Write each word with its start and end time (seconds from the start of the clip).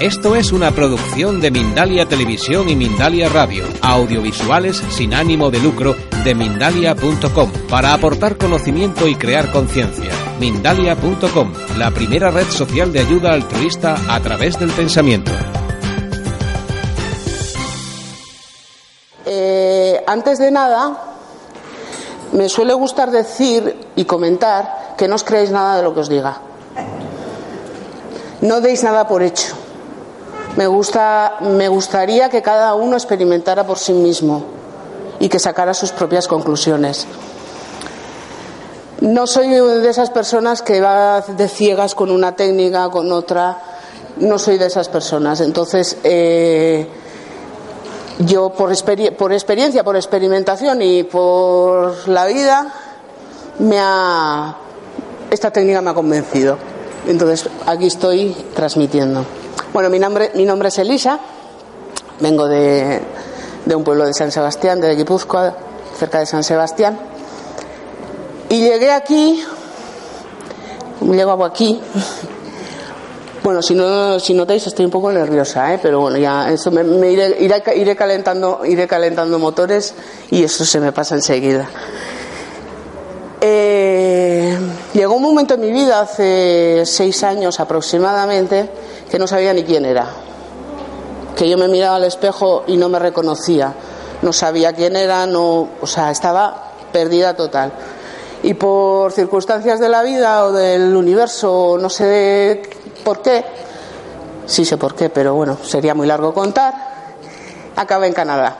Esto 0.00 0.34
es 0.34 0.50
una 0.50 0.72
producción 0.72 1.40
de 1.40 1.52
Mindalia 1.52 2.06
Televisión 2.06 2.68
y 2.68 2.74
Mindalia 2.74 3.28
Radio, 3.28 3.64
audiovisuales 3.80 4.82
sin 4.90 5.14
ánimo 5.14 5.52
de 5.52 5.60
lucro 5.60 5.94
de 6.24 6.34
mindalia.com, 6.34 7.52
para 7.70 7.94
aportar 7.94 8.36
conocimiento 8.36 9.06
y 9.06 9.14
crear 9.14 9.52
conciencia. 9.52 10.10
Mindalia.com, 10.40 11.52
la 11.78 11.92
primera 11.92 12.32
red 12.32 12.48
social 12.48 12.92
de 12.92 13.00
ayuda 13.00 13.34
altruista 13.34 13.96
a 14.08 14.18
través 14.20 14.58
del 14.58 14.72
pensamiento. 14.72 15.30
Eh, 19.26 20.02
antes 20.08 20.38
de 20.38 20.50
nada, 20.50 21.14
me 22.32 22.48
suele 22.48 22.74
gustar 22.74 23.12
decir 23.12 23.76
y 23.94 24.04
comentar 24.06 24.96
que 24.98 25.06
no 25.06 25.14
os 25.14 25.22
creéis 25.22 25.52
nada 25.52 25.76
de 25.76 25.84
lo 25.84 25.94
que 25.94 26.00
os 26.00 26.08
diga. 26.08 26.40
No 28.40 28.60
deis 28.60 28.82
nada 28.82 29.06
por 29.06 29.22
hecho. 29.22 29.63
Me, 30.56 30.66
gusta, 30.66 31.36
me 31.40 31.68
gustaría 31.68 32.28
que 32.28 32.40
cada 32.40 32.74
uno 32.74 32.96
experimentara 32.96 33.66
por 33.66 33.78
sí 33.78 33.92
mismo 33.92 34.44
y 35.18 35.28
que 35.28 35.38
sacara 35.38 35.74
sus 35.74 35.90
propias 35.90 36.28
conclusiones. 36.28 37.06
No 39.00 39.26
soy 39.26 39.48
de 39.48 39.88
esas 39.88 40.10
personas 40.10 40.62
que 40.62 40.80
va 40.80 41.20
de 41.20 41.48
ciegas 41.48 41.94
con 41.94 42.10
una 42.10 42.36
técnica, 42.36 42.88
con 42.88 43.10
otra. 43.12 43.58
No 44.16 44.38
soy 44.38 44.56
de 44.56 44.66
esas 44.66 44.88
personas. 44.88 45.40
Entonces, 45.40 45.98
eh, 46.04 46.88
yo 48.20 48.50
por, 48.50 48.72
por, 49.16 49.32
experiencia, 49.32 49.82
por 49.82 49.96
experimentación 49.96 50.80
y 50.82 51.02
por 51.02 52.08
la 52.08 52.26
vida, 52.26 52.72
me 53.58 53.78
ha, 53.80 54.56
esta 55.30 55.50
técnica 55.50 55.80
me 55.80 55.90
ha 55.90 55.94
convencido. 55.94 56.56
Entonces, 57.06 57.50
aquí 57.66 57.88
estoy 57.88 58.34
transmitiendo. 58.54 59.24
Bueno, 59.72 59.90
mi 59.90 59.98
nombre, 59.98 60.32
mi 60.34 60.44
nombre 60.44 60.68
es 60.68 60.78
Elisa, 60.78 61.18
vengo 62.20 62.46
de, 62.46 63.00
de 63.64 63.74
un 63.74 63.84
pueblo 63.84 64.06
de 64.06 64.14
San 64.14 64.30
Sebastián, 64.30 64.80
de 64.80 64.94
Guipúzcoa, 64.94 65.54
cerca 65.98 66.18
de 66.20 66.26
San 66.26 66.44
Sebastián. 66.44 66.98
Y 68.48 68.60
llegué 68.60 68.92
aquí, 68.92 69.42
llego 71.00 71.44
aquí. 71.44 71.80
Bueno, 73.42 73.60
si 73.60 73.74
no 73.74 74.18
si 74.20 74.32
notáis 74.32 74.66
estoy 74.66 74.86
un 74.86 74.90
poco 74.90 75.12
nerviosa, 75.12 75.74
¿eh? 75.74 75.78
pero 75.82 76.00
bueno, 76.00 76.16
ya 76.16 76.50
eso 76.50 76.70
me, 76.70 77.10
iré, 77.12 77.36
iré, 77.74 77.94
calentando, 77.94 78.64
iré 78.64 78.86
calentando 78.88 79.38
motores 79.38 79.94
y 80.30 80.44
eso 80.44 80.64
se 80.64 80.80
me 80.80 80.92
pasa 80.92 81.14
enseguida. 81.14 81.68
Eh, 83.42 84.56
llegó 84.94 85.16
un 85.16 85.22
momento 85.22 85.54
en 85.54 85.60
mi 85.60 85.72
vida, 85.72 86.00
hace 86.00 86.84
seis 86.86 87.22
años 87.22 87.60
aproximadamente, 87.60 88.70
que 89.14 89.18
no 89.20 89.28
sabía 89.28 89.54
ni 89.54 89.62
quién 89.62 89.84
era. 89.84 90.08
Que 91.36 91.48
yo 91.48 91.56
me 91.56 91.68
miraba 91.68 91.94
al 91.94 92.02
espejo 92.02 92.64
y 92.66 92.76
no 92.76 92.88
me 92.88 92.98
reconocía. 92.98 93.72
No 94.22 94.32
sabía 94.32 94.72
quién 94.72 94.96
era, 94.96 95.24
no, 95.24 95.68
o 95.80 95.86
sea, 95.86 96.10
estaba 96.10 96.72
perdida 96.90 97.36
total. 97.36 97.70
Y 98.42 98.54
por 98.54 99.12
circunstancias 99.12 99.78
de 99.78 99.88
la 99.88 100.02
vida 100.02 100.44
o 100.46 100.50
del 100.50 100.96
universo, 100.96 101.78
no 101.80 101.88
sé 101.88 102.60
por 103.04 103.22
qué, 103.22 103.44
sí 104.46 104.64
sé 104.64 104.78
por 104.78 104.96
qué, 104.96 105.10
pero 105.10 105.32
bueno, 105.34 105.58
sería 105.62 105.94
muy 105.94 106.08
largo 106.08 106.34
contar, 106.34 106.74
acabé 107.76 108.08
en 108.08 108.14
Canadá 108.14 108.56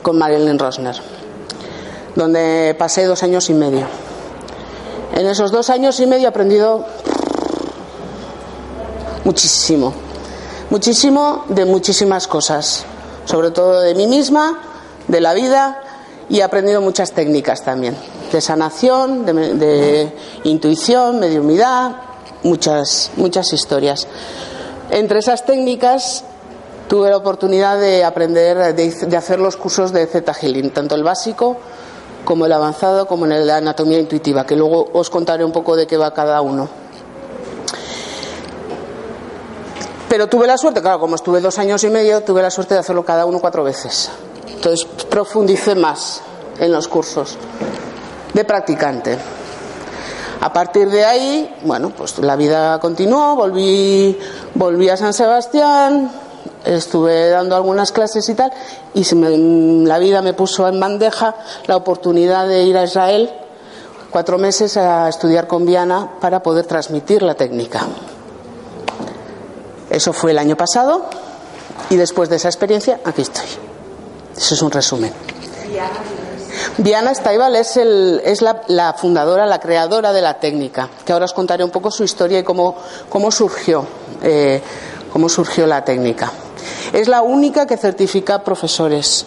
con 0.00 0.16
Marilyn 0.16 0.60
Rosner, 0.60 0.94
donde 2.14 2.76
pasé 2.78 3.04
dos 3.04 3.24
años 3.24 3.50
y 3.50 3.54
medio. 3.54 3.88
En 5.12 5.26
esos 5.26 5.50
dos 5.50 5.70
años 5.70 5.98
y 5.98 6.06
medio 6.06 6.26
he 6.26 6.28
aprendido 6.28 6.86
muchísimo, 9.24 9.92
muchísimo 10.70 11.44
de 11.48 11.64
muchísimas 11.64 12.28
cosas, 12.28 12.84
sobre 13.24 13.50
todo 13.50 13.80
de 13.80 13.94
mí 13.94 14.06
misma, 14.06 14.60
de 15.08 15.20
la 15.20 15.34
vida 15.34 15.80
y 16.28 16.40
he 16.40 16.42
aprendido 16.42 16.80
muchas 16.80 17.12
técnicas 17.12 17.62
también, 17.64 17.96
de 18.32 18.40
sanación, 18.40 19.24
de, 19.26 20.12
intuición, 20.44 21.20
mediumidad, 21.20 21.96
muchas, 22.42 23.10
muchas 23.16 23.52
historias. 23.52 24.06
Entre 24.90 25.18
esas 25.18 25.44
técnicas 25.44 26.24
tuve 26.88 27.10
la 27.10 27.16
oportunidad 27.16 27.78
de 27.78 28.04
aprender, 28.04 28.74
de, 28.74 28.90
de 28.90 29.16
hacer 29.16 29.38
los 29.38 29.56
cursos 29.56 29.92
de 29.92 30.06
Zeta 30.06 30.34
Healing, 30.34 30.70
tanto 30.70 30.94
el 30.94 31.02
básico 31.02 31.56
como 32.24 32.46
el 32.46 32.52
avanzado, 32.52 33.06
como 33.06 33.26
en 33.26 33.46
la 33.46 33.58
anatomía 33.58 33.98
intuitiva, 33.98 34.46
que 34.46 34.56
luego 34.56 34.88
os 34.92 35.10
contaré 35.10 35.44
un 35.44 35.52
poco 35.52 35.76
de 35.76 35.86
qué 35.86 35.96
va 35.98 36.14
cada 36.14 36.40
uno. 36.40 36.83
Pero 40.14 40.28
tuve 40.28 40.46
la 40.46 40.56
suerte, 40.56 40.80
claro, 40.80 41.00
como 41.00 41.16
estuve 41.16 41.40
dos 41.40 41.58
años 41.58 41.82
y 41.82 41.90
medio, 41.90 42.20
tuve 42.22 42.40
la 42.40 42.48
suerte 42.48 42.74
de 42.74 42.78
hacerlo 42.78 43.04
cada 43.04 43.26
uno 43.26 43.40
cuatro 43.40 43.64
veces. 43.64 44.10
Entonces 44.46 44.86
profundicé 45.10 45.74
más 45.74 46.20
en 46.60 46.70
los 46.70 46.86
cursos 46.86 47.36
de 48.32 48.44
practicante. 48.44 49.18
A 50.40 50.52
partir 50.52 50.88
de 50.88 51.04
ahí, 51.04 51.56
bueno, 51.64 51.90
pues 51.90 52.16
la 52.20 52.36
vida 52.36 52.78
continuó, 52.78 53.34
volví, 53.34 54.16
volví 54.54 54.88
a 54.88 54.96
San 54.96 55.12
Sebastián, 55.12 56.08
estuve 56.64 57.30
dando 57.30 57.56
algunas 57.56 57.90
clases 57.90 58.28
y 58.28 58.34
tal, 58.36 58.52
y 58.94 59.04
la 59.84 59.98
vida 59.98 60.22
me 60.22 60.32
puso 60.32 60.68
en 60.68 60.78
bandeja 60.78 61.34
la 61.66 61.74
oportunidad 61.74 62.46
de 62.46 62.62
ir 62.62 62.78
a 62.78 62.84
Israel 62.84 63.32
cuatro 64.12 64.38
meses 64.38 64.76
a 64.76 65.08
estudiar 65.08 65.48
con 65.48 65.66
Viana 65.66 66.08
para 66.20 66.40
poder 66.40 66.66
transmitir 66.66 67.20
la 67.24 67.34
técnica. 67.34 67.80
Eso 69.94 70.12
fue 70.12 70.32
el 70.32 70.38
año 70.38 70.56
pasado 70.56 71.06
y 71.88 71.96
después 71.96 72.28
de 72.28 72.36
esa 72.36 72.48
experiencia, 72.48 73.00
aquí 73.04 73.22
estoy. 73.22 73.46
Eso 74.36 74.54
es 74.54 74.62
un 74.62 74.70
resumen. 74.70 75.12
Diana 76.78 77.12
el, 77.12 78.22
es 78.24 78.42
la, 78.42 78.94
fundadora, 78.94 79.46
la 79.46 79.60
creadora 79.60 80.12
de 80.12 80.20
la 80.20 80.40
técnica, 80.40 80.88
que 81.04 81.12
ahora 81.12 81.26
os 81.26 81.32
contaré 81.32 81.62
un 81.62 81.70
poco 81.70 81.90
su 81.90 82.02
historia 82.02 82.40
y 82.40 82.42
cómo, 82.42 82.76
cómo, 83.08 83.30
surgió, 83.30 83.86
eh, 84.22 84.60
cómo 85.12 85.28
surgió 85.28 85.66
la 85.66 85.84
técnica. 85.84 86.32
Es 86.92 87.06
la 87.06 87.22
única 87.22 87.66
que 87.66 87.76
certifica 87.76 88.42
profesores. 88.42 89.26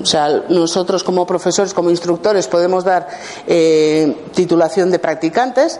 O 0.00 0.06
sea, 0.06 0.44
nosotros 0.48 1.04
como 1.04 1.26
profesores, 1.26 1.74
como 1.74 1.90
instructores, 1.90 2.48
podemos 2.48 2.84
dar 2.84 3.08
eh, 3.46 4.24
titulación 4.34 4.90
de 4.90 4.98
practicantes, 4.98 5.78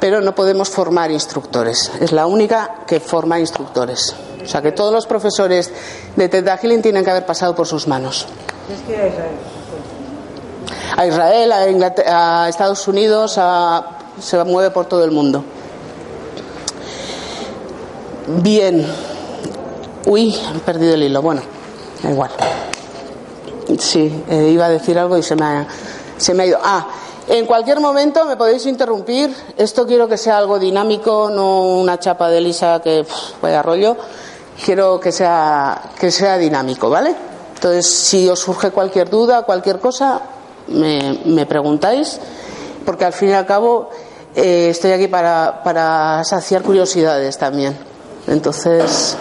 pero 0.00 0.20
no 0.20 0.34
podemos 0.34 0.68
formar 0.68 1.10
instructores. 1.10 1.90
Es 2.00 2.12
la 2.12 2.26
única 2.26 2.84
que 2.86 3.00
forma 3.00 3.40
instructores. 3.40 4.14
O 4.42 4.46
sea 4.46 4.62
que 4.62 4.72
todos 4.72 4.92
los 4.92 5.06
profesores 5.06 5.70
de 6.16 6.28
Teta 6.28 6.56
Healing 6.56 6.82
tienen 6.82 7.04
que 7.04 7.10
haber 7.10 7.26
pasado 7.26 7.54
por 7.54 7.66
sus 7.66 7.86
manos. 7.86 8.26
A 10.96 11.06
Israel, 11.06 11.52
a, 11.52 12.44
a 12.44 12.48
Estados 12.48 12.86
Unidos, 12.88 13.38
se 14.20 14.44
mueve 14.44 14.70
por 14.70 14.86
todo 14.86 15.04
el 15.04 15.10
mundo. 15.10 15.44
Bien. 18.26 18.86
Uy, 20.06 20.34
he 20.34 20.58
perdido 20.60 20.94
el 20.94 21.02
hilo. 21.02 21.22
Bueno, 21.22 21.42
da 22.02 22.10
igual. 22.10 22.30
Sí, 23.78 24.24
eh, 24.28 24.50
iba 24.52 24.66
a 24.66 24.70
decir 24.70 24.98
algo 24.98 25.18
y 25.18 25.22
se 25.22 25.36
me 25.36 25.44
ha, 25.44 25.66
se 26.16 26.32
me 26.34 26.44
ha 26.44 26.46
ido. 26.46 26.58
Ah, 26.62 26.86
en 27.28 27.46
cualquier 27.46 27.80
momento 27.80 28.24
me 28.24 28.36
podéis 28.36 28.64
interrumpir. 28.66 29.34
Esto 29.56 29.86
quiero 29.86 30.08
que 30.08 30.16
sea 30.16 30.38
algo 30.38 30.58
dinámico, 30.58 31.30
no 31.30 31.60
una 31.60 31.98
chapa 31.98 32.30
de 32.30 32.40
lisa 32.40 32.80
que 32.82 33.04
vaya 33.42 33.62
rollo. 33.62 33.96
Quiero 34.64 34.98
que 34.98 35.12
sea, 35.12 35.90
que 35.98 36.10
sea 36.10 36.38
dinámico, 36.38 36.88
¿vale? 36.88 37.14
Entonces, 37.54 37.86
si 37.86 38.28
os 38.28 38.40
surge 38.40 38.70
cualquier 38.70 39.10
duda, 39.10 39.42
cualquier 39.42 39.78
cosa, 39.78 40.20
me, 40.68 41.46
preguntáis, 41.46 42.18
porque 42.84 43.04
al 43.04 43.12
fin 43.12 43.30
y 43.30 43.32
al 43.32 43.46
cabo 43.46 43.90
eh, 44.34 44.68
estoy 44.70 44.92
aquí 44.92 45.08
para, 45.08 45.62
para 45.62 46.24
saciar 46.24 46.62
curiosidades 46.62 47.36
también. 47.36 47.76
Entonces, 48.26 49.16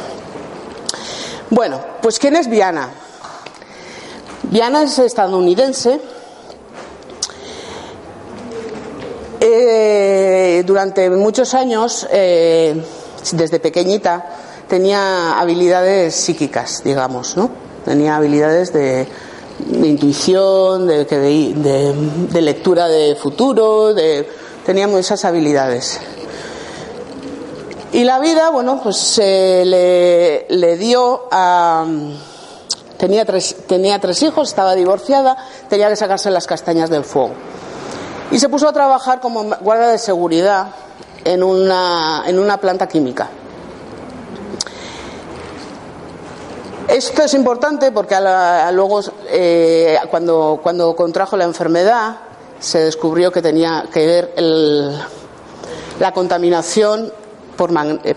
bueno, 1.49 1.79
pues 2.01 2.19
¿quién 2.19 2.35
es 2.35 2.47
Viana? 2.47 2.89
Viana 4.43 4.83
es 4.83 4.97
estadounidense 4.97 5.99
Eh, 9.39 10.63
durante 10.65 11.09
muchos 11.11 11.53
años, 11.53 12.07
eh, 12.11 12.81
desde 13.33 13.59
pequeñita, 13.59 14.25
tenía 14.67 15.39
habilidades 15.39 16.15
psíquicas, 16.15 16.83
digamos, 16.83 17.37
¿no? 17.37 17.49
Tenía 17.85 18.15
habilidades 18.15 18.73
de, 18.73 19.07
intuición, 19.71 20.87
de, 20.87 21.05
de, 21.05 22.41
lectura 22.41 22.87
de 22.87 23.15
futuro, 23.15 23.93
de, 23.93 24.27
teníamos 24.65 24.99
esas 24.99 25.23
habilidades. 25.23 25.99
Y 27.93 28.03
la 28.03 28.19
vida, 28.19 28.49
bueno, 28.49 28.81
pues 28.81 28.97
se 28.97 29.63
le, 29.65 30.45
le, 30.49 30.77
dio 30.77 31.27
a. 31.31 31.85
Tenía 32.97 33.23
tres, 33.25 33.55
tenía 33.67 33.99
tres 33.99 34.21
hijos, 34.23 34.49
estaba 34.49 34.75
divorciada, 34.75 35.37
tenía 35.69 35.87
que 35.87 35.95
sacarse 35.95 36.31
las 36.31 36.47
castañas 36.47 36.89
del 36.89 37.03
fuego. 37.03 37.33
Y 38.31 38.39
se 38.39 38.49
puso 38.49 38.67
a 38.67 38.73
trabajar 38.73 39.19
como 39.19 39.43
guardia 39.61 39.87
de 39.87 39.97
seguridad 39.97 40.67
en 41.23 41.43
una, 41.43 42.23
en 42.25 42.39
una 42.39 42.57
planta 42.57 42.87
química. 42.87 43.29
Esto 46.87 47.23
es 47.23 47.33
importante 47.33 47.91
porque 47.91 48.15
luego, 48.71 49.01
eh, 49.29 49.97
cuando, 50.09 50.59
cuando 50.63 50.95
contrajo 50.95 51.35
la 51.35 51.43
enfermedad, 51.43 52.17
se 52.59 52.79
descubrió 52.79 53.31
que 53.31 53.41
tenía 53.41 53.85
que 53.91 54.05
ver 54.05 54.33
la 55.99 56.11
contaminación 56.11 57.11
por, 57.57 57.71
eh, 58.03 58.15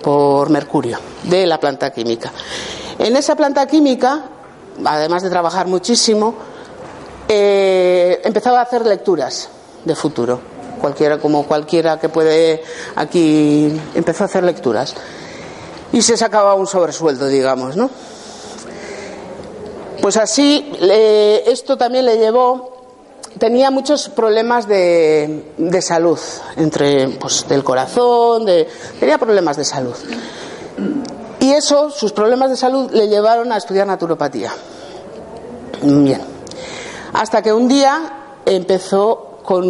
mercurio 0.48 0.98
de 1.24 1.46
la 1.46 1.58
planta 1.58 1.90
química. 1.90 2.32
En 2.98 3.16
esa 3.16 3.34
planta 3.34 3.66
química, 3.66 4.22
además 4.84 5.22
de 5.22 5.30
trabajar 5.30 5.66
muchísimo, 5.66 6.34
eh, 7.26 8.20
empezaba 8.24 8.60
a 8.60 8.62
hacer 8.62 8.86
lecturas 8.86 9.48
de 9.84 9.94
futuro. 9.94 10.40
Cualquiera, 10.80 11.18
como 11.18 11.46
cualquiera 11.46 11.98
que 11.98 12.08
puede 12.08 12.62
aquí, 12.96 13.72
empezó 13.94 14.24
a 14.24 14.26
hacer 14.26 14.44
lecturas. 14.44 14.94
Y 15.92 16.02
se 16.02 16.16
sacaba 16.16 16.54
un 16.54 16.66
sobresueldo, 16.66 17.26
digamos, 17.26 17.76
¿no? 17.76 17.90
Pues 20.00 20.16
así, 20.16 20.72
esto 21.46 21.76
también 21.76 22.06
le 22.06 22.16
llevó 22.16 22.80
tenía 23.38 23.70
muchos 23.70 24.08
problemas 24.08 24.66
de, 24.66 25.52
de 25.56 25.82
salud, 25.82 26.18
entre 26.56 27.08
pues, 27.08 27.46
del 27.48 27.62
corazón, 27.62 28.44
de, 28.44 28.68
tenía 28.98 29.18
problemas 29.18 29.56
de 29.56 29.64
salud. 29.64 29.94
Y 31.40 31.52
eso, 31.52 31.90
sus 31.90 32.12
problemas 32.12 32.50
de 32.50 32.56
salud, 32.56 32.90
le 32.92 33.08
llevaron 33.08 33.50
a 33.52 33.56
estudiar 33.56 33.86
naturopatía. 33.86 34.52
Bien. 35.82 36.20
Hasta 37.12 37.42
que 37.42 37.52
un 37.52 37.66
día 37.66 38.40
empezó 38.44 39.29
con 39.50 39.64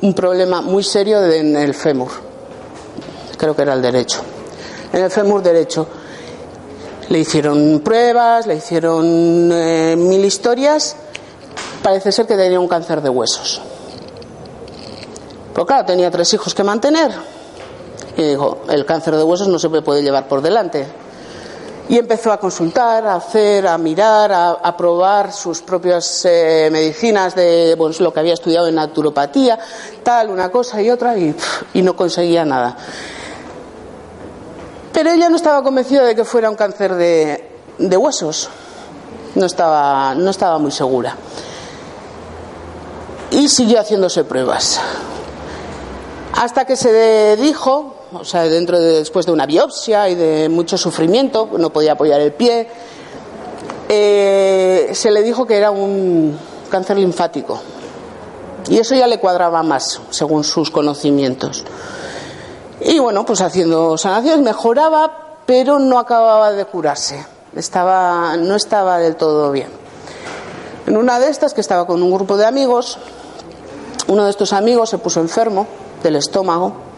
un 0.00 0.14
problema 0.14 0.62
muy 0.62 0.82
serio 0.82 1.24
en 1.24 1.54
el 1.54 1.74
fémur. 1.74 2.10
Creo 3.38 3.54
que 3.54 3.62
era 3.62 3.74
el 3.74 3.80
derecho. 3.80 4.18
En 4.92 5.04
el 5.04 5.12
fémur 5.12 5.40
derecho. 5.40 5.86
Le 7.08 7.20
hicieron 7.20 7.82
pruebas, 7.84 8.48
le 8.48 8.56
hicieron 8.56 9.48
eh, 9.52 9.94
mil 9.96 10.24
historias 10.24 10.96
parece 11.84 12.10
ser 12.10 12.26
que 12.26 12.34
tenía 12.34 12.58
un 12.58 12.66
cáncer 12.66 13.00
de 13.00 13.10
huesos. 13.10 13.60
Pero 15.54 15.66
claro, 15.66 15.86
tenía 15.86 16.10
tres 16.10 16.34
hijos 16.34 16.52
que 16.52 16.64
mantener. 16.64 17.12
Y 18.16 18.22
dijo, 18.22 18.62
el 18.70 18.84
cáncer 18.84 19.14
de 19.14 19.22
huesos 19.22 19.46
no 19.46 19.60
se 19.60 19.68
puede 19.68 20.02
llevar 20.02 20.26
por 20.26 20.42
delante. 20.42 20.84
Y 21.88 21.98
empezó 21.98 22.32
a 22.32 22.38
consultar, 22.38 23.06
a 23.06 23.16
hacer, 23.16 23.66
a 23.66 23.76
mirar, 23.76 24.32
a, 24.32 24.76
probar 24.76 25.32
sus 25.32 25.60
propias 25.60 26.24
eh, 26.24 26.68
medicinas 26.70 27.34
de 27.34 27.76
lo 27.76 28.12
que 28.12 28.20
había 28.20 28.34
estudiado 28.34 28.68
en 28.68 28.76
naturopatía, 28.76 29.58
tal, 30.02 30.30
una 30.30 30.50
cosa 30.50 30.80
y 30.80 30.90
otra, 30.90 31.18
y, 31.18 31.34
no 31.74 31.96
conseguía 31.96 32.44
nada. 32.44 32.76
Pero 34.92 35.10
ella 35.10 35.28
no 35.28 35.36
estaba 35.36 35.62
convencida 35.62 36.04
de 36.04 36.14
que 36.14 36.24
fuera 36.24 36.48
un 36.48 36.56
cáncer 36.56 36.94
de, 36.94 37.50
de 37.78 37.96
huesos. 37.96 38.48
No 39.34 39.46
estaba, 39.46 40.14
no 40.14 40.30
estaba 40.30 40.58
muy 40.58 40.70
segura 40.70 41.16
y 43.32 43.48
siguió 43.48 43.80
haciéndose 43.80 44.24
pruebas. 44.24 44.80
Hasta 46.34 46.64
que 46.64 46.76
se 46.76 47.36
dijo, 47.36 47.94
o 48.14 48.24
sea, 48.24 48.44
dentro 48.44 48.78
de, 48.78 48.98
después 48.98 49.26
de 49.26 49.32
una 49.32 49.46
biopsia 49.46 50.08
y 50.08 50.14
de 50.14 50.48
mucho 50.48 50.76
sufrimiento, 50.76 51.48
no 51.58 51.70
podía 51.70 51.92
apoyar 51.92 52.20
el 52.20 52.32
pie, 52.32 52.68
eh, 53.88 54.90
se 54.92 55.10
le 55.10 55.22
dijo 55.22 55.46
que 55.46 55.56
era 55.56 55.70
un 55.70 56.36
cáncer 56.70 56.96
linfático. 56.98 57.60
Y 58.68 58.78
eso 58.78 58.94
ya 58.94 59.06
le 59.06 59.18
cuadraba 59.18 59.62
más, 59.62 60.00
según 60.10 60.44
sus 60.44 60.70
conocimientos. 60.70 61.64
Y 62.80 62.98
bueno, 62.98 63.24
pues 63.24 63.40
haciendo 63.40 63.98
sanaciones 63.98 64.40
mejoraba, 64.40 65.38
pero 65.46 65.78
no 65.78 65.98
acababa 65.98 66.52
de 66.52 66.64
curarse. 66.64 67.24
Estaba, 67.54 68.36
no 68.36 68.54
estaba 68.54 68.98
del 68.98 69.16
todo 69.16 69.50
bien. 69.50 69.68
En 70.86 70.96
una 70.96 71.18
de 71.18 71.28
estas, 71.28 71.54
que 71.54 71.60
estaba 71.60 71.86
con 71.86 72.02
un 72.02 72.12
grupo 72.12 72.36
de 72.36 72.46
amigos, 72.46 72.98
uno 74.08 74.24
de 74.24 74.30
estos 74.30 74.52
amigos 74.52 74.90
se 74.90 74.98
puso 74.98 75.20
enfermo 75.20 75.66
del 76.02 76.16
estómago 76.16 76.91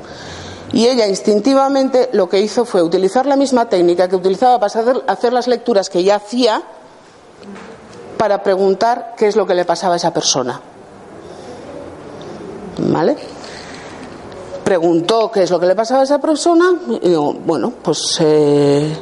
y 0.72 0.86
ella 0.86 1.06
instintivamente 1.06 2.10
lo 2.12 2.28
que 2.28 2.40
hizo 2.40 2.64
fue 2.64 2.82
utilizar 2.82 3.26
la 3.26 3.36
misma 3.36 3.68
técnica 3.68 4.08
que 4.08 4.16
utilizaba 4.16 4.58
para 4.58 5.02
hacer, 5.06 5.32
las 5.32 5.46
lecturas 5.46 5.88
que 5.88 6.02
ya 6.02 6.16
hacía 6.16 6.62
para 8.16 8.42
preguntar 8.42 9.14
qué 9.16 9.26
es 9.28 9.36
lo 9.36 9.46
que 9.46 9.54
le 9.54 9.64
pasaba 9.64 9.94
a 9.94 9.96
esa 9.96 10.12
persona. 10.12 10.60
¿Vale? 12.78 13.16
Preguntó 14.64 15.30
qué 15.30 15.42
es 15.42 15.50
lo 15.50 15.60
que 15.60 15.66
le 15.66 15.74
pasaba 15.74 16.00
a 16.00 16.04
esa 16.04 16.18
persona 16.18 16.72
y 17.02 17.08
digo, 17.08 17.34
bueno, 17.34 17.72
pues 17.82 18.18
eh, 18.20 18.96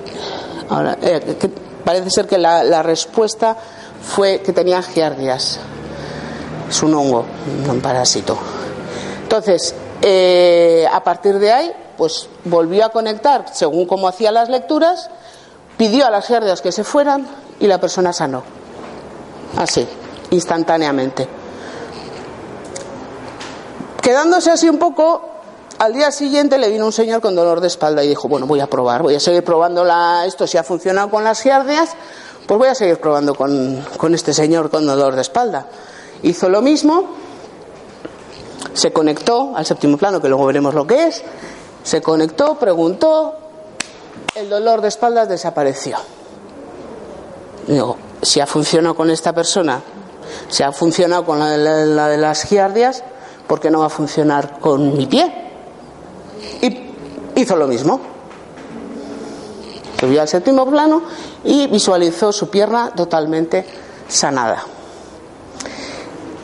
eh, 1.03 1.51
parece 1.85 2.11
ser 2.11 2.27
que 2.27 2.37
la, 2.37 2.65
la 2.65 2.83
respuesta 2.83 3.57
fue 4.03 4.41
que 4.41 4.53
tenía 4.53 4.83
giardias 4.83 5.61
es 6.73 6.83
un 6.83 6.95
hongo, 6.95 7.27
un 7.71 7.81
parásito. 7.81 8.37
Entonces, 9.25 9.75
eh, 10.05 10.85
a 10.93 11.05
partir 11.05 11.39
de 11.39 11.53
ahí, 11.53 11.73
pues 11.97 12.29
volvió 12.45 12.85
a 12.85 12.89
conectar 12.89 13.47
según 13.53 13.87
cómo 13.87 14.09
hacía 14.09 14.33
las 14.33 14.49
lecturas, 14.49 15.09
pidió 15.79 16.07
a 16.07 16.11
las 16.11 16.27
giardias 16.27 16.61
que 16.61 16.73
se 16.73 16.83
fueran 16.83 17.27
y 17.61 17.69
la 17.69 17.79
persona 17.79 18.13
sanó. 18.13 18.43
Así, 19.57 19.87
instantáneamente. 20.31 21.29
Quedándose 24.03 24.51
así 24.51 24.69
un 24.69 24.79
poco, 24.79 25.23
al 25.79 25.93
día 25.93 26.11
siguiente 26.11 26.59
le 26.59 26.69
vino 26.69 26.85
un 26.85 26.93
señor 26.93 27.21
con 27.21 27.37
dolor 27.37 27.61
de 27.61 27.69
espalda 27.69 28.03
y 28.03 28.09
dijo, 28.09 28.27
bueno, 28.27 28.47
voy 28.47 28.59
a 28.59 28.67
probar, 28.67 29.03
voy 29.03 29.15
a 29.15 29.21
seguir 29.21 29.45
probando 29.45 29.87
esto, 30.27 30.49
si 30.49 30.59
ha 30.59 30.65
funcionado 30.65 31.11
con 31.11 31.23
las 31.23 31.41
giardias, 31.41 31.91
pues 32.49 32.59
voy 32.59 32.69
a 32.69 32.75
seguir 32.75 32.99
probando 32.99 33.37
con 33.37 34.15
este 34.15 34.35
señor 34.35 34.69
con 34.69 34.85
dolor 34.85 35.15
de 35.15 35.21
espalda. 35.21 35.67
Hizo 36.25 36.49
lo 36.49 36.61
mismo, 36.61 37.22
se 38.75 38.93
conectó 38.93 39.53
al 39.57 39.67
séptimo 39.67 39.97
plano, 39.97 40.21
que 40.21 40.29
luego 40.29 40.47
veremos 40.47 40.75
lo 40.75 40.87
que 40.87 41.07
es, 41.07 41.23
se 41.83 42.01
conectó, 42.01 42.57
preguntó, 42.57 43.35
el 44.35 44.49
dolor 44.49 44.81
de 44.81 44.89
espaldas 44.89 45.29
desapareció. 45.29 45.97
Digo, 47.67 47.97
si 48.23 48.41
ha 48.41 48.47
funcionado 48.47 48.95
con 48.95 49.11
esta 49.11 49.33
persona, 49.33 49.83
si 50.49 50.63
ha 50.63 50.73
funcionado 50.73 51.25
con 51.25 51.39
la 51.39 51.49
de, 51.51 52.17
las 52.17 52.45
giardias, 52.45 53.05
¿por 53.47 53.61
qué 53.61 53.71
no 53.71 53.81
va 53.81 53.87
a 53.87 53.91
funcionar 53.91 54.59
con 54.59 54.97
mi 54.97 55.07
pie? 55.07 55.33
Y 56.61 57.41
hizo 57.41 57.57
lo 57.57 57.67
mismo. 57.67 58.01
Subió 60.01 60.21
al 60.21 60.29
séptimo 60.29 60.67
plano 60.67 61.03
y 61.45 61.69
visualizó 61.69 62.33
su 62.33 62.49
pierna 62.49 62.91
totalmente 62.95 63.65
sanada 64.09 64.65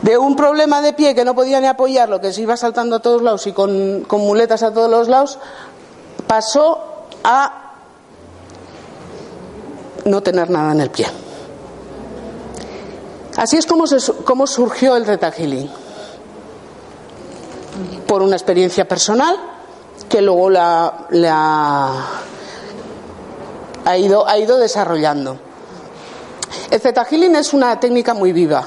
de 0.01 0.17
un 0.17 0.35
problema 0.35 0.81
de 0.81 0.93
pie 0.93 1.13
que 1.13 1.25
no 1.25 1.35
podía 1.35 1.59
ni 1.59 1.67
apoyarlo, 1.67 2.21
que 2.21 2.31
se 2.31 2.41
iba 2.41 2.55
saltando 2.55 2.97
a 2.97 2.99
todos 2.99 3.21
lados 3.21 3.45
y 3.47 3.51
con, 3.51 4.05
muletas 4.09 4.63
a 4.63 4.73
todos 4.73 4.89
los 4.89 5.07
lados, 5.07 5.39
pasó 6.27 7.05
a 7.23 7.73
no 10.05 10.23
tener 10.23 10.49
nada 10.49 10.71
en 10.71 10.81
el 10.81 10.89
pie. 10.89 11.07
Así 13.35 13.57
es 13.57 13.65
como, 13.65 13.85
como 14.25 14.47
surgió 14.47 14.95
el 14.95 15.05
Theta 15.05 15.33
Por 18.07 18.21
una 18.21 18.35
experiencia 18.35 18.87
personal 18.87 19.37
que 20.07 20.21
luego 20.21 20.49
la, 20.49 20.93
ha, 23.85 23.97
ido, 23.97 24.27
ha 24.27 24.37
ido 24.37 24.57
desarrollando. 24.57 25.37
El 26.71 26.81
Theta 26.81 27.05
es 27.09 27.53
una 27.53 27.79
técnica 27.79 28.13
muy 28.13 28.31
viva 28.31 28.65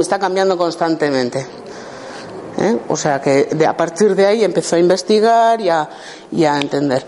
está 0.00 0.18
cambiando 0.18 0.56
constantemente. 0.56 1.46
¿eh? 2.58 2.78
O 2.88 2.96
sea 2.96 3.20
que 3.20 3.48
a 3.66 3.76
partir 3.76 4.14
de 4.14 4.26
ahí 4.26 4.44
empezó 4.44 4.76
a 4.76 4.78
investigar 4.78 5.60
y 5.60 5.68
a, 5.68 6.60
entender. 6.60 7.04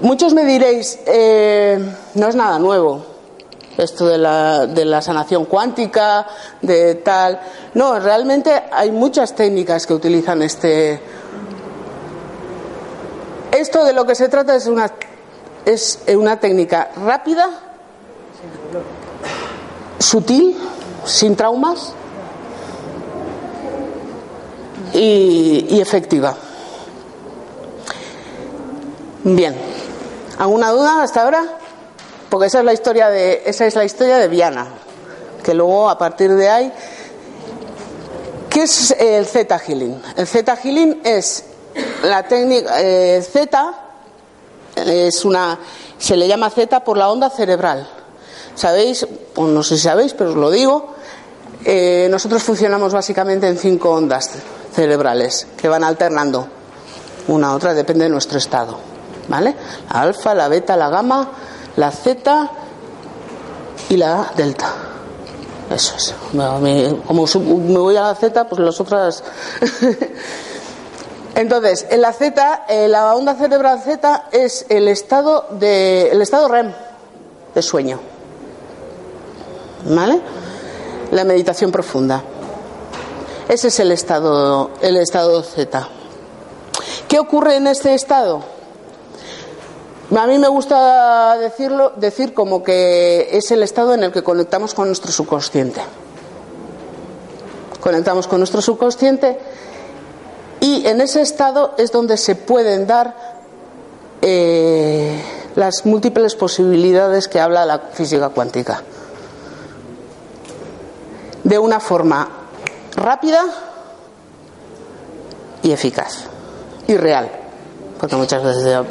Muchos 0.00 0.34
me 0.34 0.44
diréis, 0.44 0.98
eh, 1.06 1.78
no 2.14 2.28
es 2.28 2.34
nada 2.34 2.58
nuevo 2.58 3.12
esto 3.78 4.06
de 4.06 4.18
la, 4.18 4.66
de 4.66 4.84
la 4.84 5.00
sanación 5.00 5.46
cuántica, 5.46 6.26
de 6.60 6.96
tal. 6.96 7.40
No, 7.74 7.98
realmente 7.98 8.64
hay 8.70 8.90
muchas 8.90 9.34
técnicas 9.34 9.86
que 9.86 9.94
utilizan 9.94 10.42
este. 10.42 11.00
Esto 13.50 13.84
de 13.84 13.92
lo 13.92 14.06
que 14.06 14.14
se 14.14 14.28
trata 14.28 14.54
es 14.54 14.66
una, 14.66 14.90
es 15.64 16.00
una 16.08 16.38
técnica 16.38 16.90
rápida, 16.96 17.48
sutil 19.98 20.56
sin 21.04 21.36
traumas 21.36 21.92
y, 24.94 25.80
efectiva. 25.80 26.36
Bien, 29.24 29.56
¿alguna 30.38 30.70
duda 30.70 31.02
hasta 31.02 31.22
ahora? 31.22 31.44
Porque 32.28 32.46
esa 32.46 32.60
es 32.60 32.64
la 32.64 32.72
historia 32.72 33.08
de 33.08 33.42
esa 33.46 33.66
es 33.66 33.74
la 33.74 33.84
historia 33.84 34.18
de 34.18 34.28
Viana, 34.28 34.66
que 35.42 35.54
luego 35.54 35.88
a 35.88 35.98
partir 35.98 36.32
de 36.32 36.48
ahí 36.48 36.72
¿Qué 38.52 38.64
es 38.64 38.90
el 38.90 39.24
Z 39.24 39.58
healing? 39.60 40.02
El 40.14 40.26
Z 40.26 40.56
healing 40.56 41.00
es 41.04 41.42
la 42.02 42.22
técnica 42.22 42.82
eh, 42.82 43.22
Z 43.22 43.74
es 44.76 45.24
una 45.24 45.58
se 45.98 46.16
le 46.16 46.28
llama 46.28 46.50
Z 46.50 46.84
por 46.84 46.98
la 46.98 47.10
onda 47.10 47.30
cerebral 47.30 47.88
Sabéis, 48.54 49.06
o 49.36 49.46
no 49.46 49.62
sé 49.62 49.76
si 49.76 49.84
sabéis, 49.84 50.14
pero 50.14 50.30
os 50.30 50.36
lo 50.36 50.50
digo, 50.50 50.94
eh, 51.64 52.08
nosotros 52.10 52.42
funcionamos 52.42 52.92
básicamente 52.92 53.48
en 53.48 53.56
cinco 53.56 53.90
ondas 53.90 54.30
cerebrales 54.74 55.46
que 55.56 55.68
van 55.68 55.84
alternando 55.84 56.48
una 57.28 57.48
a 57.48 57.54
otra, 57.54 57.74
depende 57.74 58.04
de 58.04 58.10
nuestro 58.10 58.38
estado. 58.38 58.78
¿Vale? 59.28 59.54
La 59.92 60.00
alfa, 60.00 60.34
la 60.34 60.48
beta, 60.48 60.76
la 60.76 60.88
gamma, 60.88 61.28
la 61.76 61.90
zeta 61.90 62.50
y 63.88 63.96
la 63.96 64.32
delta. 64.36 64.74
Eso 65.70 65.94
es. 65.96 66.14
Como 67.06 67.26
me 67.58 67.78
voy 67.78 67.96
a 67.96 68.02
la 68.02 68.14
Z, 68.14 68.48
pues 68.48 68.60
las 68.60 68.80
otras. 68.80 69.22
Entonces, 71.34 71.86
en 71.88 72.00
la 72.02 72.12
Z, 72.12 72.64
eh, 72.68 72.88
la 72.88 73.14
onda 73.14 73.34
cerebral 73.34 73.80
Z 73.80 74.24
es 74.32 74.66
el 74.68 74.88
estado 74.88 75.46
de, 75.52 76.10
el 76.10 76.20
estado 76.20 76.48
REM 76.48 76.72
de 77.54 77.62
sueño. 77.62 78.11
¿Vale? 79.84 80.20
La 81.10 81.24
meditación 81.24 81.70
profunda. 81.70 82.22
Ese 83.48 83.68
es 83.68 83.80
el 83.80 83.92
estado, 83.92 84.70
el 84.80 84.96
estado 84.96 85.42
Z. 85.42 85.88
¿Qué 87.08 87.18
ocurre 87.18 87.56
en 87.56 87.66
este 87.66 87.94
estado? 87.94 88.42
A 90.16 90.26
mí 90.26 90.38
me 90.38 90.48
gusta 90.48 91.36
decirlo, 91.38 91.92
decir 91.96 92.34
como 92.34 92.62
que 92.62 93.28
es 93.32 93.50
el 93.50 93.62
estado 93.62 93.94
en 93.94 94.04
el 94.04 94.12
que 94.12 94.22
conectamos 94.22 94.74
con 94.74 94.86
nuestro 94.86 95.10
subconsciente. 95.10 95.80
Conectamos 97.80 98.26
con 98.26 98.38
nuestro 98.38 98.62
subconsciente 98.62 99.38
y 100.60 100.86
en 100.86 101.00
ese 101.00 101.22
estado 101.22 101.74
es 101.78 101.90
donde 101.92 102.16
se 102.16 102.36
pueden 102.36 102.86
dar 102.86 103.16
eh, 104.20 105.20
las 105.56 105.84
múltiples 105.84 106.36
posibilidades 106.36 107.26
que 107.26 107.40
habla 107.40 107.66
la 107.66 107.78
física 107.78 108.28
cuántica. 108.28 108.82
De 111.44 111.58
una 111.58 111.80
forma 111.80 112.28
rápida 112.96 113.44
y 115.62 115.72
eficaz 115.72 116.24
y 116.86 116.96
real. 116.96 117.30
Porque 117.98 118.16
muchas 118.16 118.42
veces 118.42 118.64
digo, 118.64 118.84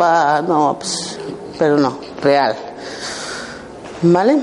no, 0.47 0.77
pues, 0.79 1.17
pero 1.57 1.77
no, 1.77 1.97
real. 2.21 2.55
¿Vale? 4.03 4.37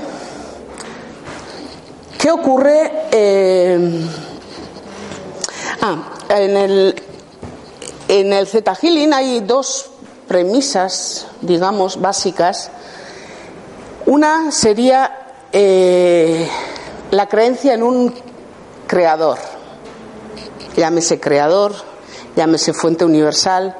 ¿Qué 2.17 2.31
ocurre? 2.31 3.07
Eh, 3.11 4.07
ah, 5.81 5.97
en 6.29 6.57
el, 6.57 7.03
en 8.07 8.33
el 8.33 8.47
Zeta 8.47 8.75
Healing 8.75 9.13
hay 9.13 9.39
dos 9.39 9.89
premisas, 10.27 11.27
digamos, 11.41 11.99
básicas. 11.99 12.69
Una 14.05 14.51
sería 14.51 15.33
eh, 15.51 16.47
la 17.11 17.27
creencia 17.27 17.73
en 17.73 17.83
un 17.83 18.13
creador, 18.87 19.37
llámese 20.75 21.19
creador, 21.19 21.73
llámese 22.35 22.73
fuente 22.73 23.05
universal, 23.05 23.75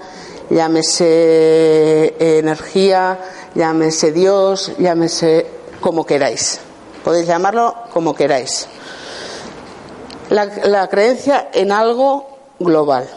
llámese 0.49 1.05
eh, 1.05 2.39
energía, 2.39 3.19
llámese 3.55 4.11
Dios, 4.11 4.71
llámese 4.77 5.47
como 5.79 6.05
queráis. 6.05 6.59
Podéis 7.03 7.27
llamarlo 7.27 7.75
como 7.93 8.13
queráis. 8.13 8.67
La, 10.29 10.87
creencia 10.89 11.49
en 11.53 11.71
algo 11.71 12.27
global. 12.59 13.07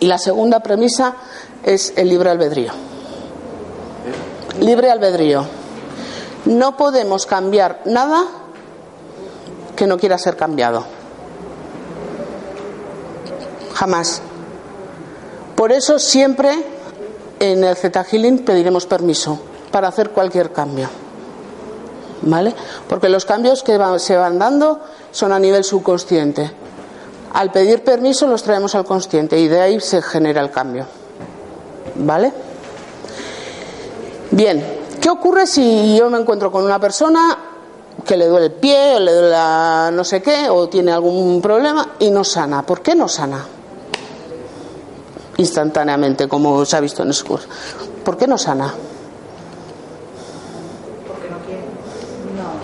Y 0.00 0.06
la 0.06 0.18
segunda 0.18 0.60
premisa 0.60 1.16
es 1.62 1.92
el 1.96 2.08
libre 2.08 2.30
albedrío. 2.30 2.72
Libre 4.60 4.90
albedrío. 4.90 5.46
No 6.46 6.76
podemos 6.76 7.26
cambiar 7.26 7.82
nada 7.84 8.24
que 9.76 9.86
no 9.86 9.98
quiera 9.98 10.18
ser 10.18 10.36
cambiado. 10.36 10.84
Jamás. 13.74 14.22
Por 15.54 15.70
eso 15.72 15.98
siempre 15.98 16.64
en 17.38 17.62
el 17.62 17.76
Zeta 17.76 18.04
Healing 18.04 18.44
pediremos 18.44 18.86
permiso 18.86 19.38
para 19.70 19.88
hacer 19.88 20.10
cualquier 20.10 20.52
cambio. 20.52 20.88
¿Vale? 22.22 22.54
Porque 22.88 23.08
los 23.08 23.24
cambios 23.24 23.62
que 23.62 23.78
se 23.98 24.16
van 24.16 24.38
dando 24.38 24.80
son 25.10 25.32
a 25.32 25.38
nivel 25.38 25.64
subconsciente. 25.64 26.50
Al 27.34 27.52
pedir 27.52 27.84
permiso 27.84 28.26
los 28.26 28.42
traemos 28.42 28.74
al 28.74 28.86
consciente 28.86 29.38
y 29.38 29.48
de 29.48 29.60
ahí 29.60 29.80
se 29.80 30.00
genera 30.00 30.40
el 30.40 30.50
cambio. 30.50 30.86
¿Vale? 31.96 32.32
Bien, 34.30 34.64
¿qué 35.00 35.10
ocurre 35.10 35.46
si 35.46 35.96
yo 35.96 36.08
me 36.10 36.18
encuentro 36.18 36.50
con 36.50 36.64
una 36.64 36.78
persona 36.78 37.45
que 38.04 38.16
le 38.16 38.26
duele 38.26 38.46
el 38.46 38.52
pie, 38.52 38.96
o 38.96 39.00
le 39.00 39.12
duele 39.12 39.30
la 39.30 39.90
no 39.92 40.04
sé 40.04 40.22
qué, 40.22 40.48
o 40.48 40.68
tiene 40.68 40.92
algún 40.92 41.40
problema 41.40 41.94
y 41.98 42.10
no 42.10 42.24
sana? 42.24 42.64
¿Por 42.64 42.82
qué 42.82 42.94
no 42.94 43.08
sana? 43.08 43.46
instantáneamente, 45.38 46.28
como 46.28 46.64
se 46.64 46.76
ha 46.76 46.80
visto 46.80 47.02
en 47.02 47.10
ese 47.10 47.24
curso. 47.24 47.48
¿Por 48.04 48.16
qué 48.16 48.26
no 48.26 48.38
sana? 48.38 48.74
Porque 51.06 51.30
no 51.30 51.38
quiere. 51.40 51.62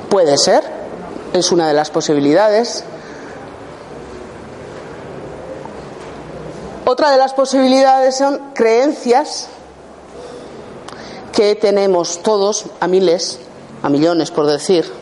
Puede 0.09 0.39
ser, 0.39 0.63
es 1.33 1.53
una 1.53 1.69
de 1.69 1.75
las 1.75 1.91
posibilidades. 1.91 2.85
Otra 6.85 7.11
de 7.11 7.17
las 7.17 7.33
posibilidades 7.33 8.17
son 8.17 8.41
creencias 8.55 9.49
que 11.33 11.55
tenemos 11.55 12.23
todos, 12.23 12.67
a 12.81 12.89
miles, 12.89 13.39
a 13.83 13.89
millones 13.89 14.31
por 14.31 14.47
decir. 14.47 15.02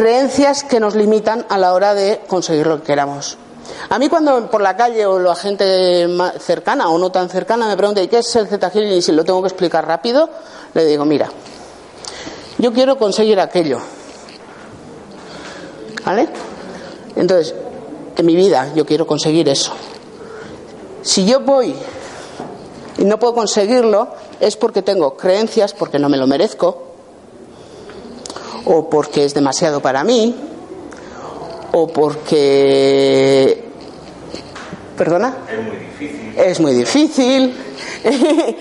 Creencias 0.00 0.64
que 0.64 0.80
nos 0.80 0.94
limitan 0.94 1.44
a 1.50 1.58
la 1.58 1.74
hora 1.74 1.92
de 1.92 2.22
conseguir 2.26 2.66
lo 2.66 2.78
que 2.78 2.84
queramos. 2.84 3.36
A 3.90 3.98
mí 3.98 4.08
cuando 4.08 4.50
por 4.50 4.62
la 4.62 4.74
calle 4.74 5.04
o 5.04 5.18
la 5.18 5.36
gente 5.36 6.08
cercana 6.38 6.88
o 6.88 6.96
no 6.96 7.12
tan 7.12 7.28
cercana 7.28 7.68
me 7.68 7.76
pregunta 7.76 8.00
¿y 8.00 8.08
qué 8.08 8.20
es 8.20 8.36
el 8.36 8.48
Zeta 8.48 8.70
Healing? 8.70 8.96
y 8.96 9.02
si 9.02 9.12
lo 9.12 9.26
tengo 9.26 9.42
que 9.42 9.48
explicar 9.48 9.86
rápido, 9.86 10.30
le 10.72 10.86
digo, 10.86 11.04
mira, 11.04 11.28
yo 12.56 12.72
quiero 12.72 12.96
conseguir 12.96 13.40
aquello. 13.40 13.78
¿Vale? 16.06 16.30
Entonces, 17.16 17.54
en 18.16 18.24
mi 18.24 18.36
vida 18.36 18.72
yo 18.74 18.86
quiero 18.86 19.06
conseguir 19.06 19.50
eso. 19.50 19.74
Si 21.02 21.26
yo 21.26 21.40
voy 21.40 21.74
y 22.96 23.04
no 23.04 23.18
puedo 23.18 23.34
conseguirlo, 23.34 24.08
es 24.40 24.56
porque 24.56 24.80
tengo 24.80 25.14
creencias, 25.18 25.74
porque 25.74 25.98
no 25.98 26.08
me 26.08 26.16
lo 26.16 26.26
merezco, 26.26 26.89
o 28.64 28.88
porque 28.88 29.24
es 29.24 29.34
demasiado 29.34 29.80
para 29.80 30.04
mí, 30.04 30.34
o 31.72 31.86
porque 31.88 33.70
¿Perdona? 35.00 35.34
Es 35.48 35.64
muy 35.64 35.76
difícil. 35.78 36.34
Es 36.36 36.60
muy 36.60 36.74
difícil, 36.74 37.56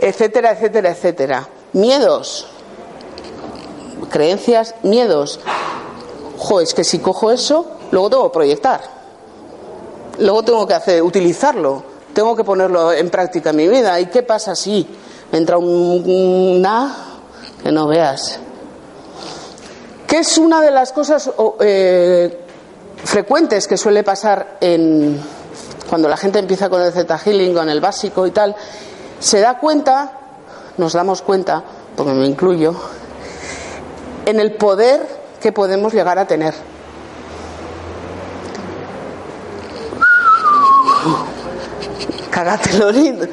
etcétera, 0.00 0.52
etcétera, 0.52 0.90
etcétera. 0.90 1.48
Miedos, 1.74 2.46
creencias, 4.08 4.74
miedos. 4.82 5.38
Jo, 6.38 6.62
es 6.62 6.72
que 6.72 6.82
si 6.82 6.98
cojo 7.00 7.30
eso, 7.30 7.66
luego 7.90 8.08
tengo 8.08 8.30
que 8.30 8.32
proyectar. 8.32 8.80
Luego 10.18 10.42
tengo 10.44 10.66
que 10.66 10.72
hacer, 10.72 11.02
utilizarlo. 11.02 11.82
Tengo 12.14 12.34
que 12.34 12.42
ponerlo 12.42 12.90
en 12.94 13.10
práctica 13.10 13.50
en 13.50 13.56
mi 13.56 13.68
vida. 13.68 14.00
¿Y 14.00 14.06
qué 14.06 14.22
pasa 14.22 14.54
si 14.54 14.86
entra 15.30 15.58
un, 15.58 16.62
na 16.62 16.96
que 17.62 17.70
no 17.70 17.86
veas? 17.86 18.40
¿Qué 20.16 20.20
es 20.20 20.38
una 20.38 20.62
de 20.62 20.70
las 20.70 20.94
cosas 20.94 21.30
eh, 21.60 22.40
frecuentes 23.04 23.68
que 23.68 23.76
suele 23.76 24.02
pasar 24.02 24.56
en, 24.62 25.20
cuando 25.90 26.08
la 26.08 26.16
gente 26.16 26.38
empieza 26.38 26.70
con 26.70 26.80
el 26.80 26.90
Zeta 26.90 27.18
Healing, 27.18 27.52
con 27.52 27.68
el 27.68 27.82
básico 27.82 28.26
y 28.26 28.30
tal, 28.30 28.56
se 29.20 29.40
da 29.40 29.58
cuenta, 29.58 30.12
nos 30.78 30.94
damos 30.94 31.20
cuenta, 31.20 31.62
porque 31.94 32.14
me 32.14 32.24
incluyo, 32.24 32.74
en 34.24 34.40
el 34.40 34.54
poder 34.54 35.06
que 35.38 35.52
podemos 35.52 35.92
llegar 35.92 36.18
a 36.18 36.26
tener. 36.26 36.54
lindo. 42.90 43.26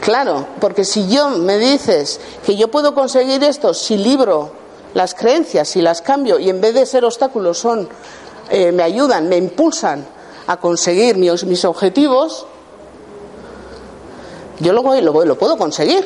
Claro, 0.00 0.46
porque 0.60 0.84
si 0.84 1.08
yo 1.08 1.30
me 1.30 1.58
dices 1.58 2.20
que 2.46 2.56
yo 2.56 2.70
puedo 2.70 2.94
conseguir 2.94 3.42
esto 3.42 3.74
si 3.74 3.96
libro 3.96 4.57
las 4.98 5.14
creencias, 5.14 5.68
si 5.68 5.80
las 5.80 6.02
cambio 6.02 6.40
y 6.40 6.50
en 6.50 6.60
vez 6.60 6.74
de 6.74 6.84
ser 6.84 7.04
obstáculos 7.04 7.56
son, 7.56 7.88
eh, 8.50 8.72
me 8.72 8.82
ayudan, 8.82 9.28
me 9.28 9.36
impulsan 9.36 10.04
a 10.48 10.56
conseguir 10.56 11.16
mis, 11.16 11.44
mis 11.44 11.64
objetivos, 11.64 12.44
yo 14.58 14.72
lo, 14.72 14.82
lo, 15.00 15.24
lo 15.24 15.38
puedo 15.38 15.56
conseguir. 15.56 16.04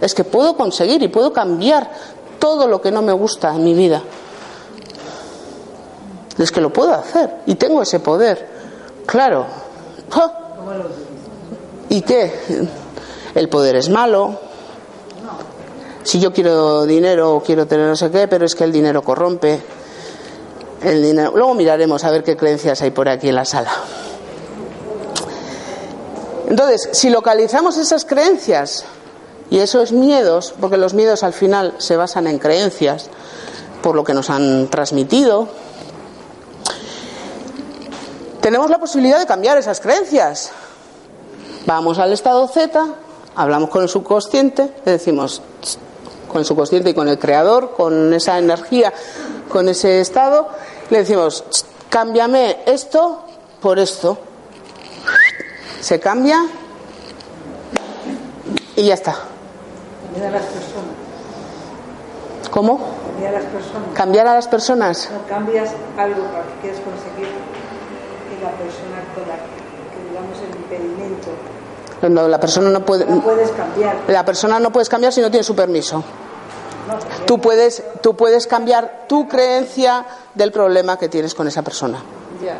Es 0.00 0.14
que 0.14 0.24
puedo 0.24 0.56
conseguir 0.56 1.02
y 1.02 1.08
puedo 1.08 1.34
cambiar 1.34 1.90
todo 2.38 2.66
lo 2.66 2.80
que 2.80 2.90
no 2.90 3.02
me 3.02 3.12
gusta 3.12 3.54
en 3.54 3.62
mi 3.62 3.74
vida. 3.74 4.02
Es 6.38 6.50
que 6.50 6.62
lo 6.62 6.72
puedo 6.72 6.94
hacer 6.94 7.42
y 7.44 7.56
tengo 7.56 7.82
ese 7.82 8.00
poder. 8.00 8.48
Claro. 9.04 9.44
¿Y 11.90 12.00
qué? 12.00 12.32
El 13.34 13.50
poder 13.50 13.76
es 13.76 13.90
malo. 13.90 14.51
Si 16.02 16.20
yo 16.20 16.32
quiero 16.32 16.84
dinero 16.84 17.36
o 17.36 17.42
quiero 17.42 17.66
tener 17.66 17.86
no 17.86 17.96
sé 17.96 18.10
qué, 18.10 18.28
pero 18.28 18.44
es 18.44 18.54
que 18.54 18.64
el 18.64 18.72
dinero 18.72 19.02
corrompe. 19.02 19.60
Luego 20.82 21.54
miraremos 21.54 22.02
a 22.04 22.10
ver 22.10 22.24
qué 22.24 22.36
creencias 22.36 22.82
hay 22.82 22.90
por 22.90 23.08
aquí 23.08 23.28
en 23.28 23.36
la 23.36 23.44
sala. 23.44 23.72
Entonces, 26.48 26.88
si 26.92 27.08
localizamos 27.08 27.76
esas 27.76 28.04
creencias, 28.04 28.84
y 29.52 29.58
esos 29.58 29.92
miedos, 29.92 30.54
porque 30.58 30.78
los 30.78 30.94
miedos 30.94 31.22
al 31.22 31.34
final 31.34 31.74
se 31.76 31.94
basan 31.94 32.26
en 32.26 32.38
creencias, 32.38 33.10
por 33.82 33.94
lo 33.94 34.02
que 34.02 34.14
nos 34.14 34.30
han 34.30 34.68
transmitido, 34.68 35.46
tenemos 38.40 38.70
la 38.70 38.78
posibilidad 38.78 39.18
de 39.18 39.26
cambiar 39.26 39.58
esas 39.58 39.78
creencias. 39.78 40.52
Vamos 41.66 41.98
al 41.98 42.14
estado 42.14 42.48
Z, 42.48 42.82
hablamos 43.36 43.68
con 43.68 43.82
el 43.82 43.90
subconsciente, 43.90 44.72
le 44.86 44.92
decimos 44.92 45.42
con 46.32 46.40
el 46.40 46.46
subconsciente 46.46 46.90
y 46.90 46.94
con 46.94 47.08
el 47.08 47.18
creador, 47.18 47.74
con 47.76 48.12
esa 48.14 48.38
energía, 48.38 48.92
con 49.48 49.68
ese 49.68 50.00
estado, 50.00 50.48
le 50.90 50.98
decimos, 50.98 51.44
cámbiame 51.88 52.58
esto 52.66 53.24
por 53.60 53.78
esto. 53.78 54.18
Se 55.80 56.00
cambia 56.00 56.44
y 58.76 58.84
ya 58.84 58.94
está. 58.94 59.16
Cambiar 60.12 60.28
a 60.28 60.38
las 60.38 60.46
personas. 60.46 61.02
¿Cómo? 62.50 62.80
Cambiar 63.06 63.34
a 63.34 63.38
las 63.38 63.50
personas. 63.50 63.88
¿Cambiar 63.94 64.26
a 64.26 64.34
las 64.34 64.48
personas? 64.48 65.10
No 65.12 65.26
cambias 65.26 65.70
algo 65.96 66.22
para 66.24 66.44
que 66.44 66.60
quieres 66.62 66.80
conseguir 66.80 67.28
que 67.28 68.44
la 68.44 68.50
persona 68.52 69.00
pueda, 69.14 69.36
que 69.36 70.08
digamos 70.08 70.38
el 70.38 70.56
impedimento. 70.56 71.30
No, 72.08 72.28
la 72.28 72.40
persona 72.40 72.70
no 72.70 72.84
puede. 72.84 73.04
No 73.06 73.20
puedes 73.22 73.50
cambiar. 73.50 73.96
La 74.08 74.24
persona 74.24 74.58
no 74.58 74.72
puedes 74.72 74.88
cambiar 74.88 75.12
si 75.12 75.20
no 75.20 75.30
tiene 75.30 75.44
su 75.44 75.54
permiso. 75.54 76.02
No, 76.88 77.24
Tú 77.26 77.40
puedes, 77.40 77.82
tú 78.02 78.16
puedes 78.16 78.46
cambiar 78.48 79.04
tu 79.08 79.28
creencia 79.28 80.04
del 80.34 80.50
problema 80.50 80.98
que 80.98 81.08
tienes 81.08 81.34
con 81.34 81.46
esa 81.46 81.62
persona. 81.62 82.02
ya. 82.44 82.56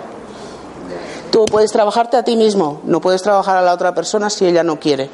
Tú 1.33 1.47
puedes 1.47 1.73
trabajarte 1.73 2.19
a 2.19 2.23
ti 2.23 2.37
mismo, 2.37 2.83
no 2.85 3.01
puedes 3.01 3.23
trabajar 3.23 3.57
a 3.57 3.63
la 3.63 3.73
otra 3.73 3.95
persona 3.95 4.29
si 4.29 4.47
ella 4.47 4.63
no 4.63 4.79
quiere. 4.79 5.09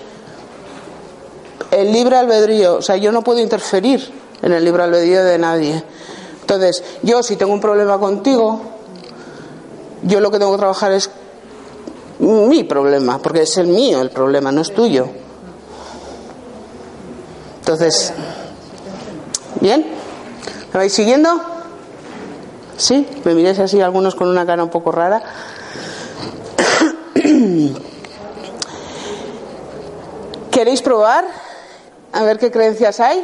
El 1.70 1.92
libre 1.92 2.16
albedrío, 2.16 2.76
o 2.78 2.82
sea, 2.82 2.96
yo 2.96 3.12
no 3.12 3.22
puedo 3.22 3.38
interferir 3.38 4.12
en 4.42 4.52
el 4.52 4.64
libre 4.64 4.82
albedrío 4.82 5.22
de 5.22 5.38
nadie. 5.38 5.84
Entonces, 6.40 6.82
yo 7.02 7.22
si 7.22 7.36
tengo 7.36 7.52
un 7.52 7.60
problema 7.60 7.98
contigo, 7.98 8.60
yo 10.02 10.18
lo 10.20 10.30
que 10.32 10.38
tengo 10.40 10.50
que 10.52 10.58
trabajar 10.58 10.90
es 10.92 11.08
mi 12.18 12.64
problema, 12.64 13.18
porque 13.18 13.42
es 13.42 13.56
el 13.58 13.68
mío 13.68 14.00
el 14.02 14.10
problema, 14.10 14.50
no 14.52 14.60
es 14.62 14.74
tuyo. 14.74 15.08
Entonces, 17.60 18.12
¿bien? 19.60 19.86
¿Me 20.72 20.78
vais 20.78 20.92
siguiendo? 20.92 21.40
¿Sí? 22.76 23.06
Me 23.24 23.34
miráis 23.34 23.58
así 23.58 23.80
algunos 23.80 24.14
con 24.14 24.28
una 24.28 24.46
cara 24.46 24.62
un 24.64 24.70
poco 24.70 24.92
rara. 24.92 25.22
¿Queréis 30.50 30.82
probar? 30.82 31.24
A 32.12 32.22
ver 32.22 32.38
qué 32.38 32.50
creencias 32.50 33.00
hay. 33.00 33.22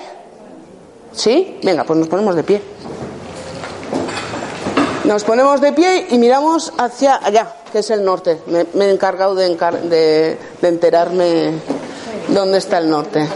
¿Sí? 1.13 1.59
Venga, 1.63 1.85
pues 1.85 1.99
nos 1.99 2.09
ponemos 2.09 2.35
de 2.37 2.43
pie. 2.43 2.74
Nos 5.05 5.23
ponemos 5.25 5.61
de 5.61 5.73
pie 5.73 6.07
y 6.11 6.19
miramos 6.19 6.73
hacia 6.79 7.17
allá, 7.23 7.53
que 7.71 7.81
es 7.81 7.91
el 7.91 8.05
norte. 8.05 8.41
Me, 8.47 8.67
he 8.87 8.91
encargado 8.91 9.35
de, 9.35 9.47
encar- 9.55 9.81
de- 9.83 10.39
de 10.63 10.69
enterarme 10.69 11.53
dónde 12.29 12.59
está 12.59 12.79
el 12.79 12.89
norte. 12.89 13.29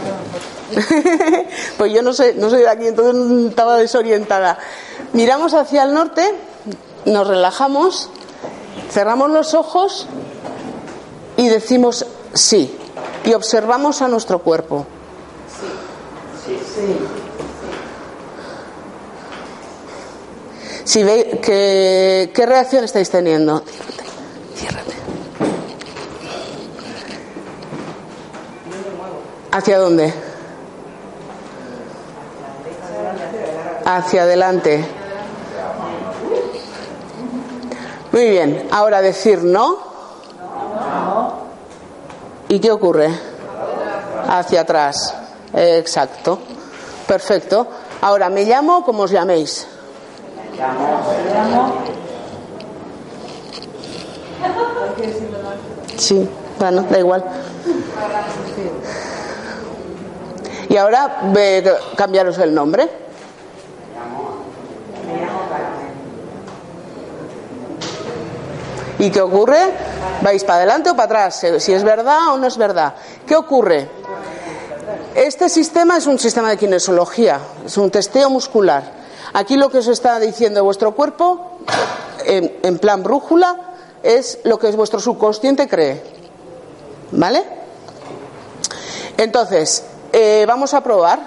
pues 1.77 1.93
yo 1.93 2.01
no 2.01 2.13
sé, 2.13 2.33
no 2.33 2.49
soy 2.49 2.61
de 2.61 2.69
aquí, 2.69 2.87
entonces 2.87 3.49
estaba 3.49 3.77
desorientada. 3.77 4.57
Miramos 5.13 5.53
hacia 5.53 5.83
el 5.83 5.93
norte, 5.93 6.23
nos 7.05 7.27
relajamos, 7.27 8.09
cerramos 8.91 9.29
los 9.29 9.53
ojos 9.53 10.07
y 11.37 11.49
decimos 11.49 12.05
sí. 12.33 12.75
Y 13.25 13.33
observamos 13.33 14.01
a 14.01 14.07
nuestro 14.07 14.39
cuerpo. 14.39 14.87
Si 20.89 21.03
ve, 21.03 21.39
¿qué, 21.39 22.31
¿Qué 22.33 22.45
reacción 22.47 22.83
estáis 22.83 23.11
teniendo? 23.11 23.61
Ciérrate. 24.55 24.95
¿Hacia 29.51 29.77
dónde? 29.77 30.11
Hacia 33.85 34.23
adelante. 34.23 34.83
Muy 38.11 38.29
bien. 38.31 38.67
Ahora 38.71 39.03
decir 39.03 39.43
no. 39.43 39.77
¿Y 42.47 42.59
qué 42.59 42.71
ocurre? 42.71 43.11
Hacia 44.27 44.61
atrás. 44.61 45.13
Exacto. 45.53 46.39
Perfecto. 47.07 47.67
Ahora 48.01 48.29
me 48.29 48.43
llamo 48.43 48.83
como 48.83 49.03
os 49.03 49.11
llaméis. 49.11 49.67
Sí, 55.97 56.27
bueno, 56.59 56.83
da 56.89 56.99
igual. 56.99 57.23
Y 60.69 60.77
ahora 60.77 61.19
ve, 61.33 61.73
cambiaros 61.95 62.37
el 62.39 62.53
nombre. 62.53 62.89
¿Y 68.99 69.09
qué 69.11 69.21
ocurre? 69.21 69.57
¿Vais 70.21 70.43
para 70.43 70.57
adelante 70.57 70.89
o 70.89 70.95
para 70.95 71.05
atrás? 71.05 71.43
Eh, 71.45 71.59
Si 71.59 71.73
es 71.73 71.83
verdad 71.83 72.33
o 72.33 72.37
no 72.37 72.47
es 72.47 72.57
verdad. 72.57 72.93
¿Qué 73.25 73.35
ocurre? 73.35 73.89
Este 75.15 75.47
sistema 75.49 75.97
es 75.97 76.05
un 76.07 76.19
sistema 76.19 76.49
de 76.49 76.57
kinesiología, 76.57 77.39
es 77.65 77.77
un 77.77 77.89
testeo 77.89 78.29
muscular. 78.29 78.98
Aquí 79.33 79.57
lo 79.57 79.69
que 79.69 79.79
os 79.79 79.87
está 79.87 80.19
diciendo 80.19 80.63
vuestro 80.63 80.95
cuerpo, 80.95 81.59
en, 82.25 82.51
en 82.63 82.79
plan 82.79 83.03
brújula, 83.03 83.55
es 84.03 84.39
lo 84.43 84.57
que 84.59 84.71
vuestro 84.71 84.99
subconsciente 84.99 85.67
cree. 85.67 86.01
¿Vale? 87.11 87.43
Entonces, 89.17 89.83
eh, 90.13 90.45
vamos 90.47 90.73
a 90.73 90.81
probar. 90.81 91.19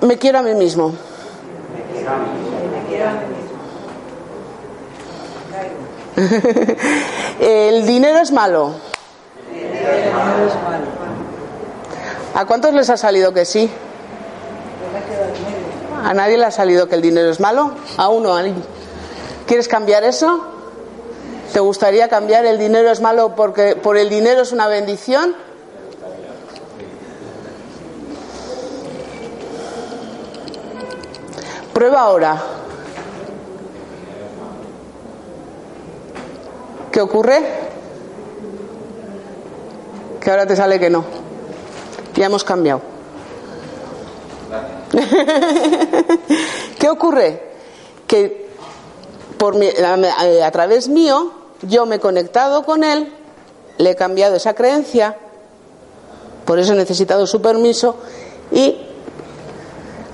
Me 0.00 0.16
quiero 0.16 0.38
a 0.38 0.42
mí 0.42 0.54
mismo. 0.54 0.94
El 7.40 7.86
dinero 7.86 8.20
es 8.20 8.32
malo. 8.32 8.74
¿A 12.34 12.44
cuántos 12.44 12.72
les 12.72 12.88
ha 12.90 12.96
salido 12.96 13.32
que 13.32 13.44
sí? 13.44 13.70
¿A 16.08 16.14
nadie 16.14 16.38
le 16.38 16.46
ha 16.46 16.50
salido 16.50 16.88
que 16.88 16.94
el 16.94 17.02
dinero 17.02 17.28
es 17.28 17.38
malo? 17.38 17.70
¿A 17.98 18.08
uno? 18.08 18.34
¿A? 18.34 18.42
¿Quieres 19.46 19.68
cambiar 19.68 20.04
eso? 20.04 20.42
¿Te 21.52 21.60
gustaría 21.60 22.08
cambiar 22.08 22.46
el 22.46 22.58
dinero 22.58 22.90
es 22.90 23.02
malo 23.02 23.34
porque 23.36 23.76
por 23.76 23.98
el 23.98 24.08
dinero 24.08 24.40
es 24.40 24.50
una 24.50 24.68
bendición? 24.68 25.36
Prueba 31.74 32.00
ahora. 32.00 32.42
¿Qué 36.90 37.02
ocurre? 37.02 37.42
Que 40.22 40.30
ahora 40.30 40.46
te 40.46 40.56
sale 40.56 40.80
que 40.80 40.88
no. 40.88 41.04
Ya 42.14 42.24
hemos 42.24 42.44
cambiado. 42.44 42.97
¿Qué 46.78 46.88
ocurre? 46.88 47.42
Que 48.06 48.48
por 49.36 49.54
mi- 49.56 49.68
a, 49.68 50.46
a 50.46 50.50
través 50.50 50.88
mío 50.88 51.32
yo 51.62 51.86
me 51.86 51.96
he 51.96 52.00
conectado 52.00 52.64
con 52.64 52.84
él, 52.84 53.12
le 53.78 53.90
he 53.90 53.96
cambiado 53.96 54.36
esa 54.36 54.54
creencia, 54.54 55.16
por 56.44 56.58
eso 56.58 56.72
he 56.72 56.76
necesitado 56.76 57.26
su 57.26 57.42
permiso 57.42 57.96
y, 58.50 58.80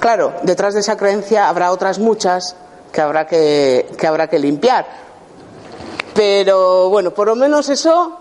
claro, 0.01 0.33
detrás 0.43 0.75
de 0.75 0.81
esa 0.81 0.97
creencia 0.97 1.49
habrá 1.49 1.71
otras 1.71 1.99
muchas 1.99 2.57
que 2.93 3.01
habrá 3.01 3.27
que, 3.27 3.87
que 3.99 4.07
habrá 4.07 4.27
que 4.29 4.39
limpiar. 4.39 4.87
Pero 6.15 6.89
bueno, 6.91 7.13
por 7.13 7.27
lo 7.29 7.35
menos 7.37 7.69
eso 7.69 8.19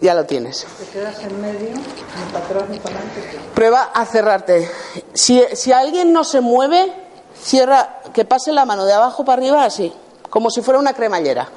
ya 0.00 0.14
lo 0.14 0.24
tienes. 0.24 0.66
Te 0.78 0.86
quedas 0.86 1.18
en 1.22 1.40
medio, 1.40 1.70
ni 1.70 2.32
para 2.32 2.44
atrás 2.44 2.68
ni 2.68 2.78
para 2.78 2.96
adelante. 2.96 3.38
Prueba 3.54 3.90
a 3.94 4.04
cerrarte. 4.04 4.70
Si, 5.14 5.42
si 5.54 5.72
alguien 5.72 6.12
no 6.12 6.24
se 6.24 6.40
mueve, 6.40 6.92
cierra, 7.40 8.00
que 8.12 8.24
pase 8.24 8.52
la 8.52 8.64
mano 8.64 8.84
de 8.84 8.92
abajo 8.92 9.24
para 9.24 9.40
arriba 9.40 9.64
así, 9.64 9.92
como 10.30 10.50
si 10.50 10.62
fuera 10.62 10.78
una 10.78 10.92
cremallera. 10.92 11.48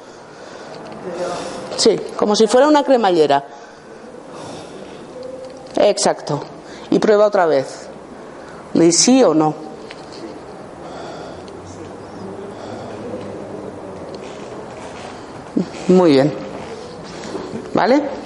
Sí, 1.76 1.98
como 2.16 2.36
si 2.36 2.46
fuera 2.46 2.66
una 2.66 2.84
cremallera. 2.84 3.44
Exacto. 5.76 6.42
Y 6.90 6.98
prueba 6.98 7.26
otra 7.26 7.46
vez. 7.46 7.86
¿Y 8.74 8.92
sí 8.92 9.22
o 9.22 9.34
no? 9.34 9.54
Muy 15.88 16.12
bien. 16.12 16.32
¿Vale? 17.74 18.19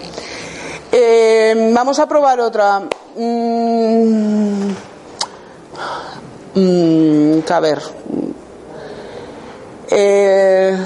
Eh, 0.96 1.72
vamos 1.74 1.98
a 1.98 2.06
probar 2.06 2.38
otra. 2.38 2.82
Mm, 3.16 4.70
mm, 6.54 7.38
a 7.50 7.60
ver. 7.60 7.82
Eh, 9.90 10.78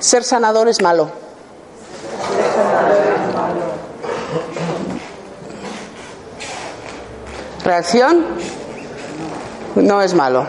ser 0.00 0.24
sanador 0.24 0.66
es 0.66 0.82
malo. 0.82 1.08
¿Reacción? 7.62 8.24
No 9.76 10.02
es 10.02 10.12
malo. 10.14 10.44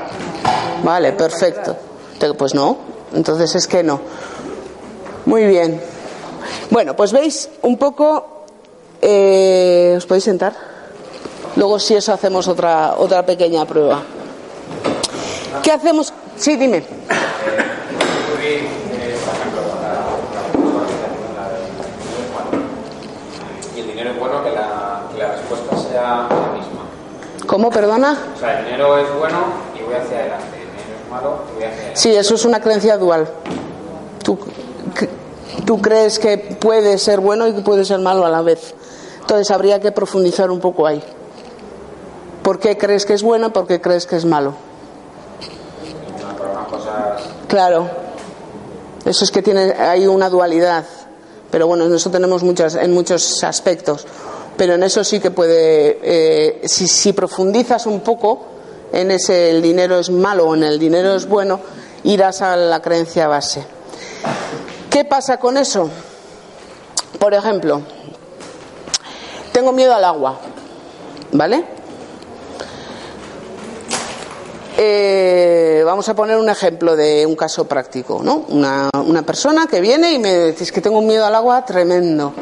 Vale, 0.84 1.12
perfecto. 1.12 1.78
Pues 2.36 2.56
no. 2.56 2.78
Entonces 3.13 3.54
es 3.54 3.67
que 3.67 3.84
no. 3.84 4.02
Muy 5.28 5.45
bien. 5.45 5.80
Bueno, 6.71 6.95
pues 6.95 7.12
veis 7.12 7.47
un 7.62 7.78
poco. 7.78 8.33
Eh, 9.06 9.96
¿Os 9.98 10.06
podéis 10.06 10.24
sentar? 10.24 10.54
Luego, 11.58 11.78
si 11.78 11.94
eso, 11.94 12.13
hacemos 12.13 12.48
otra, 12.48 12.94
otra 12.98 13.26
pequeña 13.26 13.66
prueba. 13.66 14.02
¿Qué 15.62 15.74
hacemos? 15.74 16.13
Sí, 16.38 16.56
dime. 16.56 16.86
Y 23.76 23.80
el 23.82 23.88
dinero 23.88 24.12
es 24.12 24.20
bueno 24.20 24.42
que 24.42 24.52
la, 24.52 25.02
que 25.12 25.18
la 25.20 25.32
respuesta 25.34 25.78
sea 25.78 26.28
la 26.30 26.58
misma. 26.58 26.86
¿Cómo, 27.46 27.70
perdona? 27.72 28.18
O 28.38 28.39
sea, 28.39 28.60
el 28.60 28.66
dinero 28.68 28.98
es 29.00 29.13
bueno 29.18 29.38
y 29.78 29.84
voy 29.84 29.96
hacia 29.96 30.20
adelante. 30.20 30.46
El 30.56 30.70
dinero 30.70 31.00
es 31.04 31.12
malo 31.12 31.39
y 31.52 31.56
voy 31.56 31.63
hacia 31.66 31.78
adelante. 31.78 32.00
Sí, 32.00 32.16
eso 32.16 32.36
es 32.36 32.46
una 32.46 32.62
creencia 32.62 32.98
dual. 32.98 33.28
Tú, 34.24 34.39
tú 35.66 35.82
crees 35.82 36.20
que 36.20 36.38
puede 36.38 36.98
ser 36.98 37.20
bueno 37.20 37.48
y 37.48 37.54
que 37.54 37.62
puede 37.62 37.84
ser 37.84 38.00
malo 38.00 38.26
a 38.26 38.30
la 38.30 38.42
vez. 38.42 38.74
Entonces 39.24 39.52
habría 39.52 39.80
que 39.80 39.94
profundizar 39.94 40.52
un 40.52 40.60
poco 40.60 40.86
ahí. 40.86 41.02
¿Por 42.44 42.60
qué 42.60 42.78
crees 42.78 43.06
que 43.06 43.14
es 43.14 43.24
bueno 43.24 43.54
por 43.54 43.68
qué 43.68 43.80
crees 43.80 44.06
que 44.06 44.18
es 44.18 44.26
malo? 44.26 44.54
Claro. 47.48 47.90
Eso 49.06 49.24
es 49.24 49.32
que 49.32 49.42
tiene 49.42 49.72
hay 49.72 50.08
una 50.08 50.30
dualidad. 50.30 50.84
Pero 51.50 51.68
bueno, 51.68 51.86
en 51.86 51.96
eso 51.96 52.12
tenemos 52.12 52.44
muchas, 52.44 52.76
en 52.76 52.92
muchos 52.92 53.42
aspectos. 53.46 54.06
Pero 54.58 54.74
en 54.74 54.84
eso 54.84 55.06
sí 55.06 55.22
que 55.22 55.32
puede, 55.32 56.00
eh, 56.04 56.68
si, 56.68 56.90
si 56.90 57.14
profundizas 57.14 57.86
un 57.86 58.02
poco 58.02 58.44
en 58.92 59.10
ese 59.10 59.52
el 59.52 59.62
dinero 59.62 60.00
es 60.00 60.10
malo 60.10 60.50
o 60.50 60.56
en 60.56 60.64
el 60.64 60.78
dinero 60.78 61.16
es 61.16 61.30
bueno, 61.30 61.62
irás 62.04 62.42
a 62.42 62.58
la 62.58 62.82
creencia 62.82 63.30
base. 63.30 63.64
¿Qué 64.90 65.06
pasa 65.06 65.38
con 65.38 65.56
eso? 65.56 65.90
Por 67.20 67.34
ejemplo, 67.34 67.84
tengo 69.54 69.72
miedo 69.72 69.94
al 69.94 70.04
agua, 70.04 70.39
¿vale? 71.32 71.63
Eh, 74.76 75.84
vamos 75.86 76.10
a 76.10 76.16
poner 76.16 76.38
un 76.38 76.50
ejemplo 76.50 76.96
de 76.96 77.26
un 77.26 77.36
caso 77.36 77.66
práctico, 77.66 78.22
¿no? 78.24 78.46
Una, 78.50 78.89
una 79.06 79.22
persona 79.22 79.68
que 79.68 79.80
viene 79.80 80.12
y 80.12 80.20
me 80.20 80.52
dice 80.52 80.74
que 80.74 80.82
tengo 80.82 80.98
un 80.98 81.08
miedo 81.08 81.26
al 81.26 81.36
agua 81.36 81.63
tremendo. 81.63 82.34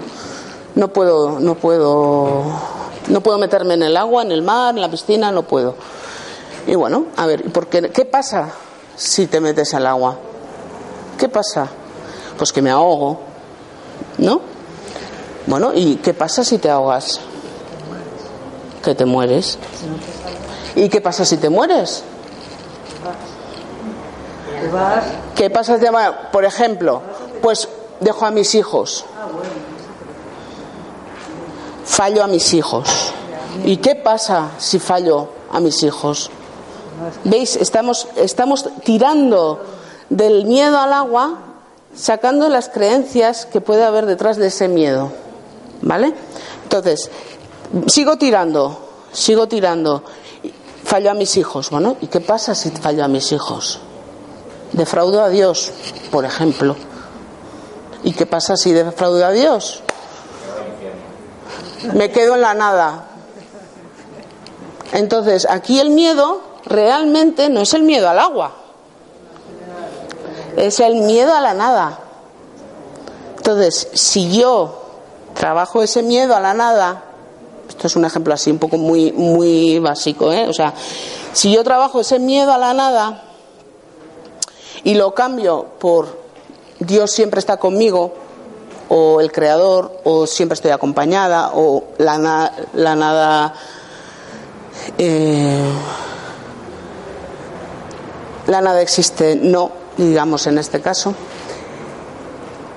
No 0.76 0.88
puedo, 0.88 1.40
no 1.42 1.56
puedo, 1.56 2.46
no 3.10 3.22
puedo 3.22 3.38
meterme 3.38 3.74
en 3.74 3.84
el 3.84 3.98
agua, 3.98 4.24
en 4.24 4.32
el 4.32 4.42
mar, 4.42 4.74
en 4.74 4.82
la 4.82 4.90
piscina, 4.90 5.32
no 5.32 5.44
puedo. 5.44 5.76
Y 6.66 6.76
bueno, 6.76 7.08
a 7.18 7.26
ver, 7.26 7.52
¿por 7.52 7.68
qué, 7.68 7.90
¿qué 7.90 8.06
pasa 8.06 8.50
si 8.96 9.28
te 9.28 9.42
metes 9.42 9.74
al 9.74 9.86
agua? 9.86 10.16
¿Qué 11.20 11.28
pasa? 11.28 11.68
Pues 12.38 12.54
que 12.54 12.62
me 12.62 12.70
ahogo, 12.70 13.20
¿no? 14.20 14.61
Bueno, 15.48 15.72
¿y 15.74 15.96
qué 15.98 16.14
pasa 16.14 16.44
si 16.44 16.58
te 16.58 16.70
ahogas? 16.70 17.20
Que 18.84 18.96
te 18.96 19.06
mueres. 19.06 19.58
¿Y 20.76 20.90
qué 20.90 21.02
pasa 21.02 21.26
si 21.26 21.38
te 21.38 21.50
mueres? 21.50 22.04
¿Qué 25.36 25.50
pasa 25.50 25.76
si 25.76 25.82
te 25.82 25.92
Por 26.32 26.46
ejemplo, 26.46 27.02
pues 27.42 27.68
dejo 28.00 28.26
a 28.26 28.32
mis 28.32 28.56
hijos. 28.56 29.06
Fallo 31.86 32.24
a 32.24 32.28
mis 32.28 32.54
hijos. 32.54 33.14
¿Y 33.66 33.78
qué 33.78 33.96
pasa 33.96 34.52
si 34.58 34.80
fallo 34.80 35.30
a 35.52 35.60
mis 35.60 35.84
hijos? 35.84 36.30
¿Veis? 37.24 37.56
Estamos, 37.56 38.08
estamos 38.16 38.70
tirando 38.84 39.62
del 40.10 40.46
miedo 40.46 40.78
al 40.78 40.94
agua, 40.94 41.40
sacando 41.96 42.48
las 42.50 42.70
creencias 42.70 43.46
que 43.46 43.62
puede 43.62 43.84
haber 43.84 44.06
detrás 44.06 44.38
de 44.38 44.48
ese 44.48 44.68
miedo. 44.68 45.12
¿Vale? 45.82 46.14
Entonces, 46.64 47.10
sigo 47.88 48.18
tirando, 48.18 48.90
sigo 49.12 49.48
tirando. 49.48 50.04
Fallo 50.84 51.12
a 51.12 51.14
mis 51.14 51.38
hijos. 51.38 51.70
Bueno, 51.70 51.98
¿y 52.02 52.08
qué 52.08 52.20
pasa 52.20 52.56
si 52.56 52.72
fallo 52.72 53.04
a 53.06 53.08
mis 53.08 53.32
hijos? 53.32 53.80
Defraudo 54.74 55.22
a 55.22 55.30
Dios, 55.30 55.72
por 56.12 56.26
ejemplo. 56.26 56.76
¿Y 58.04 58.14
qué 58.14 58.26
pasa 58.26 58.58
si 58.58 58.72
defraudo 58.72 59.26
a 59.26 59.32
Dios? 59.32 59.82
Me 61.94 62.12
quedo 62.12 62.36
en 62.36 62.42
la 62.42 62.54
nada. 62.54 63.08
Entonces, 64.94 65.48
aquí 65.50 65.80
el 65.80 65.92
miedo 65.92 66.42
realmente 66.66 67.50
no 67.50 67.62
es 67.62 67.74
el 67.74 67.84
miedo 67.84 68.10
al 68.10 68.20
agua, 68.20 68.52
es 70.58 70.80
el 70.80 70.96
miedo 70.96 71.34
a 71.34 71.42
la 71.42 71.54
nada. 71.54 72.00
Entonces, 73.38 73.88
si 73.94 74.32
yo 74.32 74.81
trabajo 75.42 75.82
ese 75.82 76.04
miedo 76.04 76.36
a 76.36 76.40
la 76.40 76.54
nada, 76.54 77.02
esto 77.68 77.88
es 77.88 77.96
un 77.96 78.06
ejemplo 78.06 78.32
así 78.32 78.52
un 78.52 78.60
poco 78.60 78.78
muy 78.78 79.12
muy 79.12 79.80
básico, 79.80 80.32
¿eh? 80.32 80.48
O 80.48 80.54
sea, 80.54 80.72
si 81.34 81.52
yo 81.52 81.64
trabajo 81.64 82.00
ese 82.00 82.20
miedo 82.20 82.54
a 82.54 82.60
la 82.60 82.76
nada 82.76 83.24
y 84.84 84.94
lo 84.94 85.16
cambio 85.16 85.66
por 85.80 86.16
Dios 86.78 87.10
siempre 87.10 87.40
está 87.40 87.58
conmigo, 87.58 88.14
o 88.90 89.20
el 89.20 89.32
creador, 89.32 90.02
o 90.04 90.28
siempre 90.28 90.54
estoy 90.54 90.70
acompañada, 90.70 91.54
o 91.56 91.86
la, 91.98 92.52
la 92.74 92.96
nada. 92.96 93.56
eh, 95.00 95.72
la 98.46 98.62
nada 98.62 98.80
existe, 98.80 99.36
no, 99.36 99.72
digamos 99.98 100.46
en 100.46 100.60
este 100.60 100.82
caso. 100.82 101.16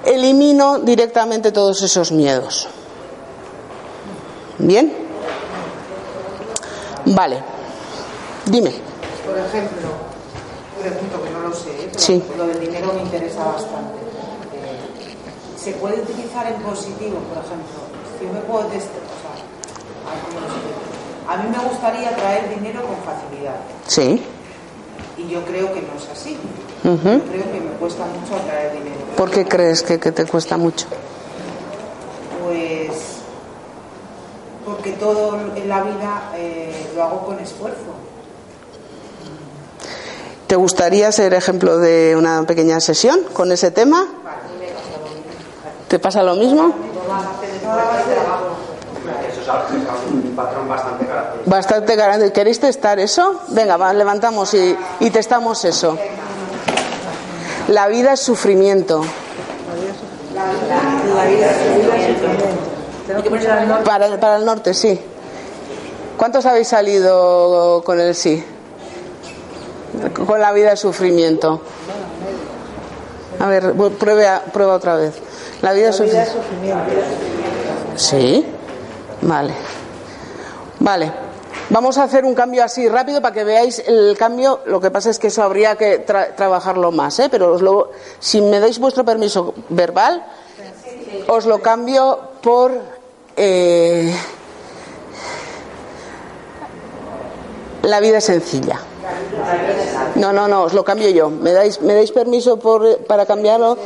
Elimino 0.07 0.79
directamente 0.81 1.51
todos 1.53 1.83
esos 1.83 2.12
miedos. 2.12 2.69
¿Bien? 4.59 4.93
Vale. 7.07 7.43
Dime. 8.47 8.73
Por 9.27 9.38
ejemplo, 9.38 9.88
pregunto 10.81 11.23
que 11.23 11.31
no 11.31 11.40
lo 11.49 11.55
sé, 11.55 11.71
¿eh? 11.71 11.88
pero 11.90 11.99
Sí. 11.99 12.23
lo 12.37 12.47
del 12.47 12.61
dinero 12.61 12.93
me 12.95 13.03
interesa 13.03 13.45
bastante. 13.45 13.99
Eh, 14.53 15.57
¿Se 15.57 15.73
puede 15.73 16.01
utilizar 16.03 16.47
en 16.47 16.61
positivo, 16.62 17.19
por 17.33 17.38
ejemplo? 17.38 17.81
Si 18.19 18.27
yo 18.27 18.33
me 18.33 18.40
puedo 18.40 18.67
o 18.67 18.71
sea, 18.71 18.77
explico. 18.79 19.05
a 21.29 21.37
mí 21.38 21.49
me 21.49 21.59
gustaría 21.69 22.14
traer 22.17 22.49
dinero 22.55 22.83
con 22.83 22.97
facilidad 23.05 23.57
Sí. 23.87 24.23
y 25.17 25.29
yo 25.29 25.43
creo 25.45 25.73
que 25.73 25.81
no 25.81 25.95
es 25.97 26.09
así. 26.12 26.37
Yo 26.85 26.90
creo 27.01 27.53
que 27.53 27.61
me 27.61 27.70
cuesta 27.79 28.05
mucho 28.05 28.37
atraer 28.37 28.73
dinero. 28.73 28.97
¿Por 29.16 29.31
qué 29.31 29.47
crees 29.47 29.83
que, 29.83 29.99
que 29.99 30.12
te 30.12 30.27
cuesta 30.27 30.57
mucho? 30.59 30.87
Pues 32.44 32.90
porque 34.66 34.92
todo 34.92 35.38
en 35.57 35.68
la 35.68 35.83
vida 35.83 36.31
eh, 36.37 36.90
lo 36.94 37.03
hago 37.03 37.27
con 37.27 37.38
esfuerzo. 37.40 37.79
¿Te 40.47 40.57
gustaría 40.57 41.11
ser 41.11 41.33
ejemplo 41.35 41.79
de 41.79 42.14
una 42.16 42.42
pequeña 42.47 42.79
sesión 42.81 43.20
con 43.33 43.51
ese 43.51 43.70
tema? 43.70 44.07
¿Te 45.88 45.99
pasa 45.99 46.23
lo 46.23 46.35
mismo? 46.35 46.73
Eso 49.31 49.40
es 49.40 49.49
algo- 49.49 49.64
es 49.68 50.12
un 50.12 50.37
patrón 50.37 50.68
bastante 51.47 51.97
grande. 51.97 52.33
¿Queréis 52.33 52.61
testar 52.61 52.99
eso? 52.99 53.40
Venga, 53.49 53.77
va, 53.77 53.92
levantamos 53.92 54.53
y, 54.55 54.77
y 55.01 55.11
testamos 55.11 55.64
eso. 55.64 55.97
La 57.68 57.88
vida 57.88 58.12
es 58.12 58.20
sufrimiento. 58.20 59.03
La 60.35 61.24
vida 61.27 61.46
es 61.46 61.57
sufrimiento. 63.07 63.85
Para, 63.85 64.18
para 64.20 64.37
el 64.37 64.44
norte, 64.44 64.74
sí. 64.74 64.98
¿Cuántos 66.16 66.46
habéis 66.46 66.68
salido 66.68 67.83
con 67.85 68.00
el 68.00 68.14
sí? 68.14 68.44
Con 70.27 70.40
la 70.40 70.53
vida 70.53 70.72
es 70.72 70.81
sufrimiento. 70.81 71.61
A 73.40 73.46
ver, 73.48 73.72
vu- 73.74 73.90
pruebe 73.92 74.27
a- 74.29 74.42
prueba 74.44 74.74
otra 74.74 74.96
vez. 74.96 75.14
La 75.62 75.72
vida 75.72 75.88
es 75.90 75.96
sufrimiento. 75.96 76.33
Sí. 77.96 78.46
Vale. 79.22 79.55
Vale. 80.81 81.12
Vamos 81.70 81.96
a 81.98 82.05
hacer 82.05 82.24
un 82.24 82.35
cambio 82.35 82.62
así 82.62 82.88
rápido 82.88 83.20
para 83.22 83.35
que 83.35 83.42
veáis 83.44 83.83
el 83.87 84.16
cambio. 84.18 84.61
Lo 84.66 84.81
que 84.81 84.90
pasa 84.90 85.11
es 85.11 85.18
que 85.18 85.29
eso 85.29 85.42
habría 85.42 85.77
que 85.77 86.07
tra- 86.07 86.35
trabajarlo 86.37 86.92
más, 86.92 87.18
¿eh? 87.18 87.29
pero 87.31 87.53
os 87.55 87.62
lo- 87.62 87.90
si 88.20 88.40
me 88.42 88.61
dais 88.61 88.79
vuestro 88.79 89.05
permiso 89.05 89.55
verbal, 89.70 90.22
os 91.29 91.46
lo 91.46 91.59
cambio 91.61 92.18
por. 92.42 92.70
eh, 93.37 94.14
la 97.83 98.00
vida 98.00 98.20
sencilla. 98.20 98.81
No, 100.16 100.33
no, 100.33 100.48
no, 100.48 100.62
os 100.64 100.72
lo 100.72 100.85
cambio 100.85 101.11
yo. 101.11 101.29
¿Me 101.29 101.53
dais, 101.53 101.81
me 101.83 101.92
dais 101.94 102.12
permiso 102.12 102.59
por, 102.59 102.98
para 103.05 103.27
cambiarlo? 103.27 103.77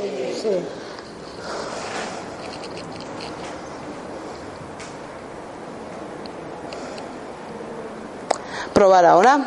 Probar 8.78 9.04
ahora. 9.06 9.40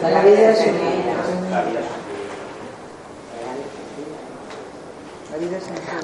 La 0.00 0.22
vida 0.22 0.50
es 0.52 0.66
La. 0.66 1.80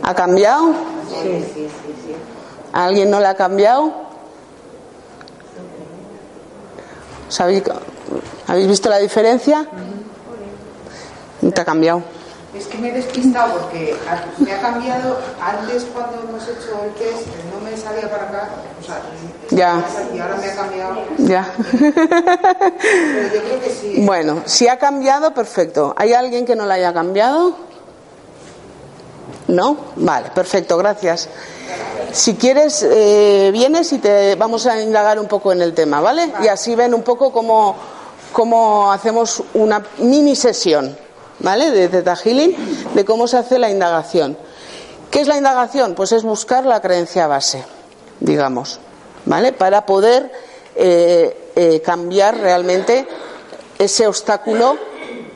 ¿Ha 0.03 0.14
cambiado? 0.14 0.75
Sí. 1.09 1.68
¿A 2.75 2.85
alguien 2.85 3.11
no 3.11 3.18
le 3.18 3.29
ha 3.29 3.35
cambiado? 3.35 3.94
¿Sabéis- 7.31 7.62
¿Habéis 8.46 8.68
visto 8.68 8.90
la 8.90 8.98
diferencia? 8.98 9.66
No 11.40 11.51
te 11.51 11.61
ha 11.62 11.64
cambiado. 11.64 12.03
Es 12.57 12.67
que 12.67 12.77
me 12.77 12.91
he 12.91 12.93
despistado 12.93 13.61
porque 13.61 13.97
me 14.38 14.53
ha 14.53 14.61
cambiado. 14.61 15.19
Antes, 15.41 15.87
cuando 15.93 16.21
hemos 16.21 16.43
hecho 16.43 16.85
el 16.85 16.93
test, 16.95 17.27
no 17.53 17.61
me 17.65 17.75
salía 17.77 18.11
para 18.11 18.25
acá. 18.25 18.51
O 18.79 18.85
sea, 18.85 19.01
Ya. 19.51 19.83
Y 20.15 20.19
ahora 20.19 20.37
me 20.37 20.47
ha 20.47 20.55
cambiado. 20.55 20.97
Ya. 21.19 21.51
Pero 21.57 23.35
yo 23.35 23.43
creo 23.43 23.61
que 23.61 23.71
sí. 23.71 24.03
Bueno, 24.05 24.43
si 24.45 24.69
ha 24.69 24.79
cambiado, 24.79 25.33
perfecto. 25.33 25.95
¿Hay 25.97 26.12
alguien 26.12 26.45
que 26.45 26.55
no 26.55 26.67
la 26.67 26.75
haya 26.75 26.93
cambiado? 26.93 27.57
¿No? 29.49 29.77
Vale, 29.97 30.31
perfecto, 30.35 30.77
gracias. 30.77 31.29
Si 32.12 32.35
quieres, 32.35 32.83
eh, 32.83 33.51
vienes 33.53 33.93
y 33.95 33.99
te 33.99 34.35
vamos 34.35 34.67
a 34.67 34.81
indagar 34.81 35.19
un 35.19 35.27
poco 35.27 35.53
en 35.53 35.62
el 35.62 35.73
tema, 35.73 36.03
¿vale? 36.03 36.31
Y 36.43 36.49
así 36.49 36.75
ven 36.75 36.93
un 36.93 37.03
poco 37.03 37.33
cómo, 37.33 37.77
cómo 38.33 38.93
hacemos 38.93 39.43
una 39.55 39.83
mini 39.99 40.37
sesión, 40.37 40.95
¿vale? 41.42 41.70
De 41.70 41.88
Theta 41.88 42.16
Healing, 42.16 42.57
de 42.94 43.05
cómo 43.05 43.26
se 43.28 43.37
hace 43.37 43.59
la 43.59 43.70
indagación. 43.70 44.37
¿Qué 45.11 45.20
es 45.20 45.28
la 45.28 45.37
indagación? 45.37 45.94
Pues 45.94 46.12
es 46.12 46.22
buscar 46.22 46.64
la 46.64 46.81
creencia 46.81 47.26
base, 47.26 47.64
digamos, 48.20 48.81
¿vale? 49.26 49.52
Para 49.52 49.85
poder 49.85 50.33
eh, 50.74 51.50
eh, 51.55 51.83
cambiar 51.85 52.38
realmente 52.38 53.07
ese 53.78 54.07
obstáculo 54.07 54.76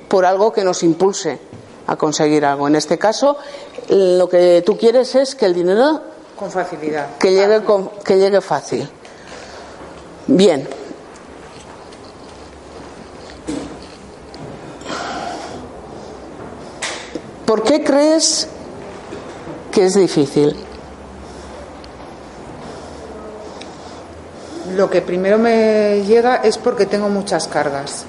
por 0.09 0.25
algo 0.25 0.53
que 0.53 0.65
nos 0.65 0.83
impulse 0.83 1.39
a 1.87 1.97
conseguir 1.97 2.45
algo. 2.47 2.67
En 2.69 2.77
este 2.77 2.97
caso, 2.99 3.37
lo 3.89 4.29
que 4.29 4.63
tú 4.65 4.79
quieres 4.79 5.15
es 5.15 5.35
que 5.35 5.45
el 5.47 5.55
dinero 5.55 6.01
Con 6.39 6.51
facilidad. 6.51 7.17
que 7.19 7.33
llegue, 7.33 7.63
con- 7.63 7.91
que 8.05 8.17
llegue 8.19 8.41
fácil. 8.41 8.89
Bien. 10.27 10.67
¿Por 17.47 17.63
qué 17.63 17.83
crees 17.85 18.49
que 19.71 19.87
es 19.87 19.95
difícil? 19.95 20.57
Lo 24.75 24.91
que 24.91 25.01
primero 25.01 25.39
me 25.39 26.03
llega 26.05 26.35
es 26.37 26.59
porque 26.59 26.87
tengo 26.87 27.09
muchas 27.09 27.47
cargas. 27.47 28.05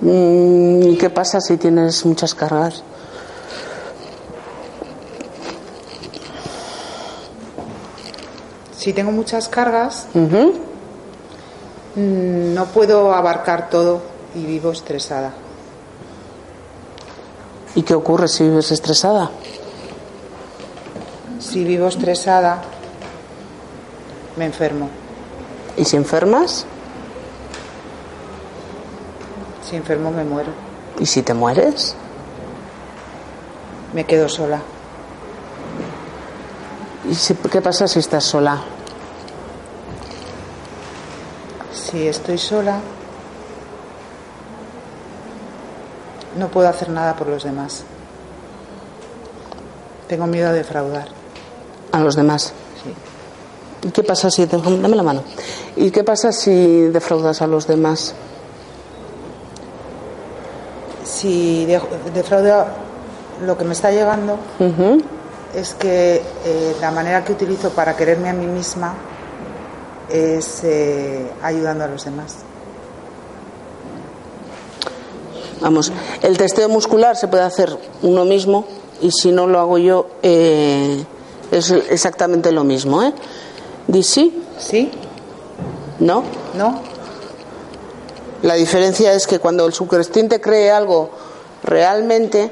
Mm, 0.00 0.82
¿Y 0.84 0.96
qué 0.96 1.10
pasa 1.10 1.42
si 1.42 1.58
tienes 1.58 2.06
muchas 2.06 2.34
cargas? 2.34 2.82
Si 8.78 8.94
tengo 8.94 9.12
muchas 9.12 9.50
cargas, 9.50 10.06
mm, 10.14 10.48
no 12.54 12.64
puedo 12.66 13.14
abarcar 13.14 13.68
todo 13.68 14.00
y 14.34 14.46
vivo 14.46 14.72
estresada. 14.72 15.43
¿Y 17.74 17.82
qué 17.82 17.94
ocurre 17.94 18.28
si 18.28 18.44
vives 18.44 18.70
estresada? 18.70 19.30
Si 21.40 21.64
vivo 21.64 21.88
estresada, 21.88 22.62
me 24.36 24.44
enfermo. 24.46 24.88
¿Y 25.76 25.84
si 25.84 25.96
enfermas? 25.96 26.66
Si 29.68 29.76
enfermo, 29.76 30.10
me 30.10 30.24
muero. 30.24 30.52
¿Y 31.00 31.06
si 31.06 31.22
te 31.22 31.34
mueres? 31.34 31.96
Me 33.92 34.04
quedo 34.04 34.28
sola. 34.28 34.60
¿Y 37.10 37.14
si- 37.14 37.34
qué 37.34 37.60
pasa 37.60 37.86
si 37.88 37.98
estás 37.98 38.24
sola? 38.24 38.62
Si 41.72 42.06
estoy 42.06 42.38
sola, 42.38 42.78
no 46.36 46.48
puedo 46.48 46.68
hacer 46.68 46.88
nada 46.90 47.14
por 47.16 47.26
los 47.28 47.44
demás. 47.44 47.84
Tengo 50.08 50.26
miedo 50.26 50.48
a 50.48 50.52
defraudar. 50.52 51.08
A 51.92 52.00
los 52.00 52.16
demás. 52.16 52.52
Sí. 52.82 53.88
¿Y 53.88 53.90
qué 53.90 54.02
pasa 54.02 54.30
si 54.30 54.46
te... 54.46 54.56
Dame 54.58 54.96
la 54.96 55.02
mano. 55.02 55.22
¿Y 55.76 55.90
qué 55.90 56.04
pasa 56.04 56.32
si 56.32 56.82
defraudas 56.88 57.40
a 57.42 57.46
los 57.46 57.66
demás? 57.66 58.14
Si 61.04 61.64
de- 61.66 61.80
defraudo 62.14 62.66
lo 63.44 63.56
que 63.58 63.64
me 63.64 63.72
está 63.72 63.90
llegando 63.90 64.38
es 65.54 65.74
que 65.74 66.22
eh, 66.44 66.76
la 66.80 66.90
manera 66.90 67.24
que 67.24 67.32
utilizo 67.32 67.70
para 67.70 67.96
quererme 67.96 68.28
a 68.30 68.32
mí 68.32 68.46
misma 68.46 68.94
es 70.10 70.62
eh, 70.64 71.30
ayudando 71.42 71.84
a 71.84 71.88
los 71.88 72.04
demás. 72.04 72.36
Vamos, 75.64 75.90
el 76.20 76.36
testeo 76.36 76.68
muscular 76.68 77.16
se 77.16 77.26
puede 77.26 77.42
hacer 77.42 77.74
uno 78.02 78.26
mismo 78.26 78.66
y 79.00 79.10
si 79.10 79.32
no 79.32 79.46
lo 79.46 79.58
hago 79.60 79.78
yo 79.78 80.06
eh, 80.22 81.02
es 81.50 81.70
exactamente 81.70 82.52
lo 82.52 82.64
mismo. 82.64 83.02
¿eh? 83.02 83.14
Di 83.88 84.02
sí, 84.02 84.42
¿Sí? 84.58 84.90
no. 86.00 86.22
¿No? 86.54 86.82
La 88.42 88.54
diferencia 88.56 89.14
es 89.14 89.26
que 89.26 89.38
cuando 89.38 89.64
el 89.66 89.72
subconsciente 89.72 90.38
cree 90.38 90.70
algo 90.70 91.08
realmente, 91.62 92.50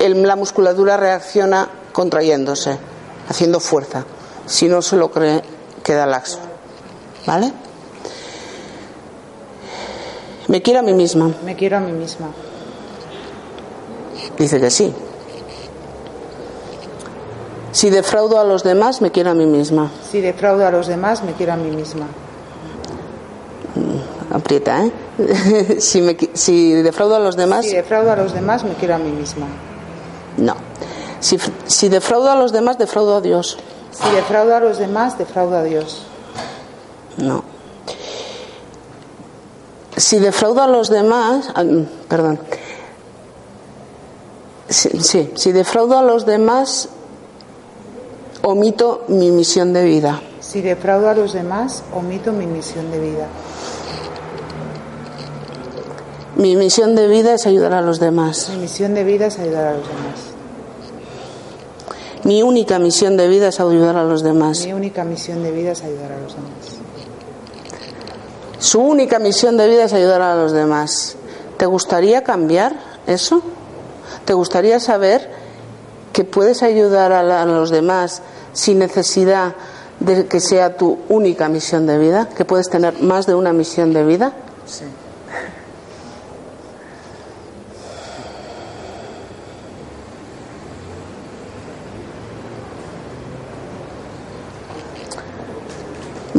el- 0.00 0.20
la 0.26 0.34
musculatura 0.34 0.96
reacciona 0.96 1.68
contrayéndose, 1.92 2.76
haciendo 3.28 3.60
fuerza. 3.60 4.04
Si 4.46 4.66
no 4.66 4.82
se 4.82 4.96
lo 4.96 5.12
cree, 5.12 5.40
queda 5.84 6.04
laxo. 6.04 6.38
¿Vale? 7.26 7.52
Me 10.50 10.60
quiero 10.62 10.80
a 10.80 10.82
mí 10.82 10.92
misma. 10.92 11.30
Me 11.44 11.54
quiero 11.54 11.76
a 11.76 11.80
mí 11.80 11.92
misma. 11.92 12.26
Dice 14.36 14.60
que 14.60 14.68
sí. 14.68 14.92
Si 17.70 17.88
defraudo 17.88 18.40
a 18.40 18.44
los 18.44 18.64
demás, 18.64 19.00
me 19.00 19.12
quiero 19.12 19.30
a 19.30 19.34
mí 19.34 19.46
misma. 19.46 19.92
Si 20.10 20.20
defraudo 20.20 20.66
a 20.66 20.72
los 20.72 20.88
demás, 20.88 21.22
me 21.22 21.34
quiero 21.34 21.52
a 21.52 21.56
mí 21.56 21.70
misma. 21.70 22.06
Aprieta, 24.32 24.86
¿eh? 24.86 25.76
si, 25.78 26.02
me 26.02 26.16
si 26.34 26.72
defraudo 26.82 27.14
a 27.14 27.20
los 27.20 27.36
demás, 27.36 27.64
Si 27.66 27.76
defraudo 27.76 28.10
a 28.10 28.16
los 28.16 28.32
demás, 28.32 28.64
me 28.64 28.74
quiero 28.74 28.96
a 28.96 28.98
mí 28.98 29.10
misma. 29.10 29.46
no. 30.36 30.56
Si, 31.20 31.38
si 31.66 31.88
defraudo 31.90 32.30
a 32.30 32.34
los 32.34 32.50
demás, 32.50 32.76
defraudo 32.78 33.16
a 33.16 33.20
Dios. 33.20 33.56
Si 33.92 34.10
defraudo 34.16 34.56
a 34.56 34.60
los 34.60 34.78
demás, 34.78 35.16
defraudo 35.16 35.58
a 35.58 35.62
Dios. 35.62 36.02
No. 37.18 37.44
Si 40.00 40.18
defraudo 40.18 40.62
a 40.62 40.66
los 40.66 40.88
demás, 40.88 41.50
ah, 41.54 41.62
mm, 41.62 41.86
perdón. 42.08 42.40
Sí, 44.68 44.88
sí, 45.00 45.30
si 45.34 45.52
defraudo 45.52 45.98
a 45.98 46.02
los 46.02 46.24
demás, 46.24 46.88
omito 48.42 49.04
mi 49.08 49.30
misión 49.30 49.74
de 49.74 49.84
vida. 49.84 50.22
Si 50.40 50.62
defraudo 50.62 51.10
a 51.10 51.14
los 51.14 51.34
demás, 51.34 51.82
omito 51.92 52.32
mi 52.32 52.46
misión 52.46 52.90
de 52.90 52.98
vida. 52.98 53.26
Mi 56.36 56.56
misión 56.56 56.94
de 56.96 57.06
vida 57.06 57.34
es 57.34 57.46
ayudar 57.46 57.74
a 57.74 57.82
los 57.82 58.00
demás. 58.00 58.48
Mi 58.54 58.62
misión 58.62 58.94
de 58.94 59.04
vida 59.04 59.26
es 59.26 59.38
ayudar 59.38 59.66
a 59.66 59.72
los 59.72 59.86
demás. 59.86 60.20
Mi 62.24 62.42
única 62.42 62.78
misión 62.78 63.18
de 63.18 63.28
vida 63.28 63.48
es 63.48 63.60
ayudar 63.60 63.96
a 63.96 64.04
los 64.04 64.22
demás. 64.22 64.64
Mi 64.64 64.72
única 64.72 65.04
misión 65.04 65.42
de 65.42 65.50
vida 65.50 65.72
es 65.72 65.82
ayudar 65.82 66.12
a 66.12 66.20
los 66.20 66.34
demás. 66.34 66.69
Su 68.60 68.80
única 68.80 69.18
misión 69.18 69.56
de 69.56 69.66
vida 69.68 69.84
es 69.84 69.92
ayudar 69.94 70.20
a 70.20 70.36
los 70.36 70.52
demás. 70.52 71.16
¿Te 71.56 71.64
gustaría 71.64 72.22
cambiar 72.22 72.74
eso? 73.06 73.42
¿Te 74.26 74.34
gustaría 74.34 74.78
saber 74.78 75.30
que 76.12 76.24
puedes 76.24 76.62
ayudar 76.62 77.12
a, 77.12 77.44
los 77.46 77.70
demás 77.70 78.22
sin 78.52 78.78
necesidad 78.78 79.54
de 79.98 80.26
que 80.26 80.40
sea 80.40 80.76
tu 80.76 80.98
única 81.08 81.48
misión 81.48 81.86
de 81.86 81.98
vida? 81.98 82.28
¿Que 82.36 82.44
puedes 82.44 82.68
tener 82.68 83.02
más 83.02 83.26
de 83.26 83.34
una 83.34 83.54
misión 83.54 83.94
de 83.94 84.04
vida? 84.04 84.34
Sí. 84.66 84.84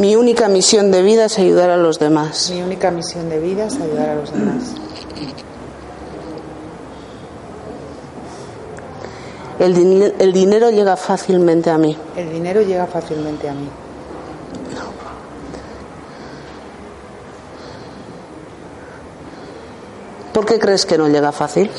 Mi 0.02 0.16
única 0.16 0.48
misión 0.48 0.90
de 0.92 1.04
vida 1.04 1.26
es 1.26 1.38
ayudar 1.38 1.70
a 1.70 1.78
los 1.78 2.00
demás. 2.00 2.50
Mi 2.52 2.62
única 2.64 2.90
misión 2.90 3.30
de 3.30 3.40
vida 3.40 3.66
es 3.68 3.76
ayudar 3.76 4.10
a 4.10 4.16
los 4.16 4.32
demás. 4.34 4.64
El, 9.60 9.76
din- 9.76 10.14
el 10.18 10.34
dinero 10.34 10.72
llega 10.72 10.98
fácilmente 10.98 11.70
a 11.70 11.78
mí. 11.78 11.96
El 12.18 12.32
dinero 12.32 12.62
llega 12.64 12.88
fácilmente 12.88 13.48
a 13.48 13.54
mí. 13.54 13.70
¿Por 20.34 20.46
qué 20.46 20.60
crees 20.60 20.86
que 20.86 20.98
no 20.98 21.08
llega 21.10 21.32
fácil? 21.32 21.70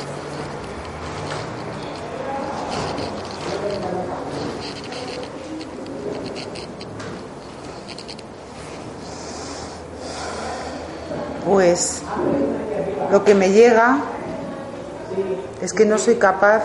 Pues 11.44 12.02
lo 13.12 13.24
que 13.24 13.34
me 13.34 13.52
llega 13.52 13.98
es 15.60 15.74
que 15.74 15.84
no 15.84 15.98
soy 15.98 16.14
capaz, 16.16 16.62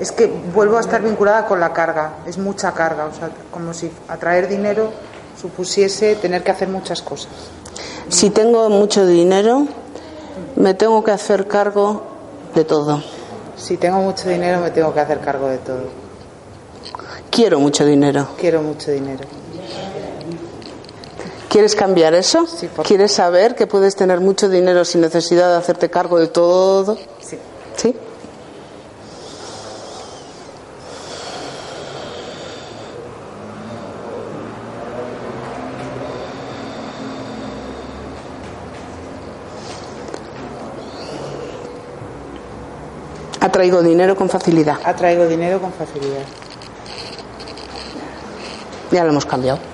es 0.00 0.10
que 0.10 0.26
vuelvo 0.26 0.76
a 0.76 0.80
estar 0.80 1.00
vinculada 1.00 1.46
con 1.46 1.60
la 1.60 1.72
carga, 1.72 2.14
es 2.26 2.36
mucha 2.36 2.72
carga, 2.72 3.04
o 3.04 3.14
sea, 3.14 3.30
como 3.52 3.72
si 3.72 3.92
atraer 4.08 4.48
dinero 4.48 4.90
supusiese 5.40 6.16
tener 6.16 6.42
que 6.42 6.50
hacer 6.50 6.68
muchas 6.68 7.00
cosas. 7.00 7.30
Si 8.08 8.30
tengo 8.30 8.68
mucho 8.70 9.06
dinero, 9.06 9.68
me 10.56 10.74
tengo 10.74 11.04
que 11.04 11.12
hacer 11.12 11.46
cargo 11.46 12.02
de 12.56 12.64
todo. 12.64 13.00
Si 13.56 13.76
tengo 13.76 13.98
mucho 13.98 14.28
dinero 14.28 14.60
me 14.60 14.72
tengo 14.72 14.92
que 14.92 14.98
hacer 14.98 15.20
cargo 15.20 15.46
de 15.46 15.58
todo. 15.58 15.90
Quiero 17.30 17.60
mucho 17.60 17.86
dinero. 17.86 18.30
Quiero 18.36 18.62
mucho 18.62 18.90
dinero. 18.90 19.24
¿Quieres 21.54 21.76
cambiar 21.76 22.14
eso? 22.14 22.48
Sí, 22.48 22.66
por 22.66 22.84
¿Quieres 22.84 23.12
saber 23.12 23.54
que 23.54 23.68
puedes 23.68 23.94
tener 23.94 24.18
mucho 24.20 24.48
dinero 24.48 24.84
sin 24.84 25.02
necesidad 25.02 25.50
de 25.50 25.56
hacerte 25.58 25.88
cargo 25.88 26.18
de 26.18 26.26
todo? 26.26 26.98
Sí. 27.20 27.38
¿Sí? 27.76 27.94
Atraigo 43.38 43.80
dinero 43.80 44.16
con 44.16 44.28
facilidad. 44.28 44.78
Atraigo 44.82 45.28
dinero 45.28 45.60
con 45.60 45.72
facilidad. 45.72 46.24
Ya 48.90 49.04
lo 49.04 49.10
hemos 49.10 49.24
cambiado. 49.24 49.73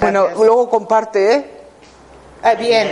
Bueno, 0.00 0.28
luego 0.36 0.68
comparte, 0.70 1.34
¿eh? 1.34 1.50
Ah, 2.42 2.54
bien. 2.54 2.90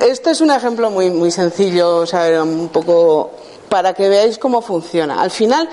Esto 0.00 0.30
es 0.30 0.40
un 0.40 0.50
ejemplo 0.50 0.90
muy, 0.90 1.10
muy 1.10 1.30
sencillo, 1.30 1.98
o 1.98 2.06
sea, 2.06 2.42
un 2.42 2.68
poco 2.68 3.30
para 3.68 3.94
que 3.94 4.08
veáis 4.08 4.38
cómo 4.38 4.60
funciona. 4.60 5.20
Al 5.20 5.30
final, 5.30 5.68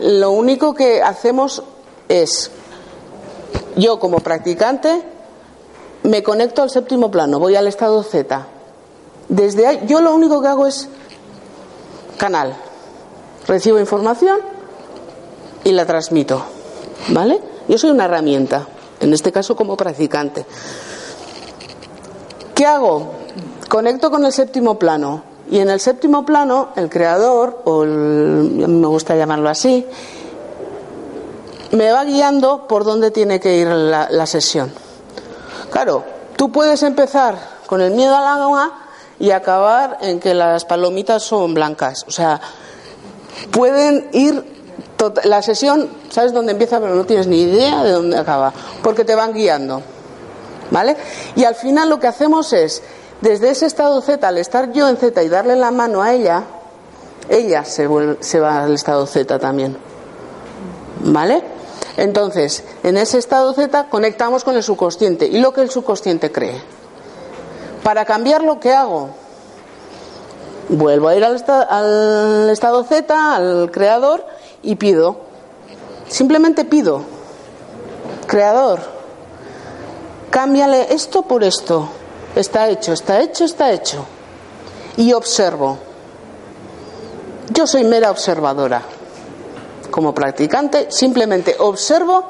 lo 0.00 0.32
único 0.32 0.74
que 0.74 1.02
hacemos 1.02 1.62
es, 2.08 2.50
yo 3.76 3.98
como 3.98 4.18
practicante, 4.18 5.02
me 6.02 6.22
conecto 6.22 6.62
al 6.62 6.70
séptimo 6.70 7.10
plano, 7.10 7.38
voy 7.38 7.56
al 7.56 7.66
estado 7.66 8.02
Z. 8.02 8.46
Desde 9.28 9.66
ahí, 9.66 9.82
yo 9.86 10.00
lo 10.00 10.14
único 10.14 10.40
que 10.40 10.48
hago 10.48 10.66
es 10.66 10.88
canal. 12.18 12.54
Recibo 13.46 13.78
información 13.78 14.38
y 15.64 15.72
la 15.72 15.84
transmito. 15.86 16.42
¿Vale? 17.08 17.40
Yo 17.68 17.78
soy 17.78 17.90
una 17.90 18.04
herramienta, 18.06 18.66
en 19.00 19.12
este 19.12 19.32
caso 19.32 19.54
como 19.56 19.76
practicante. 19.76 20.46
¿Qué 22.54 22.64
hago? 22.66 23.12
Conecto 23.68 24.10
con 24.10 24.24
el 24.24 24.32
séptimo 24.32 24.78
plano. 24.78 25.22
Y 25.50 25.58
en 25.60 25.68
el 25.70 25.78
séptimo 25.78 26.24
plano, 26.24 26.70
el 26.76 26.88
creador, 26.88 27.62
o 27.64 27.84
el- 27.84 27.90
me 28.68 28.86
gusta 28.88 29.14
llamarlo 29.14 29.48
así, 29.48 29.86
me 31.72 31.92
va 31.92 32.04
guiando 32.04 32.66
por 32.66 32.84
dónde 32.84 33.10
tiene 33.10 33.38
que 33.38 33.56
ir 33.58 33.68
la, 33.68 34.08
la 34.10 34.26
sesión. 34.26 34.72
Claro, 35.70 36.04
tú 36.36 36.50
puedes 36.50 36.82
empezar 36.82 37.36
con 37.66 37.80
el 37.80 37.92
miedo 37.92 38.16
al 38.16 38.26
agua 38.26 38.72
y 39.18 39.30
acabar 39.30 39.98
en 40.02 40.20
que 40.20 40.34
las 40.34 40.64
palomitas 40.64 41.22
son 41.22 41.54
blancas. 41.54 42.04
O 42.06 42.10
sea, 42.10 42.40
pueden 43.50 44.08
ir. 44.12 44.56
tot- 44.98 45.24
La 45.24 45.42
sesión, 45.42 45.88
sabes 46.10 46.32
dónde 46.32 46.52
empieza, 46.52 46.80
pero 46.80 46.94
no 46.94 47.04
tienes 47.04 47.26
ni 47.26 47.42
idea 47.42 47.82
de 47.82 47.92
dónde 47.92 48.18
acaba, 48.18 48.52
porque 48.82 49.04
te 49.04 49.14
van 49.14 49.32
guiando. 49.32 49.82
¿Vale? 50.70 50.96
Y 51.36 51.44
al 51.44 51.54
final 51.54 51.88
lo 51.88 52.00
que 52.00 52.08
hacemos 52.08 52.52
es, 52.52 52.82
desde 53.20 53.50
ese 53.50 53.66
estado 53.66 54.00
Z, 54.00 54.26
al 54.26 54.36
estar 54.38 54.72
yo 54.72 54.88
en 54.88 54.96
Z 54.96 55.22
y 55.22 55.28
darle 55.28 55.54
la 55.56 55.70
mano 55.70 56.02
a 56.02 56.12
ella, 56.12 56.42
ella 57.28 57.64
se, 57.64 57.88
vuelve- 57.88 58.18
se 58.20 58.40
va 58.40 58.64
al 58.64 58.74
estado 58.74 59.06
Z 59.06 59.38
también. 59.38 59.76
¿Vale? 61.04 61.42
Entonces, 61.96 62.64
en 62.82 62.96
ese 62.96 63.18
estado 63.18 63.52
Z 63.54 63.88
conectamos 63.88 64.44
con 64.44 64.56
el 64.56 64.62
subconsciente 64.62 65.26
y 65.26 65.38
lo 65.40 65.52
que 65.52 65.60
el 65.62 65.70
subconsciente 65.70 66.30
cree. 66.32 66.60
Para 67.86 68.04
cambiar 68.04 68.42
lo 68.42 68.58
que 68.58 68.72
hago, 68.72 69.10
vuelvo 70.70 71.06
a 71.06 71.14
ir 71.14 71.24
al, 71.24 71.40
al 71.70 72.50
estado 72.50 72.82
Z, 72.82 73.36
al 73.36 73.70
creador, 73.70 74.26
y 74.64 74.74
pido. 74.74 75.18
Simplemente 76.08 76.64
pido. 76.64 77.02
Creador, 78.26 78.80
cámbiale 80.30 80.92
esto 80.92 81.22
por 81.22 81.44
esto. 81.44 81.88
Está 82.34 82.68
hecho, 82.68 82.92
está 82.92 83.20
hecho, 83.20 83.44
está 83.44 83.70
hecho. 83.70 84.04
Y 84.96 85.12
observo. 85.12 85.78
Yo 87.50 87.68
soy 87.68 87.84
mera 87.84 88.10
observadora. 88.10 88.82
Como 89.92 90.12
practicante, 90.12 90.90
simplemente 90.90 91.54
observo 91.56 92.24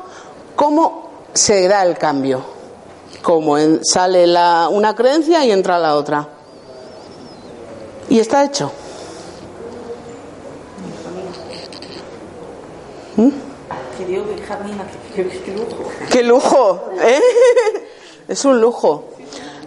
cómo 0.54 1.08
se 1.32 1.66
da 1.66 1.82
el 1.82 1.96
cambio. 1.96 2.55
Cómo 3.26 3.58
en- 3.58 3.84
sale 3.84 4.24
la- 4.24 4.68
una 4.70 4.94
creencia 4.94 5.44
y 5.44 5.50
entra 5.50 5.80
la 5.80 5.96
otra. 5.96 6.28
Y 8.08 8.20
está 8.20 8.44
hecho. 8.44 8.70
Lujo. 15.56 15.90
¡Qué 16.10 16.22
lujo! 16.22 16.84
¿eh? 17.00 17.20
Es 18.28 18.44
un 18.44 18.60
lujo. 18.60 19.04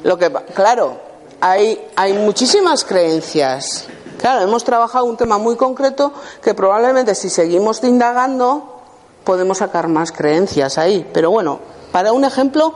Lo 0.04 0.18
que, 0.18 0.32
claro, 0.54 0.98
hay, 1.42 1.80
hay 1.98 2.14
muchísimas 2.14 2.86
creencias. 2.86 3.88
Claro, 4.20 4.42
hemos 4.42 4.64
trabajado 4.64 5.04
un 5.06 5.18
tema 5.18 5.38
muy 5.38 5.56
concreto 5.58 6.14
que 6.42 6.54
probablemente 6.54 7.16
si 7.16 7.30
seguimos 7.30 7.84
indagando 7.84 8.82
podemos 9.24 9.58
sacar 9.60 9.88
más 9.90 10.12
creencias 10.14 10.78
ahí. 10.78 11.06
Pero 11.14 11.32
bueno, 11.32 11.60
para 11.92 12.12
un 12.14 12.24
ejemplo 12.26 12.74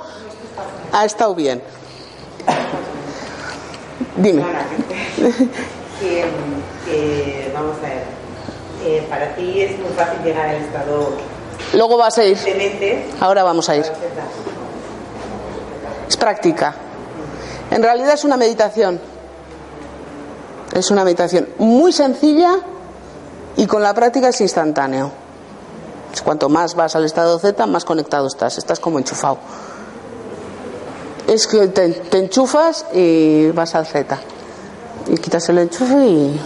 ha 0.92 1.06
estado 1.06 1.36
bien. 1.36 1.62
Dime. 4.18 4.44
que, 6.00 6.26
que, 6.86 7.52
vamos 7.54 7.78
a 7.78 7.82
ver, 7.82 8.04
eh, 8.86 9.06
para 9.10 9.36
ti 9.36 9.62
es 9.62 9.80
muy 9.80 9.90
fácil 9.96 10.24
llegar 10.24 10.48
al 10.48 10.58
estado 10.58 11.14
Luego 11.74 11.98
vas 11.98 12.18
a 12.18 12.24
ir. 12.24 12.38
Ahora 13.20 13.44
vamos 13.44 13.68
a 13.70 13.76
ir. 13.76 13.86
Es 16.08 16.18
práctica. 16.18 16.76
En 17.72 17.82
realidad 17.82 18.14
es 18.14 18.24
una 18.24 18.38
meditación. 18.38 19.00
Es 20.74 20.92
una 20.92 21.04
meditación 21.04 21.50
muy 21.58 21.92
sencilla 21.92 22.60
y 23.56 23.66
con 23.66 23.82
la 23.82 23.94
práctica 23.94 24.30
es 24.30 24.42
instantáneo. 24.42 25.12
Cuanto 26.24 26.48
más 26.48 26.76
vas 26.76 26.96
al 26.96 27.06
estado 27.06 27.40
Z, 27.40 27.66
más 27.66 27.86
conectado 27.86 28.28
estás. 28.28 28.58
Estás 28.58 28.80
como 28.80 29.00
enchufado. 29.00 29.40
Es 31.34 31.48
que 31.48 31.68
te, 31.70 31.90
te 31.90 32.20
enchufas 32.20 32.86
y 32.94 33.50
vas 33.50 33.74
al 33.74 33.88
Z. 33.88 34.20
Y 35.08 35.18
quitas 35.18 35.50
el 35.50 35.58
enchufe 35.58 36.06
y. 36.06 36.40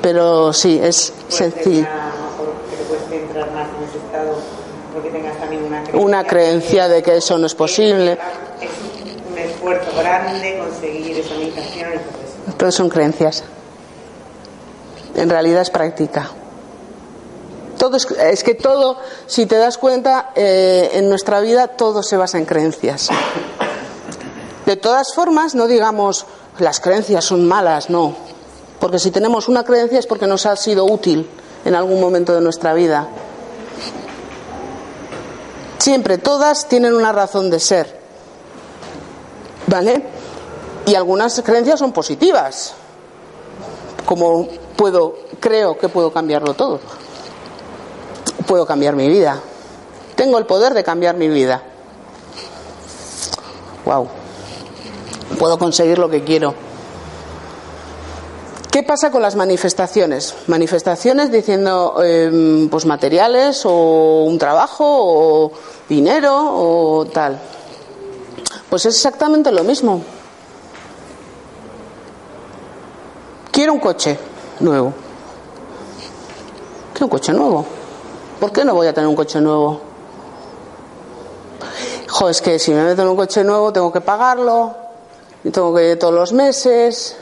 Pero 0.00 0.52
sí, 0.52 0.78
es 0.80 1.12
sencillo. 1.26 1.88
una 5.02 5.82
creencia. 5.82 6.00
Una 6.00 6.24
creencia 6.24 6.88
de 6.88 7.02
que 7.02 7.16
eso 7.16 7.36
no 7.36 7.46
es 7.48 7.54
posible. 7.56 8.12
Es 8.60 8.70
un 9.28 9.38
esfuerzo 9.38 9.90
grande 9.98 10.60
conseguir 10.60 11.18
esa 11.18 11.34
meditación. 11.34 11.90
Todo 12.56 12.70
son 12.70 12.88
creencias. 12.88 13.42
En 15.16 15.28
realidad 15.28 15.62
es 15.62 15.70
práctica. 15.70 16.30
Todo 17.80 17.96
es, 17.96 18.44
que 18.44 18.54
todo, 18.54 18.98
si 19.26 19.46
te 19.46 19.56
das 19.56 19.78
cuenta, 19.78 20.32
eh, 20.34 20.90
en 20.92 21.08
nuestra 21.08 21.40
vida 21.40 21.66
todo 21.66 22.02
se 22.02 22.18
basa 22.18 22.36
en 22.36 22.44
creencias. 22.44 23.08
De 24.66 24.76
todas 24.76 25.14
formas, 25.14 25.54
no 25.54 25.66
digamos 25.66 26.26
las 26.58 26.78
creencias 26.78 27.24
son 27.24 27.48
malas, 27.48 27.88
no. 27.88 28.14
Porque 28.80 28.98
si 28.98 29.10
tenemos 29.10 29.48
una 29.48 29.64
creencia 29.64 29.98
es 29.98 30.06
porque 30.06 30.26
nos 30.26 30.44
ha 30.44 30.56
sido 30.56 30.84
útil 30.84 31.26
en 31.64 31.74
algún 31.74 32.02
momento 32.02 32.34
de 32.34 32.42
nuestra 32.42 32.74
vida. 32.74 33.08
Siempre, 35.78 36.18
todas 36.18 36.68
tienen 36.68 36.94
una 36.94 37.12
razón 37.12 37.48
de 37.48 37.60
ser. 37.60 37.98
¿Vale? 39.68 40.04
Y 40.84 40.94
algunas 40.96 41.40
creencias 41.40 41.78
son 41.78 41.92
positivas. 41.92 42.74
Como 44.04 44.48
puedo, 44.76 45.16
creo 45.40 45.78
que 45.78 45.88
puedo 45.88 46.12
cambiarlo 46.12 46.52
todo. 46.52 46.78
Puedo 48.50 48.66
cambiar 48.66 48.96
mi 48.96 49.08
vida. 49.08 49.38
Tengo 50.16 50.36
el 50.36 50.44
poder 50.44 50.74
de 50.74 50.82
cambiar 50.82 51.16
mi 51.16 51.28
vida. 51.28 51.62
Wow. 53.84 54.08
Puedo 55.38 55.56
conseguir 55.56 56.00
lo 56.00 56.10
que 56.10 56.24
quiero. 56.24 56.52
¿Qué 58.72 58.82
pasa 58.82 59.12
con 59.12 59.22
las 59.22 59.36
manifestaciones? 59.36 60.34
Manifestaciones 60.48 61.30
diciendo 61.30 62.00
eh, 62.02 62.66
pues 62.68 62.86
materiales 62.86 63.62
o 63.66 64.24
un 64.24 64.36
trabajo 64.36 64.84
o 64.84 65.52
dinero 65.88 66.34
o 66.36 67.06
tal. 67.06 67.38
Pues 68.68 68.84
es 68.84 68.96
exactamente 68.96 69.52
lo 69.52 69.62
mismo. 69.62 70.02
Quiero 73.52 73.74
un 73.74 73.78
coche 73.78 74.18
nuevo. 74.58 74.92
Quiero 76.92 77.06
un 77.06 77.10
coche 77.10 77.32
nuevo. 77.32 77.79
¿Por 78.40 78.52
qué 78.52 78.64
no 78.64 78.74
voy 78.74 78.86
a 78.86 78.94
tener 78.94 79.06
un 79.06 79.14
coche 79.14 79.38
nuevo? 79.40 79.80
Jo, 82.08 82.28
es 82.30 82.40
que 82.40 82.58
si 82.58 82.72
me 82.72 82.82
meto 82.82 83.02
en 83.02 83.08
un 83.08 83.16
coche 83.16 83.44
nuevo 83.44 83.70
tengo 83.70 83.92
que 83.92 84.00
pagarlo, 84.00 84.74
tengo 85.52 85.74
que 85.74 85.90
ir 85.90 85.98
todos 85.98 86.14
los 86.14 86.32
meses, 86.32 87.16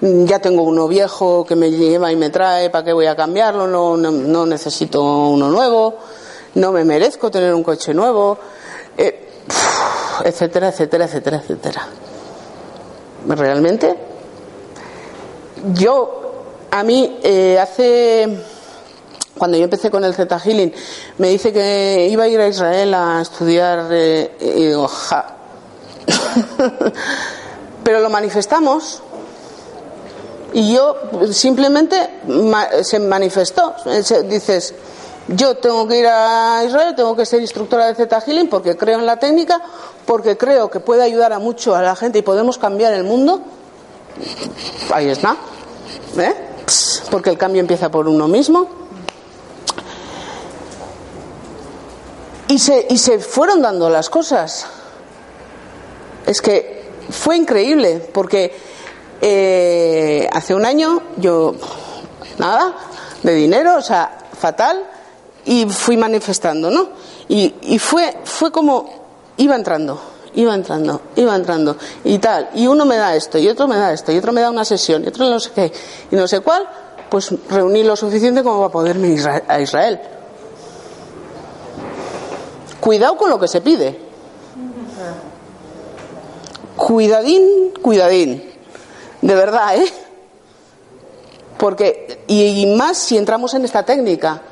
ya 0.00 0.38
tengo 0.38 0.62
uno 0.62 0.86
viejo 0.86 1.44
que 1.44 1.56
me 1.56 1.72
lleva 1.72 2.12
y 2.12 2.16
me 2.16 2.30
trae, 2.30 2.70
¿para 2.70 2.84
qué 2.84 2.92
voy 2.92 3.06
a 3.06 3.16
cambiarlo? 3.16 3.66
No 3.66 4.46
necesito 4.46 5.02
uno 5.02 5.48
nuevo, 5.50 5.96
no 6.54 6.72
me 6.72 6.84
merezco 6.84 7.30
tener 7.30 7.52
un 7.52 7.64
coche 7.64 7.92
nuevo, 7.92 8.38
eh, 8.96 9.28
etcétera, 10.24 10.68
etcétera, 10.68 11.04
etcétera, 11.06 11.36
etcétera. 11.38 11.88
Realmente, 13.26 13.96
yo, 15.74 16.32
a 16.70 16.82
mí, 16.82 17.18
eh, 17.22 17.58
hace, 17.58 18.38
cuando 19.40 19.56
yo 19.56 19.64
empecé 19.64 19.90
con 19.90 20.04
el 20.04 20.14
Zeta 20.14 20.38
Healing, 20.38 20.70
me 21.16 21.30
dice 21.30 21.50
que 21.50 22.06
iba 22.10 22.24
a 22.24 22.28
ir 22.28 22.38
a 22.38 22.46
Israel 22.46 22.92
a 22.92 23.22
estudiar, 23.22 23.88
eh, 23.90 24.36
y 24.38 24.66
digo, 24.66 24.86
pero 27.82 28.00
lo 28.00 28.10
manifestamos 28.10 29.02
y 30.52 30.74
yo 30.74 30.94
simplemente 31.32 32.20
se 32.82 32.98
manifestó. 32.98 33.76
Dices, 34.28 34.74
yo 35.28 35.56
tengo 35.56 35.88
que 35.88 36.00
ir 36.00 36.06
a 36.06 36.62
Israel, 36.66 36.94
tengo 36.94 37.16
que 37.16 37.24
ser 37.24 37.40
instructora 37.40 37.86
de 37.86 37.94
Zeta 37.94 38.20
Healing 38.20 38.50
porque 38.50 38.76
creo 38.76 38.98
en 38.98 39.06
la 39.06 39.18
técnica, 39.18 39.62
porque 40.04 40.36
creo 40.36 40.70
que 40.70 40.80
puede 40.80 41.02
ayudar 41.02 41.32
a 41.32 41.38
mucho 41.38 41.74
a 41.74 41.80
la 41.80 41.96
gente 41.96 42.18
y 42.18 42.22
podemos 42.22 42.58
cambiar 42.58 42.92
el 42.92 43.04
mundo. 43.04 43.40
Ahí 44.92 45.08
está. 45.08 45.34
¿Eh? 46.18 46.34
Porque 47.10 47.30
el 47.30 47.38
cambio 47.38 47.60
empieza 47.60 47.90
por 47.90 48.06
uno 48.06 48.28
mismo. 48.28 48.89
Y 52.50 52.58
se, 52.58 52.84
y 52.90 52.98
se 52.98 53.20
fueron 53.20 53.62
dando 53.62 53.88
las 53.88 54.10
cosas. 54.10 54.66
Es 56.26 56.42
que 56.42 56.84
fue 57.08 57.36
increíble, 57.36 58.08
porque 58.12 58.52
eh, 59.20 60.28
hace 60.32 60.56
un 60.56 60.66
año 60.66 61.00
yo, 61.16 61.54
nada, 62.38 62.74
de 63.22 63.34
dinero, 63.34 63.76
o 63.76 63.80
sea, 63.80 64.18
fatal, 64.36 64.82
y 65.44 65.64
fui 65.66 65.96
manifestando, 65.96 66.72
¿no? 66.72 66.88
Y, 67.28 67.54
y 67.62 67.78
fue, 67.78 68.18
fue 68.24 68.50
como, 68.50 68.90
iba 69.36 69.54
entrando, 69.54 70.00
iba 70.34 70.52
entrando, 70.52 71.02
iba 71.14 71.36
entrando, 71.36 71.76
y 72.02 72.18
tal, 72.18 72.50
y 72.56 72.66
uno 72.66 72.84
me 72.84 72.96
da 72.96 73.14
esto, 73.14 73.38
y 73.38 73.46
otro 73.46 73.68
me 73.68 73.76
da 73.76 73.92
esto, 73.92 74.10
y 74.10 74.18
otro 74.18 74.32
me 74.32 74.40
da 74.40 74.50
una 74.50 74.64
sesión, 74.64 75.04
y 75.04 75.06
otro 75.06 75.30
no 75.30 75.38
sé 75.38 75.52
qué, 75.54 75.72
y 76.10 76.16
no 76.16 76.26
sé 76.26 76.40
cuál, 76.40 76.68
pues 77.08 77.32
reuní 77.48 77.84
lo 77.84 77.94
suficiente 77.94 78.42
como 78.42 78.58
para 78.58 78.72
poderme 78.72 79.06
ir 79.06 79.24
a 79.46 79.60
Israel. 79.60 80.00
Cuidado 82.90 83.16
con 83.16 83.30
lo 83.30 83.38
que 83.38 83.46
se 83.46 83.60
pide. 83.60 83.96
Cuidadín, 86.74 87.72
cuidadín. 87.80 88.42
De 89.22 89.34
verdad, 89.36 89.76
¿eh? 89.76 89.92
Porque, 91.56 92.24
y, 92.26 92.66
más 92.74 92.98
si 92.98 93.16
entramos 93.16 93.54
en 93.54 93.64
esta 93.64 93.84
técnica. 93.84 94.42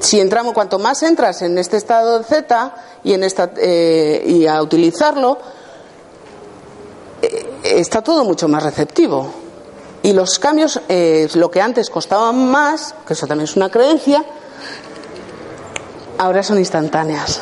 Si 0.00 0.18
entramos, 0.18 0.52
cuanto 0.52 0.80
más 0.80 1.00
entras 1.04 1.42
en 1.42 1.58
este 1.58 1.76
estado 1.76 2.18
de 2.18 2.24
Z 2.24 2.74
y, 3.04 3.12
en 3.12 3.22
esta, 3.22 3.52
eh, 3.56 4.24
y 4.26 4.48
a 4.48 4.60
utilizarlo, 4.60 5.38
eh, 7.22 7.52
está 7.62 8.02
todo 8.02 8.24
mucho 8.24 8.48
más 8.48 8.64
receptivo. 8.64 9.30
Y 10.02 10.12
los 10.12 10.40
cambios, 10.40 10.80
eh, 10.88 11.28
lo 11.34 11.52
que 11.52 11.60
antes 11.60 11.88
costaban 11.88 12.50
más, 12.50 12.96
que 13.06 13.12
eso 13.12 13.28
también 13.28 13.44
es 13.44 13.54
una 13.54 13.70
creencia, 13.70 14.24
ahora 16.20 16.42
son 16.42 16.58
instantáneas. 16.58 17.40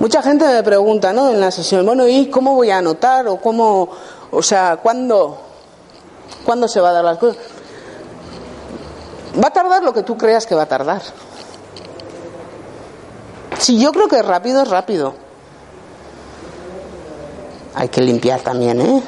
Mucha 0.00 0.22
gente 0.22 0.46
me 0.46 0.62
pregunta, 0.62 1.12
¿no? 1.12 1.28
En 1.28 1.40
la 1.40 1.50
sesión, 1.50 1.84
bueno, 1.84 2.08
¿y 2.08 2.30
cómo 2.30 2.54
voy 2.54 2.70
a 2.70 2.78
anotar? 2.78 3.28
O 3.28 3.36
cómo, 3.36 3.90
o 4.30 4.42
sea, 4.42 4.78
¿cuándo, 4.82 5.38
¿cuándo 6.44 6.68
se 6.68 6.80
va 6.80 6.88
a 6.88 6.92
dar 6.92 7.04
las 7.04 7.18
cosas? 7.18 7.36
Va 9.42 9.48
a 9.48 9.52
tardar 9.52 9.82
lo 9.82 9.92
que 9.92 10.02
tú 10.02 10.16
creas 10.16 10.46
que 10.46 10.54
va 10.54 10.62
a 10.62 10.66
tardar. 10.66 11.02
Si 13.58 13.78
yo 13.78 13.92
creo 13.92 14.08
que 14.08 14.16
es 14.16 14.24
rápido, 14.24 14.62
es 14.62 14.68
rápido. 14.70 15.14
Hay 17.74 17.88
que 17.88 18.00
limpiar 18.00 18.40
también, 18.40 18.80
¿eh? 18.80 19.02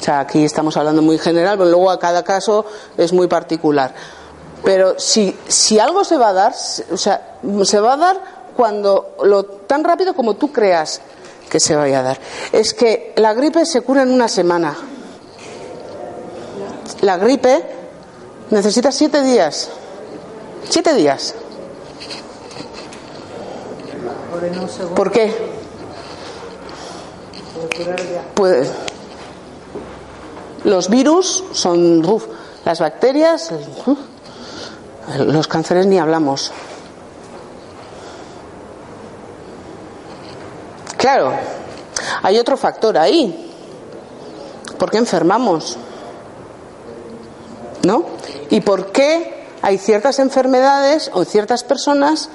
O 0.00 0.02
sea, 0.02 0.18
aquí 0.18 0.44
estamos 0.44 0.76
hablando 0.76 1.00
muy 1.00 1.16
general, 1.16 1.58
pero 1.58 1.70
luego 1.70 1.90
a 1.92 2.00
cada 2.00 2.24
caso 2.24 2.66
es 2.96 3.12
muy 3.12 3.28
particular. 3.28 3.94
Pero 4.64 4.98
si, 4.98 5.36
si 5.48 5.78
algo 5.78 6.04
se 6.04 6.16
va 6.16 6.28
a 6.28 6.32
dar, 6.32 6.54
o 6.92 6.96
sea, 6.96 7.38
se 7.64 7.80
va 7.80 7.94
a 7.94 7.96
dar 7.96 8.20
cuando 8.56 9.16
lo 9.24 9.44
tan 9.44 9.82
rápido 9.82 10.14
como 10.14 10.34
tú 10.34 10.52
creas 10.52 11.00
que 11.50 11.58
se 11.58 11.74
vaya 11.74 12.00
a 12.00 12.02
dar. 12.02 12.20
Es 12.52 12.72
que 12.72 13.12
la 13.16 13.34
gripe 13.34 13.64
se 13.66 13.80
cura 13.80 14.02
en 14.02 14.10
una 14.10 14.28
semana. 14.28 14.76
La 17.00 17.16
gripe 17.16 17.62
necesita 18.50 18.92
siete 18.92 19.22
días. 19.22 19.68
Siete 20.68 20.94
días. 20.94 21.34
¿Por 24.94 25.10
qué? 25.10 25.34
Pues 28.34 28.70
los 30.64 30.88
virus 30.88 31.44
son 31.52 32.04
uf, 32.04 32.26
las 32.64 32.80
bacterias, 32.80 33.50
uf, 33.86 33.98
los 35.18 35.48
cánceres 35.48 35.86
ni 35.86 35.98
hablamos. 35.98 36.52
Claro, 40.96 41.32
hay 42.22 42.38
otro 42.38 42.56
factor 42.56 42.96
ahí. 42.96 43.50
¿Por 44.78 44.90
qué 44.90 44.98
enfermamos? 44.98 45.76
¿No? 47.82 48.04
¿Y 48.50 48.60
por 48.60 48.92
qué 48.92 49.48
hay 49.62 49.78
ciertas 49.78 50.18
enfermedades 50.20 51.10
o 51.12 51.24
ciertas 51.24 51.64
personas 51.64 52.28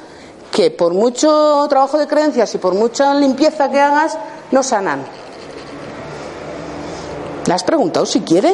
que 0.51 0.71
por 0.71 0.93
mucho 0.93 1.65
trabajo 1.69 1.97
de 1.97 2.07
creencias 2.07 2.53
y 2.55 2.57
por 2.57 2.73
mucha 2.73 3.13
limpieza 3.13 3.69
que 3.69 3.79
hagas, 3.79 4.17
no 4.51 4.63
sanan? 4.63 5.05
¿Le 7.45 7.53
has 7.53 7.63
preguntado 7.63 8.05
si 8.05 8.21
quiere? 8.21 8.53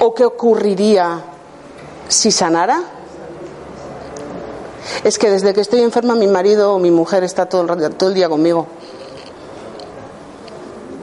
¿O 0.00 0.12
qué 0.12 0.24
ocurriría 0.24 1.20
si 2.08 2.32
sanara? 2.32 2.99
Es 5.04 5.18
que 5.18 5.30
desde 5.30 5.52
que 5.54 5.60
estoy 5.60 5.80
enferma 5.82 6.14
mi 6.14 6.26
marido 6.26 6.74
o 6.74 6.78
mi 6.78 6.90
mujer 6.90 7.24
está 7.24 7.46
todo 7.46 7.62
el, 7.72 7.94
todo 7.94 8.08
el 8.10 8.14
día 8.14 8.28
conmigo. 8.28 8.66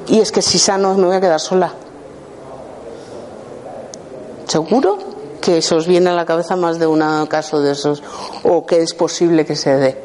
Y 0.07 0.19
es 0.19 0.31
que 0.31 0.41
si 0.41 0.57
sano 0.59 0.93
me 0.95 1.05
voy 1.07 1.15
a 1.15 1.21
quedar 1.21 1.39
sola. 1.39 1.73
¿Seguro 4.47 4.97
que 5.41 5.61
se 5.61 5.75
os 5.75 5.87
viene 5.87 6.09
a 6.09 6.13
la 6.13 6.25
cabeza 6.25 6.55
más 6.55 6.79
de 6.79 6.87
un 6.87 7.01
caso 7.27 7.59
de 7.61 7.71
esos? 7.71 8.01
¿O 8.43 8.65
que 8.65 8.81
es 8.81 8.93
posible 8.93 9.45
que 9.45 9.55
se 9.55 9.75
dé? 9.75 10.01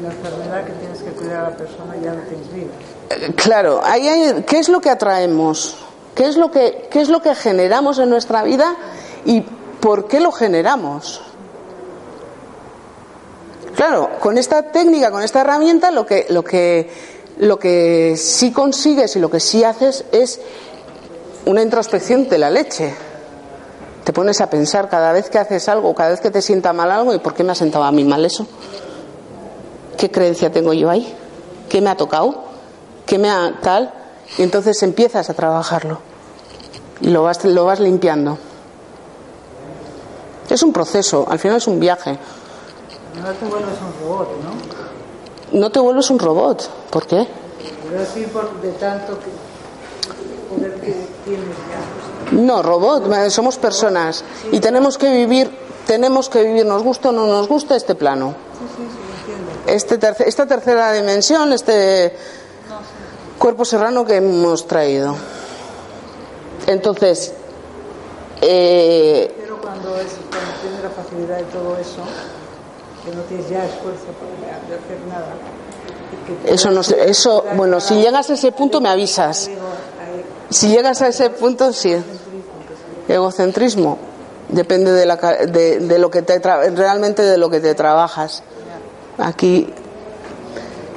La 0.00 0.08
enfermedad 0.12 0.64
que 0.64 0.72
tienes 0.72 0.98
que 1.02 1.10
cuidar 1.10 1.46
a 1.46 1.50
la 1.50 1.56
persona 1.56 1.94
ya 2.02 2.12
no 2.12 2.20
tienes 2.22 2.52
vida. 2.52 2.66
Eh, 3.10 3.32
Claro, 3.34 3.80
ahí 3.84 4.06
hay- 4.08 4.42
¿qué 4.44 4.58
es 4.58 4.68
lo 4.68 4.80
que 4.80 4.90
atraemos? 4.90 5.76
¿Qué 6.14 6.26
es 6.26 6.36
lo 6.36 6.50
que, 6.50 6.88
qué 6.90 7.00
es 7.00 7.08
lo 7.08 7.20
que 7.20 7.34
generamos 7.34 7.98
en 7.98 8.08
nuestra 8.10 8.42
vida 8.42 8.76
y 9.24 9.40
por 9.80 10.06
qué 10.08 10.20
lo 10.20 10.30
generamos? 10.32 11.20
Claro, 13.76 14.08
con 14.20 14.38
esta 14.38 14.62
técnica, 14.72 15.10
con 15.10 15.22
esta 15.22 15.42
herramienta, 15.42 15.90
lo 15.90 16.06
que, 16.06 16.26
lo 16.30 16.42
que, 16.42 16.90
lo 17.36 17.58
que 17.58 18.16
sí 18.16 18.50
consigues 18.50 19.14
y 19.16 19.20
lo 19.20 19.30
que 19.30 19.38
sí 19.38 19.64
haces 19.64 20.06
es 20.12 20.40
una 21.44 21.62
introspección 21.62 22.26
de 22.26 22.38
la 22.38 22.48
leche. 22.48 22.94
Te 24.02 24.14
pones 24.14 24.40
a 24.40 24.48
pensar 24.48 24.88
cada 24.88 25.12
vez 25.12 25.28
que 25.28 25.38
haces 25.38 25.68
algo, 25.68 25.94
cada 25.94 26.08
vez 26.10 26.20
que 26.20 26.30
te 26.30 26.40
sienta 26.40 26.72
mal 26.72 26.90
algo, 26.90 27.12
¿y 27.12 27.18
por 27.18 27.34
qué 27.34 27.44
me 27.44 27.52
ha 27.52 27.54
sentado 27.54 27.84
a 27.84 27.92
mí 27.92 28.02
mal 28.02 28.24
eso? 28.24 28.46
¿Qué 29.98 30.10
creencia 30.10 30.50
tengo 30.50 30.72
yo 30.72 30.88
ahí? 30.88 31.14
¿Qué 31.68 31.82
me 31.82 31.90
ha 31.90 31.96
tocado? 31.96 32.44
¿Qué 33.04 33.18
me 33.18 33.28
ha 33.28 33.58
tal? 33.60 33.92
Y 34.38 34.42
entonces 34.42 34.82
empiezas 34.82 35.28
a 35.28 35.34
trabajarlo. 35.34 35.98
Y 37.02 37.08
lo 37.08 37.24
vas, 37.24 37.44
lo 37.44 37.66
vas 37.66 37.80
limpiando. 37.80 38.38
Es 40.48 40.62
un 40.62 40.72
proceso, 40.72 41.26
al 41.28 41.38
final 41.38 41.58
es 41.58 41.66
un 41.66 41.78
viaje. 41.78 42.18
No 43.22 43.32
te 43.32 43.44
vuelves 43.46 43.78
un 43.80 44.08
robot, 44.08 44.28
¿no? 44.42 45.58
No 45.60 45.70
te 45.70 45.80
vuelves 45.80 46.10
un 46.10 46.18
robot. 46.18 46.68
¿Por 46.90 47.06
qué? 47.06 47.26
Pero 47.88 48.04
sí 48.12 48.26
por 48.32 48.60
de 48.60 48.72
tanto 48.72 49.18
que 49.18 49.26
poder 50.54 50.74
que 50.80 50.92
tienes 51.24 51.46
ya. 51.70 52.32
No, 52.36 52.62
robot, 52.62 53.04
somos 53.30 53.56
personas 53.58 54.24
y 54.52 54.58
tenemos 54.60 54.98
que 54.98 55.10
vivir, 55.12 55.50
tenemos 55.86 56.28
que 56.28 56.42
vivir, 56.42 56.66
nos 56.66 56.82
gusta 56.82 57.10
o 57.10 57.12
no 57.12 57.26
nos 57.26 57.48
gusta 57.48 57.76
este 57.76 57.94
plano. 57.94 58.34
Este 59.66 59.98
terce- 59.98 60.24
esta 60.26 60.46
tercera 60.46 60.92
dimensión, 60.92 61.52
este 61.52 62.14
cuerpo 63.38 63.64
serrano 63.64 64.04
que 64.04 64.16
hemos 64.16 64.66
traído. 64.66 65.14
Entonces, 66.66 67.32
eh, 68.42 69.32
Pero 69.40 69.60
cuando, 69.60 69.96
es, 70.00 70.12
cuando 70.30 70.50
tienes 70.60 70.82
la 70.82 70.90
facilidad 70.90 71.36
de 71.38 71.44
todo 71.44 71.76
eso, 71.78 72.02
que 73.08 73.16
no 73.16 73.22
tienes 73.22 73.48
ya 73.48 73.64
esfuerzo 73.64 74.04
para 74.18 74.58
de 74.68 74.74
hacer 74.74 74.98
nada. 75.08 75.34
eso 76.46 76.70
no 76.72 76.80
eso, 76.80 77.44
bueno, 77.56 77.80
si 77.80 77.94
llegas 77.94 78.28
a 78.30 78.34
ese 78.34 78.52
punto 78.52 78.80
me 78.80 78.88
avisas. 78.88 79.48
Si 80.50 80.68
llegas 80.68 81.00
a 81.02 81.08
ese 81.08 81.30
punto, 81.30 81.72
sí. 81.72 81.96
Egocentrismo. 83.08 83.98
Depende 84.48 84.92
de, 84.92 85.06
la, 85.06 85.16
de, 85.16 85.80
de 85.80 85.98
lo 85.98 86.10
que 86.10 86.22
te 86.22 86.40
tra- 86.40 86.72
realmente 86.74 87.22
de 87.22 87.36
lo 87.36 87.48
que 87.50 87.60
te 87.60 87.74
trabajas. 87.74 88.42
Aquí 89.18 89.72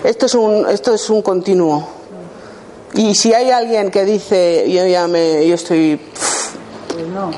esto 0.04 0.26
es 0.28 0.36
un 0.36 0.68
esto 0.70 0.94
es 0.94 1.10
un 1.10 1.22
continuo. 1.22 1.88
Y 2.94 3.16
si 3.16 3.34
hay 3.34 3.50
alguien 3.52 3.90
que 3.92 4.06
dice 4.06 4.66
yo 4.72 4.86
ya 4.86 5.08
me 5.08 5.48
yo 5.48 5.56
estoy 5.56 6.00
pues 6.94 7.08
no, 7.08 7.32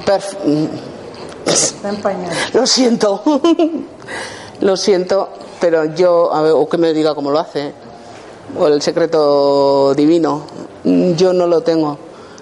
está 1.46 1.90
empañado. 1.90 2.34
lo 2.54 2.66
siento. 2.68 3.22
lo 4.62 4.78
siento, 4.78 5.30
pero 5.60 5.86
yo 5.86 6.34
a 6.34 6.42
ver, 6.42 6.54
o 6.54 6.68
que 6.68 6.78
me 6.78 6.94
diga 6.94 7.14
cómo 7.14 7.32
lo 7.32 7.40
hace 7.40 7.74
o 8.58 8.68
el 8.68 8.82
secreto 8.82 9.94
divino. 9.94 10.44
Yo 10.84 11.34
no 11.34 11.48
lo 11.48 11.62
tengo. 11.62 11.98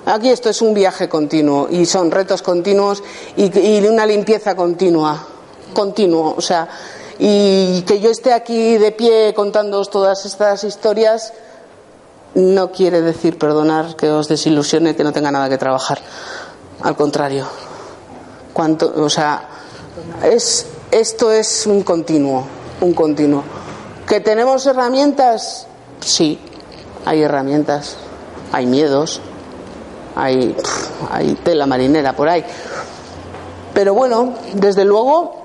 Aquí 0.05 0.29
esto 0.29 0.49
es 0.49 0.61
un 0.61 0.73
viaje 0.73 1.09
continuo 1.09 1.67
y 1.69 1.85
son 1.85 2.09
retos 2.09 2.41
continuos 2.41 3.03
y, 3.35 3.57
y 3.59 3.85
una 3.85 4.05
limpieza 4.05 4.55
continua, 4.55 5.27
continuo, 5.73 6.33
o 6.35 6.41
sea, 6.41 6.67
y 7.19 7.81
que 7.81 7.99
yo 7.99 8.09
esté 8.09 8.33
aquí 8.33 8.77
de 8.77 8.91
pie 8.91 9.33
contándoos 9.35 9.89
todas 9.89 10.25
estas 10.25 10.63
historias 10.63 11.33
no 12.35 12.71
quiere 12.71 13.01
decir, 13.01 13.37
perdonar, 13.37 13.95
que 13.95 14.09
os 14.09 14.27
desilusione, 14.27 14.95
que 14.95 15.03
no 15.03 15.11
tenga 15.11 15.31
nada 15.31 15.49
que 15.49 15.57
trabajar. 15.57 15.99
Al 16.81 16.95
contrario, 16.95 17.47
cuanto, 18.53 18.93
o 18.95 19.09
sea, 19.09 19.47
es, 20.23 20.65
esto 20.91 21.31
es 21.31 21.67
un 21.67 21.83
continuo, 21.83 22.45
un 22.81 22.93
continuo. 22.93 23.43
¿Que 24.07 24.19
tenemos 24.19 24.65
herramientas? 24.65 25.67
Sí, 25.99 26.39
hay 27.05 27.21
herramientas, 27.21 27.97
hay 28.51 28.65
miedos, 28.65 29.21
hay, 30.15 30.55
hay 31.11 31.35
tela 31.43 31.67
marinera 31.67 32.13
por 32.13 32.27
ahí. 32.27 32.43
Pero 33.73 33.93
bueno, 33.93 34.33
desde 34.53 34.83
luego, 34.83 35.35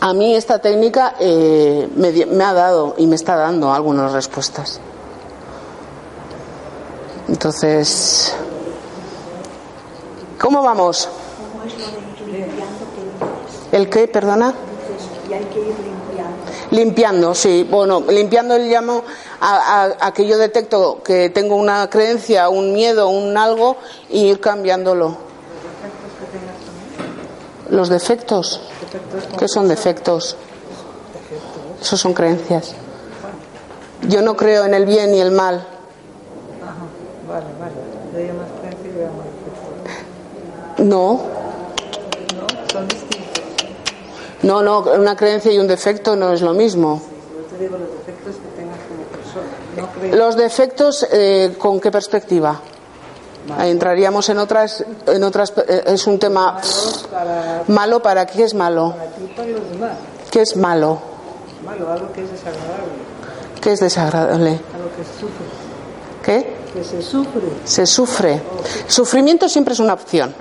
a 0.00 0.12
mí 0.14 0.34
esta 0.34 0.58
técnica 0.58 1.14
eh, 1.20 1.88
me, 1.94 2.10
me 2.26 2.44
ha 2.44 2.52
dado 2.52 2.94
y 2.98 3.06
me 3.06 3.14
está 3.14 3.36
dando 3.36 3.72
algunas 3.72 4.12
respuestas. 4.12 4.80
Entonces, 7.28 8.34
¿cómo 10.40 10.60
vamos? 10.62 11.08
¿El 13.70 13.88
qué, 13.88 14.08
perdona? 14.08 14.52
Y 15.32 15.34
hay 15.34 15.44
que 15.46 15.60
ir 15.60 15.66
limpiando. 15.66 16.36
Limpiando, 16.70 17.34
sí. 17.34 17.66
Bueno, 17.70 18.02
limpiando 18.08 18.54
el 18.56 18.68
llamo 18.70 19.02
a, 19.40 19.84
a- 19.84 20.06
a 20.06 20.12
que 20.12 20.26
yo 20.26 20.36
detecto 20.36 21.00
que 21.02 21.30
tengo 21.30 21.56
una 21.56 21.88
creencia, 21.88 22.48
un 22.50 22.72
miedo, 22.74 23.08
un 23.08 23.36
algo 23.38 23.76
y 24.10 24.24
ir 24.26 24.40
cambiándolo. 24.40 25.16
Los 27.70 27.88
defectos. 27.88 28.60
¿Qué 29.38 29.48
son 29.48 29.68
defectos? 29.68 30.36
Esos 31.80 31.98
son 32.00 32.12
creencias. 32.12 32.74
Yo 34.08 34.20
no 34.20 34.36
creo 34.36 34.64
en 34.66 34.74
el 34.74 34.84
bien 34.84 35.14
y 35.14 35.20
el 35.20 35.30
mal. 35.30 35.66
Ajá, 36.62 36.74
vale, 37.26 37.46
vale. 37.58 37.72
De 38.12 38.24
ello 38.24 38.34
más 38.34 38.48
creencia 38.60 38.90
y 38.90 38.98
de 38.98 39.06
amor. 39.06 39.24
No, 40.78 41.20
No, 42.36 42.46
son 42.72 42.88
distintos. 42.88 43.18
No, 44.42 44.62
no. 44.62 44.80
Una 44.80 45.16
creencia 45.16 45.52
y 45.52 45.58
un 45.58 45.66
defecto 45.66 46.16
no 46.16 46.32
es 46.32 46.42
lo 46.42 46.52
mismo. 46.52 47.00
Yo 47.00 47.56
te 47.56 47.62
digo 47.64 47.76
los 47.78 47.90
defectos 47.90 48.34
que 48.36 48.60
tengas 48.60 48.78
como 48.88 49.02
persona. 49.04 49.46
No 49.76 49.88
crees. 49.98 50.14
Los 50.16 50.36
defectos, 50.36 51.06
eh, 51.12 51.54
¿con 51.58 51.80
qué 51.80 51.90
perspectiva? 51.90 52.60
Ahí 53.58 53.70
entraríamos 53.70 54.28
en 54.28 54.38
otras, 54.38 54.84
en 55.06 55.24
otras. 55.24 55.52
eh, 55.68 55.82
Es 55.86 56.06
un 56.06 56.18
tema 56.18 56.60
para, 57.10 57.64
malo 57.68 58.00
para 58.02 58.26
qué 58.26 58.44
es 58.44 58.54
malo. 58.54 58.94
para 58.96 59.10
ti 59.10 59.32
para 59.36 59.48
los 59.48 59.70
demás. 59.70 59.90
¿Qué 60.30 60.40
es 60.42 60.56
malo? 60.56 60.98
Malo, 61.64 61.90
algo 61.92 62.12
que 62.12 62.22
es 62.22 62.30
desagradable, 62.30 62.92
¿Qué 63.60 63.72
es 63.72 63.80
desagradable? 63.80 64.50
algo 64.50 64.88
que 64.96 65.04
sufre. 65.20 65.46
¿Qué? 66.22 66.56
Que 66.72 66.84
se 66.84 67.02
sufre. 67.02 67.42
Se 67.64 67.86
sufre. 67.86 68.42
Sufrimiento 68.86 69.48
siempre 69.48 69.74
es 69.74 69.80
una 69.80 69.94
opción. 69.94 70.34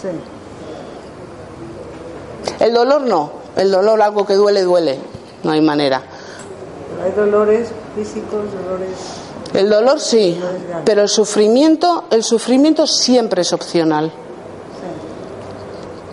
Sí. 0.00 0.08
El 2.60 2.72
dolor 2.74 3.02
no. 3.02 3.30
El 3.56 3.70
dolor, 3.70 4.00
algo 4.02 4.26
que 4.26 4.34
duele, 4.34 4.62
duele. 4.62 4.98
No 5.42 5.52
hay 5.52 5.60
manera. 5.60 6.02
Hay 7.04 7.12
dolores 7.12 7.68
físicos, 7.94 8.40
dolores. 8.64 8.90
El 9.52 9.70
dolor 9.70 10.00
sí, 10.00 10.40
pero 10.84 11.02
el 11.02 11.08
sufrimiento, 11.08 12.04
el 12.10 12.24
sufrimiento 12.24 12.86
siempre 12.86 13.42
es 13.42 13.52
opcional. 13.52 14.12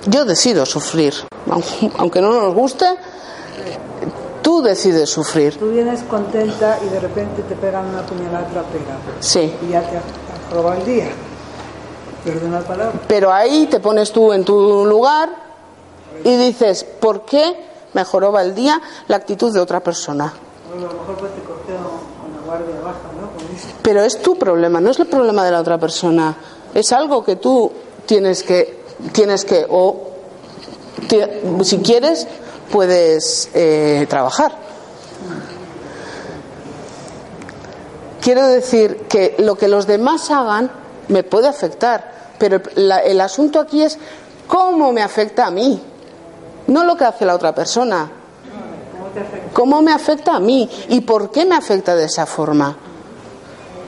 Yo 0.08 0.26
decido 0.26 0.66
sufrir, 0.66 1.14
aunque- 1.98 2.22
no 2.22 2.42
nos 2.42 2.54
guste, 2.54 2.86
tú 4.42 4.62
decides 4.62 5.10
sufrir. 5.10 5.58
Tú 5.58 5.70
vienes 5.70 6.02
contenta 6.04 6.80
y 6.86 6.90
de 6.90 7.00
repente 7.00 7.42
te 7.44 7.56
pegan 7.56 7.86
una 7.88 8.02
puñalada 8.04 8.48
trapera. 8.48 8.98
Sí, 9.20 9.54
Y 9.68 9.72
ya 9.72 9.82
te 9.82 9.98
has 9.98 10.78
el 10.80 10.86
día. 10.86 11.08
Perdona 12.24 12.60
la 12.60 12.66
palabra. 12.68 13.00
pero 13.08 13.32
ahí 13.32 13.66
te 13.68 13.80
pones 13.80 14.12
tú 14.12 14.32
en 14.34 14.44
tu 14.46 14.86
lugar 14.86 15.30
y 16.24 16.36
dices, 16.38 16.84
¿por 16.84 17.26
qué 17.26 17.56
mejoró 17.94 18.38
el 18.40 18.56
día 18.56 18.82
la 19.08 19.18
actitud 19.18 19.54
de 19.54 19.60
otra 19.60 19.80
persona? 19.82 20.34
Bueno, 20.70 20.90
a 20.90 20.94
lo 20.94 21.00
mejor 21.00 21.18
pues 21.18 21.34
te 21.34 21.42
cogió 21.42 21.76
una 21.76 22.42
guardia 22.46 22.76
baja, 22.82 23.00
¿no? 23.20 23.30
Pero 23.82 24.02
es 24.04 24.22
tu 24.22 24.38
problema, 24.38 24.80
no 24.80 24.92
es 24.92 25.00
el 25.00 25.08
problema 25.08 25.44
de 25.44 25.52
la 25.52 25.60
otra 25.60 25.78
persona. 25.78 26.36
Es 26.74 26.92
algo 26.92 27.24
que 27.24 27.36
tú 27.36 27.72
tienes 28.06 28.44
que, 28.44 28.84
tienes 29.12 29.44
que, 29.46 29.66
o 29.70 30.08
si 31.64 31.80
quieres, 31.80 32.28
puedes 32.72 33.50
eh, 33.54 34.06
trabajar. 34.10 34.54
Quiero 38.22 38.46
decir 38.48 38.98
que 39.10 39.36
lo 39.40 39.56
que 39.56 39.68
los 39.68 39.88
demás 39.88 40.30
hagan 40.30 40.72
me 41.08 41.24
puede 41.24 41.48
afectar, 41.48 42.32
pero 42.38 42.62
la- 42.76 43.00
el 43.00 43.20
asunto 43.20 43.60
aquí 43.60 43.82
es 43.82 43.98
cómo 44.48 44.92
me 44.94 45.02
afecta 45.02 45.48
a 45.48 45.52
mí, 45.52 45.82
no 46.72 46.86
lo 46.86 46.96
que 46.96 47.06
hace 47.06 47.26
la 47.26 47.36
otra 47.36 47.54
persona. 47.54 48.10
¿Cómo 49.54 49.82
me 49.82 49.92
afecta 49.92 50.36
a 50.36 50.40
mí? 50.40 50.70
¿Y 50.90 51.02
por 51.02 51.32
qué 51.32 51.46
me 51.46 51.56
afecta 51.56 51.96
de 51.96 52.06
esa 52.06 52.26
forma? 52.26 52.78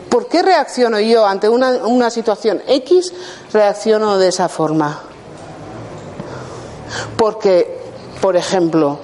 ¿Por 0.10 0.28
qué 0.28 0.44
reacciono 0.44 1.00
yo 1.00 1.26
ante 1.26 1.48
una, 1.48 1.86
una 1.86 2.10
situación 2.10 2.62
X? 2.68 3.14
Reacciono 3.52 4.18
de 4.18 4.28
esa 4.28 4.50
forma. 4.50 5.00
Porque, 7.18 7.82
por 8.22 8.36
ejemplo, 8.36 9.00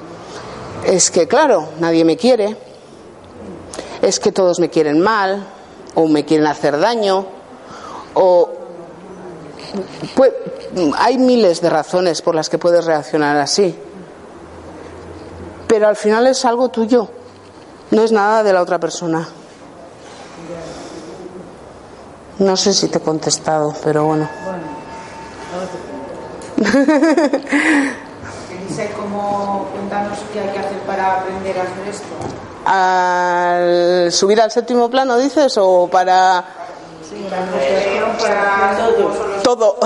es 0.85 1.09
que, 1.09 1.27
claro, 1.27 1.69
nadie 1.79 2.03
me 2.03 2.17
quiere. 2.17 2.57
es 4.01 4.19
que 4.19 4.31
todos 4.31 4.59
me 4.59 4.69
quieren 4.69 4.99
mal, 4.99 5.45
o 5.95 6.07
me 6.07 6.25
quieren 6.25 6.47
hacer 6.47 6.79
daño, 6.79 7.25
o 8.13 8.58
pues, 10.15 10.33
hay 10.97 11.17
miles 11.17 11.61
de 11.61 11.69
razones 11.69 12.21
por 12.21 12.35
las 12.35 12.49
que 12.49 12.57
puedes 12.57 12.85
reaccionar 12.85 13.37
así. 13.37 13.77
Pero 15.67 15.87
al 15.87 15.95
final 15.95 16.27
es 16.27 16.45
algo 16.45 16.69
tuyo, 16.69 17.09
no 17.91 18.03
es 18.03 18.11
nada 18.11 18.43
de 18.43 18.53
la 18.53 18.61
otra 18.61 18.79
persona. 18.79 19.27
No 22.39 22.55
sé 22.55 22.73
si 22.73 22.87
te 22.87 22.99
he 22.99 23.01
contestado, 23.01 23.75
pero 23.83 24.05
bueno. 24.05 24.29
Elisa, 28.49 28.83
¿cómo 28.95 29.67
cuéntanos 29.73 30.17
qué 30.31 30.39
hay 30.39 30.49
que 30.49 30.59
hacer 30.59 30.79
para 30.87 31.19
aprender 31.19 31.59
a 31.59 31.63
hacer 31.63 31.87
esto? 31.87 32.05
Al 32.65 34.11
subir 34.11 34.41
al 34.41 34.51
séptimo 34.51 34.89
plano, 34.89 35.17
dices, 35.17 35.57
o 35.57 35.87
para 35.87 36.58
todo. 39.43 39.77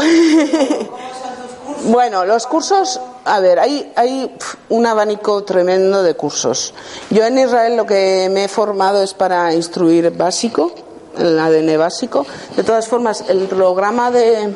Bueno, 1.86 2.24
los 2.24 2.48
cursos, 2.48 3.00
a 3.26 3.42
ver, 3.42 3.60
hay, 3.60 3.92
hay 3.98 4.34
un 4.70 4.86
abanico 4.86 5.44
tremendo 5.44 6.02
de 6.02 6.16
cursos. 6.16 6.74
Yo 7.10 7.26
en 7.26 7.38
Israel 7.38 7.76
lo 7.76 7.86
que 7.86 8.30
me 8.32 8.46
he 8.46 8.48
formado 8.48 9.04
es 9.04 9.14
para 9.14 9.54
instruir 9.54 10.10
básico, 10.12 10.72
el 11.18 11.38
ADN 11.38 11.78
básico. 11.78 12.26
De 12.56 12.64
todas 12.64 12.88
formas, 12.88 13.26
el 13.28 13.48
programa 13.48 14.12
de, 14.12 14.56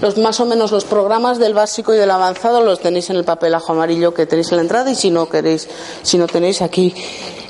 los 0.00 0.16
más 0.18 0.38
o 0.38 0.44
menos 0.44 0.70
los 0.70 0.84
programas 0.84 1.38
del 1.38 1.52
básico 1.52 1.94
y 1.94 1.98
del 1.98 2.10
avanzado 2.10 2.60
los 2.60 2.78
tenéis 2.78 3.10
en 3.10 3.16
el 3.16 3.24
papelajo 3.24 3.72
amarillo 3.72 4.14
que 4.14 4.26
tenéis 4.26 4.52
en 4.52 4.56
la 4.58 4.62
entrada 4.62 4.90
y 4.90 4.94
si 4.94 5.10
no 5.10 5.28
queréis, 5.28 5.68
si 6.02 6.16
no 6.16 6.28
tenéis 6.28 6.62
aquí 6.62 6.94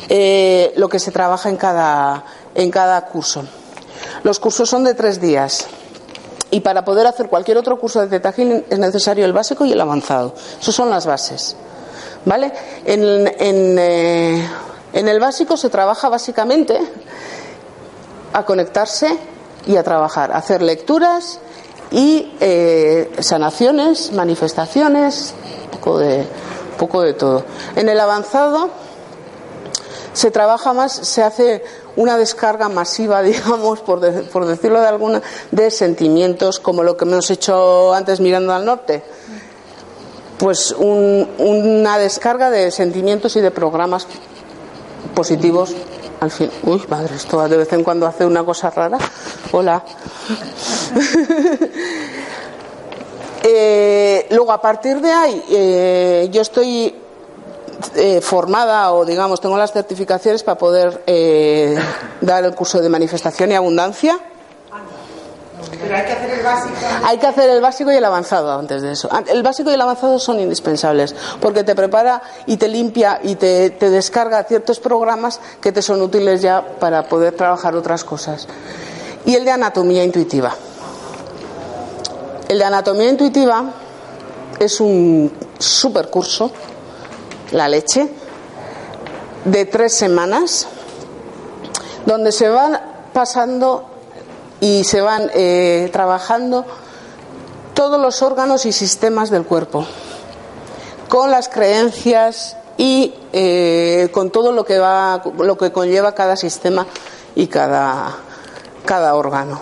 eh, 0.08 0.72
lo 0.76 0.88
que 0.88 0.98
se 0.98 1.10
trabaja 1.10 1.50
en 1.50 1.56
cada, 1.56 2.24
en 2.54 2.70
cada 2.70 3.04
curso. 3.06 3.44
Los 4.22 4.38
cursos 4.38 4.68
son 4.68 4.84
de 4.84 4.94
tres 4.94 5.20
días. 5.20 5.66
Y 6.50 6.60
para 6.60 6.84
poder 6.84 7.06
hacer 7.06 7.28
cualquier 7.28 7.56
otro 7.58 7.78
curso 7.78 8.00
de 8.00 8.08
Theta 8.08 8.32
Healing 8.32 8.66
es 8.68 8.78
necesario 8.78 9.24
el 9.24 9.32
básico 9.32 9.64
y 9.64 9.72
el 9.72 9.80
avanzado. 9.80 10.34
Esas 10.60 10.74
son 10.74 10.90
las 10.90 11.06
bases. 11.06 11.56
¿Vale? 12.24 12.52
En, 12.84 13.26
eh, 13.78 14.48
en 14.92 15.08
el 15.08 15.18
básico 15.18 15.56
se 15.56 15.70
trabaja 15.70 16.08
básicamente 16.08 16.78
a 18.32 18.44
conectarse 18.44 19.18
y 19.66 19.76
a 19.76 19.82
trabajar, 19.82 20.32
hacer 20.32 20.62
lecturas 20.62 21.40
y 21.90 22.32
eh, 22.40 23.10
sanaciones, 23.20 24.12
manifestaciones, 24.12 25.34
un 25.64 25.70
poco 25.70 25.98
de, 25.98 26.26
poco 26.78 27.02
de 27.02 27.14
todo. 27.14 27.44
En 27.76 27.88
el 27.88 27.98
avanzado 28.00 28.70
se 30.12 30.30
trabaja 30.30 30.72
más, 30.72 30.92
se 30.92 31.22
hace 31.22 31.64
una 31.96 32.16
descarga 32.16 32.68
masiva, 32.68 33.22
digamos, 33.22 33.80
por, 33.80 34.00
de- 34.00 34.22
por 34.22 34.46
decirlo 34.46 34.80
de 34.80 34.86
alguna, 34.88 35.22
de 35.50 35.70
sentimientos, 35.70 36.58
como 36.60 36.82
lo 36.82 36.96
que 36.96 37.04
hemos 37.04 37.30
hecho 37.30 37.92
antes 37.94 38.20
mirando 38.20 38.52
al 38.52 38.64
norte. 38.64 39.02
Pues 40.38 40.72
un- 40.72 41.28
una 41.38 41.98
descarga 41.98 42.50
de 42.50 42.70
sentimientos 42.70 43.36
y 43.36 43.40
de 43.40 43.50
programas 43.50 44.06
positivos. 45.14 45.74
Al 46.20 46.30
fin, 46.30 46.50
uy, 46.64 46.82
madre, 46.88 47.16
esto 47.16 47.46
de 47.48 47.56
vez 47.56 47.72
en 47.72 47.82
cuando 47.82 48.06
hace 48.06 48.24
una 48.24 48.44
cosa 48.44 48.70
rara. 48.70 48.98
Hola. 49.52 49.82
Eh, 53.44 54.26
luego, 54.30 54.52
a 54.52 54.60
partir 54.62 55.00
de 55.00 55.10
ahí, 55.10 55.42
eh, 55.50 56.28
yo 56.30 56.42
estoy 56.42 56.94
eh, 57.94 58.20
formada 58.20 58.92
o 58.92 59.04
digamos 59.04 59.40
tengo 59.40 59.56
las 59.56 59.72
certificaciones 59.72 60.42
para 60.42 60.58
poder 60.58 61.02
eh, 61.06 61.76
dar 62.20 62.44
el 62.44 62.54
curso 62.54 62.80
de 62.80 62.88
manifestación 62.88 63.52
y 63.52 63.54
abundancia. 63.54 64.18
Pero 65.80 65.96
hay 65.96 66.04
que 66.04 66.12
hacer 66.12 66.30
el 66.30 66.42
básico. 66.44 66.74
Hay 67.04 67.18
que 67.18 67.26
hacer 67.26 67.50
el 67.50 67.60
básico 67.60 67.92
y 67.92 67.96
el 67.96 68.04
avanzado 68.04 68.52
antes 68.58 68.82
de 68.82 68.92
eso. 68.92 69.08
An- 69.12 69.24
El 69.28 69.42
básico 69.42 69.70
y 69.70 69.74
el 69.74 69.80
avanzado 69.80 70.18
son 70.18 70.38
indispensables 70.40 71.14
porque 71.40 71.64
te 71.64 71.74
prepara 71.74 72.22
y 72.46 72.56
te 72.56 72.68
limpia 72.68 73.20
y 73.22 73.36
te, 73.36 73.70
te 73.70 73.90
descarga 73.90 74.42
ciertos 74.44 74.80
programas 74.80 75.40
que 75.60 75.72
te 75.72 75.82
son 75.82 76.00
útiles 76.02 76.42
ya 76.42 76.62
para 76.80 77.04
poder 77.04 77.34
trabajar 77.36 77.74
otras 77.76 78.04
cosas. 78.04 78.48
Y 79.24 79.34
el 79.34 79.44
de 79.44 79.50
anatomía 79.52 80.04
intuitiva. 80.04 80.52
El 82.48 82.58
de 82.58 82.64
anatomía 82.64 83.08
intuitiva 83.08 83.64
es 84.58 84.80
un 84.80 85.32
super 85.58 86.10
curso, 86.10 86.50
la 87.52 87.68
leche, 87.68 88.08
de 89.44 89.64
tres 89.64 89.94
semanas, 89.94 90.66
donde 92.06 92.32
se 92.32 92.48
van 92.48 92.80
pasando 93.12 93.84
y 94.60 94.84
se 94.84 95.00
van 95.00 95.30
eh, 95.34 95.88
trabajando 95.92 96.64
todos 97.74 98.00
los 98.00 98.22
órganos 98.22 98.66
y 98.66 98.72
sistemas 98.72 99.30
del 99.30 99.44
cuerpo, 99.44 99.84
con 101.08 101.30
las 101.30 101.48
creencias 101.48 102.56
y 102.76 103.14
eh, 103.32 104.08
con 104.12 104.30
todo 104.30 104.52
lo 104.52 104.64
que 104.64 104.78
va, 104.78 105.22
lo 105.38 105.58
que 105.58 105.72
conlleva 105.72 106.14
cada 106.14 106.36
sistema 106.36 106.86
y 107.34 107.46
cada, 107.48 108.16
cada 108.84 109.14
órgano. 109.14 109.60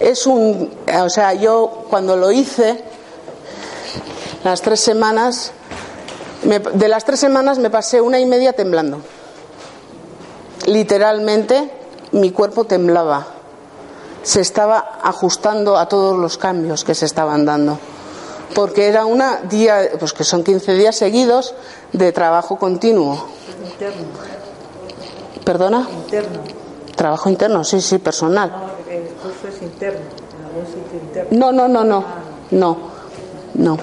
Es 0.00 0.26
un, 0.26 0.72
o 1.02 1.08
sea, 1.08 1.34
yo 1.34 1.84
cuando 1.88 2.16
lo 2.16 2.32
hice, 2.32 2.82
las 4.42 4.60
tres 4.60 4.80
semanas, 4.80 5.52
me- 6.44 6.58
de 6.60 6.88
las 6.88 7.04
tres 7.04 7.20
semanas 7.20 7.58
me 7.58 7.70
pasé 7.70 8.00
una 8.00 8.18
y 8.20 8.26
media 8.26 8.52
temblando. 8.52 9.00
Literalmente 10.66 11.70
mi 12.12 12.30
cuerpo 12.30 12.64
temblaba. 12.64 13.26
Se 14.22 14.40
estaba 14.40 14.98
ajustando 15.02 15.76
a 15.76 15.86
todos 15.88 16.18
los 16.18 16.38
cambios 16.38 16.84
que 16.84 16.94
se 16.94 17.04
estaban 17.04 17.44
dando. 17.44 17.78
Porque 18.54 18.86
era 18.88 19.04
una 19.04 19.40
día, 19.42 19.90
pues 19.98 20.12
que 20.12 20.24
son 20.24 20.44
15 20.44 20.72
días 20.74 20.96
seguidos 20.96 21.54
de 21.92 22.12
trabajo 22.12 22.56
continuo. 22.56 23.26
Interno, 23.72 24.02
¿Perdona? 25.44 25.88
interno. 25.90 26.38
Trabajo 26.96 27.28
interno, 27.28 27.64
sí, 27.64 27.80
sí, 27.80 27.98
personal. 27.98 28.50
No, 28.50 28.92
el 28.92 29.08
curso 29.14 29.48
es 29.48 29.60
interno. 29.62 30.00
No, 31.32 31.52
no, 31.52 31.66
no, 31.68 31.84
no. 31.84 32.04
No. 32.52 32.76
No. 33.54 33.76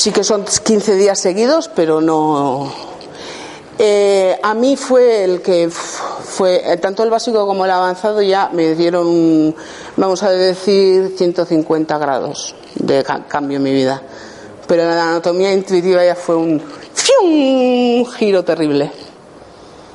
Sí 0.00 0.12
que 0.12 0.24
son 0.24 0.46
15 0.46 0.94
días 0.94 1.18
seguidos, 1.18 1.68
pero 1.76 2.00
no. 2.00 2.72
Eh, 3.78 4.38
a 4.42 4.54
mí 4.54 4.74
fue 4.74 5.24
el 5.24 5.42
que 5.42 5.68
fue, 5.68 6.72
eh, 6.72 6.78
tanto 6.78 7.02
el 7.02 7.10
básico 7.10 7.46
como 7.46 7.66
el 7.66 7.70
avanzado 7.70 8.22
ya 8.22 8.48
me 8.50 8.74
dieron, 8.74 9.54
vamos 9.98 10.22
a 10.22 10.30
decir, 10.30 11.12
150 11.18 11.98
grados 11.98 12.54
de 12.76 13.04
ca- 13.04 13.26
cambio 13.28 13.58
en 13.58 13.62
mi 13.62 13.72
vida. 13.72 14.00
Pero 14.66 14.84
la 14.84 15.10
anatomía 15.10 15.52
intuitiva 15.52 16.02
ya 16.02 16.14
fue 16.14 16.34
un, 16.36 16.62
giro 18.16 18.42
terrible. 18.42 18.90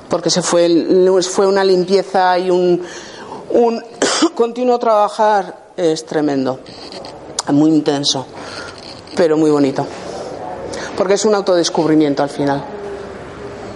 Porque 0.08 0.30
se 0.30 0.44
fue, 0.44 0.70
fue 1.24 1.48
una 1.48 1.64
limpieza 1.64 2.38
y 2.38 2.52
un, 2.52 2.80
un 3.50 3.84
continuo 4.36 4.78
trabajar 4.78 5.66
es 5.76 6.06
tremendo, 6.06 6.60
muy 7.52 7.72
intenso, 7.72 8.28
pero 9.16 9.38
muy 9.38 9.50
bonito. 9.50 9.86
Porque 10.98 11.16
es 11.16 11.26
un 11.26 11.36
autodescubrimiento 11.36 12.24
al 12.24 12.30
final, 12.30 12.64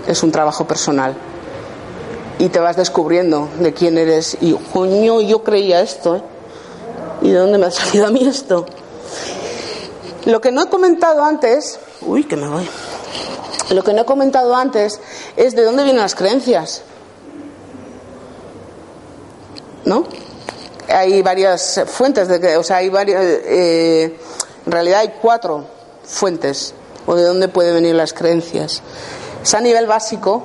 es 0.07 0.23
un 0.23 0.31
trabajo 0.31 0.67
personal. 0.67 1.15
Y 2.37 2.47
te 2.47 2.59
vas 2.59 2.77
descubriendo 2.77 3.49
de 3.59 3.73
quién 3.73 3.97
eres. 3.97 4.37
Y, 4.39 4.53
coño, 4.53 5.19
yo 5.19 5.43
creía 5.43 5.81
esto, 5.81 6.15
¿eh? 6.15 6.21
¿Y 7.21 7.31
de 7.31 7.37
dónde 7.37 7.57
me 7.57 7.65
ha 7.65 7.71
salido 7.71 8.07
a 8.07 8.09
mí 8.11 8.25
esto? 8.25 8.65
Lo 10.25 10.39
que 10.39 10.51
no 10.51 10.63
he 10.63 10.69
comentado 10.69 11.23
antes, 11.23 11.79
uy, 12.01 12.23
que 12.23 12.37
me 12.37 12.47
voy. 12.47 12.67
Lo 13.71 13.83
que 13.83 13.93
no 13.93 14.01
he 14.01 14.05
comentado 14.05 14.55
antes 14.55 14.99
es 15.35 15.55
de 15.55 15.63
dónde 15.63 15.83
vienen 15.83 16.01
las 16.01 16.15
creencias. 16.15 16.81
¿No? 19.85 20.05
Hay 20.87 21.21
varias 21.21 21.81
fuentes 21.87 22.27
de 22.27 22.39
que, 22.39 22.57
o 22.57 22.63
sea, 22.63 22.77
hay 22.77 22.89
varias, 22.89 23.21
eh, 23.23 24.17
en 24.69 24.73
realidad 24.73 24.99
hay 24.99 25.15
cuatro 25.19 25.65
fuentes 26.05 26.75
o 27.07 27.15
de 27.15 27.23
dónde 27.23 27.47
pueden 27.47 27.73
venir 27.73 27.95
las 27.95 28.13
creencias. 28.13 28.83
Es 29.41 29.55
a 29.55 29.61
nivel 29.61 29.87
básico, 29.87 30.43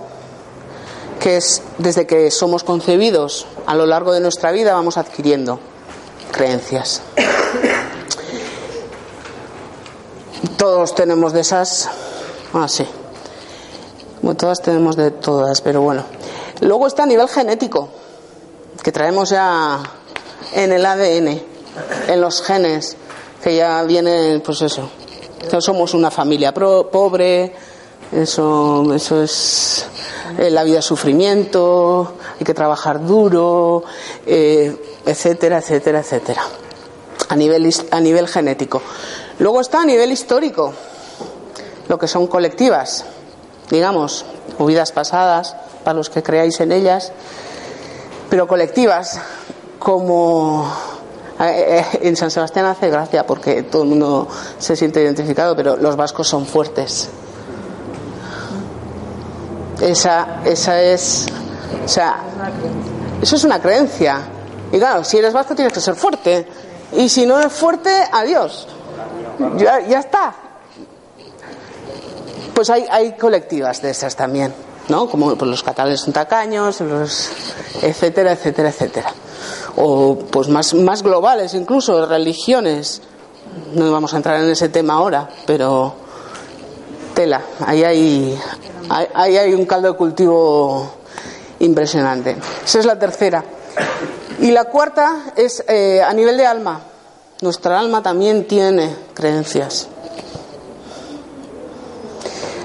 que 1.21 1.37
es 1.37 1.61
desde 1.77 2.07
que 2.07 2.31
somos 2.31 2.65
concebidos 2.65 3.47
a 3.67 3.75
lo 3.75 3.85
largo 3.85 4.15
de 4.15 4.21
nuestra 4.21 4.51
vida 4.51 4.73
vamos 4.73 4.97
adquiriendo 4.97 5.61
creencias. 6.33 7.03
Todos 10.57 10.95
tenemos 10.95 11.35
de 11.35 11.41
esas. 11.41 11.91
Ah, 12.55 12.67
sí. 12.67 12.87
Todas 14.39 14.63
tenemos 14.63 14.97
de 14.97 15.11
todas, 15.11 15.61
pero 15.61 15.83
bueno. 15.83 16.03
Luego 16.63 16.87
está 16.87 17.03
a 17.03 17.07
nivel 17.07 17.29
genético, 17.29 17.91
que 18.83 18.91
traemos 18.91 19.29
ya 19.29 19.83
en 20.55 20.73
el 20.73 20.87
ADN, 20.87 21.43
en 22.09 22.21
los 22.23 22.41
genes, 22.41 22.97
que 23.45 23.55
ya 23.57 23.83
viene, 23.83 24.41
pues 24.45 24.63
eso. 24.63 24.89
que 25.51 25.61
somos 25.61 25.93
una 25.93 26.11
familia 26.11 26.53
pro- 26.55 26.89
pobre, 26.91 27.53
eso, 28.11 28.93
eso 28.95 29.23
es 29.23 29.87
Eh, 30.39 30.51
la 30.51 30.65
vida 30.65 30.81
sufrimiento, 30.81 32.15
hay 32.41 32.45
que 32.47 32.55
trabajar 32.55 33.05
duro, 33.07 33.85
eh, 34.27 34.75
etcétera, 35.05 35.59
etcétera, 35.59 36.01
etcétera. 36.01 36.43
A 37.29 37.37
nivel, 37.37 37.71
a 37.91 38.01
nivel 38.01 38.27
genético. 38.27 38.81
Luego 39.39 39.61
está 39.61 39.83
a 39.83 39.85
nivel 39.85 40.11
histórico, 40.11 40.73
lo 41.89 41.99
que 41.99 42.09
son 42.09 42.27
colectivas, 42.27 43.05
digamos, 43.71 44.25
o 44.59 44.65
vidas 44.65 44.91
pasadas, 44.93 45.55
para 45.85 45.95
los 45.99 46.09
que 46.09 46.23
creáis 46.23 46.59
en 46.61 46.73
ellas, 46.73 47.13
pero 48.31 48.49
colectivas, 48.49 49.21
como 49.79 50.67
en 51.39 52.17
San 52.17 52.31
Sebastián 52.31 52.67
hace 52.67 52.89
gracia 52.89 53.27
porque 53.27 53.65
todo 53.65 53.83
el 53.83 53.89
mundo 53.89 54.29
se 54.59 54.77
siente 54.77 55.03
identificado, 55.03 55.57
pero 55.57 55.77
los 55.77 55.97
vascos 55.97 56.29
son 56.29 56.47
fuertes. 56.47 57.09
Esa, 59.81 60.41
esa 60.45 60.81
es, 60.81 61.27
o 61.85 61.89
sea, 61.89 62.23
eso 63.21 63.37
es 63.37 63.45
una 63.45 63.61
creencia. 63.61 64.21
Y 64.73 64.79
claro, 64.79 65.05
si 65.05 65.19
eres 65.19 65.33
vasco 65.33 65.55
tienes 65.55 65.73
que 65.73 65.81
ser 65.81 65.95
fuerte. 65.95 66.47
Y 66.93 67.09
si 67.09 67.27
no 67.27 67.39
eres 67.39 67.53
fuerte, 67.53 67.91
adiós. 68.13 68.69
Ya, 69.57 69.81
ya 69.81 70.01
está. 70.01 70.35
Pues 72.55 72.71
hay, 72.71 72.87
hay 72.91 73.13
colectivas 73.13 73.83
de 73.83 73.91
esas 73.91 74.15
también, 74.15 74.55
¿no? 74.89 75.09
Como 75.09 75.35
pues, 75.37 75.51
los 75.51 75.63
catalanes 75.63 76.01
son 76.01 76.13
tacaños, 76.13 76.81
los 76.81 77.31
etcétera, 77.83 78.33
etcétera, 78.33 78.69
etcétera. 78.69 79.13
O 79.77 80.17
pues 80.31 80.49
más, 80.49 80.75
más 80.75 81.03
globales 81.03 81.55
incluso, 81.55 82.07
religiones. 82.07 83.03
No 83.75 83.91
vamos 83.93 84.15
a 84.15 84.17
entrar 84.19 84.41
en 84.41 84.51
ese 84.51 84.69
tema 84.69 84.95
ahora, 84.95 85.29
pero 85.47 85.95
tela, 87.15 87.43
ahí 87.65 87.85
hay, 87.85 88.39
ahí- 89.15 89.37
hay 89.37 89.55
un 89.55 89.65
caldo 89.67 89.93
de 89.93 89.97
cultivo 89.97 90.91
impresionante. 91.61 92.37
Esa 92.65 92.79
es 92.81 92.87
la 92.87 92.99
tercera. 92.99 93.45
Y 94.41 94.51
la 94.51 94.65
cuarta 94.65 95.33
es 95.37 95.65
eh, 95.69 96.03
a 96.03 96.13
nivel 96.13 96.37
de 96.37 96.47
alma. 96.47 96.81
Nuestra 97.41 97.79
alma 97.79 98.03
también 98.03 98.47
tiene 98.47 98.95
creencias. 99.15 99.89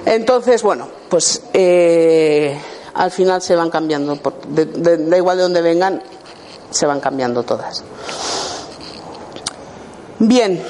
Entonces, 0.06 0.64
bueno, 0.64 0.88
pues 1.10 1.44
eh, 1.54 2.58
al 2.96 3.12
final 3.12 3.42
se 3.42 3.56
van 3.56 3.70
cambiando, 3.70 4.16
por- 4.16 4.42
de- 4.48 4.66
de- 4.66 4.98
da 5.10 5.18
igual 5.18 5.38
de 5.38 5.44
dónde 5.44 5.62
vengan, 5.62 6.02
se 6.72 6.86
van 6.86 7.00
cambiando 7.00 7.44
todas. 7.44 7.84
Bien. 10.20 10.64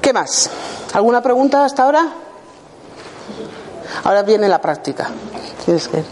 ¿Qué 0.00 0.12
más? 0.12 0.50
¿Alguna 0.94 1.22
pregunta 1.22 1.64
hasta 1.64 1.84
ahora? 1.84 2.08
Ahora 4.04 4.22
viene 4.22 4.48
la 4.48 4.60
práctica. 4.60 5.10
Tienes 5.64 5.88
que... 5.88 6.02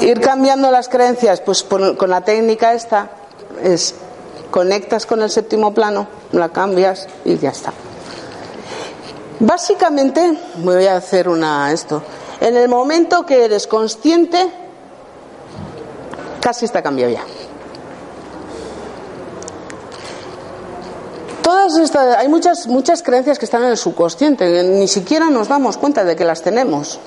Ir 0.00 0.20
cambiando, 0.20 0.70
las 0.70 0.88
creencias, 0.88 1.40
pues 1.40 1.62
con 1.62 2.10
la 2.10 2.20
técnica 2.20 2.74
esta 2.74 3.10
es 3.62 3.94
conectas 4.50 5.06
con 5.06 5.22
el 5.22 5.30
séptimo 5.30 5.74
plano, 5.74 6.06
la 6.32 6.50
cambias 6.50 7.08
y 7.24 7.38
ya 7.38 7.50
está. 7.50 7.72
Básicamente, 9.46 10.38
voy 10.56 10.86
a 10.86 10.96
hacer 10.96 11.28
una 11.28 11.70
esto. 11.70 12.02
En 12.40 12.56
el 12.56 12.66
momento 12.66 13.26
que 13.26 13.44
eres 13.44 13.66
consciente, 13.66 14.50
casi 16.40 16.64
está 16.64 16.82
cambiado 16.82 17.12
ya. 17.12 17.22
Todas 21.42 21.76
estas, 21.76 22.16
hay 22.16 22.28
muchas, 22.28 22.66
muchas 22.68 23.02
creencias 23.02 23.38
que 23.38 23.44
están 23.44 23.64
en 23.64 23.68
el 23.68 23.76
subconsciente, 23.76 24.62
ni 24.62 24.88
siquiera 24.88 25.28
nos 25.28 25.48
damos 25.48 25.76
cuenta 25.76 26.04
de 26.04 26.16
que 26.16 26.24
las 26.24 26.40
tenemos 26.40 26.98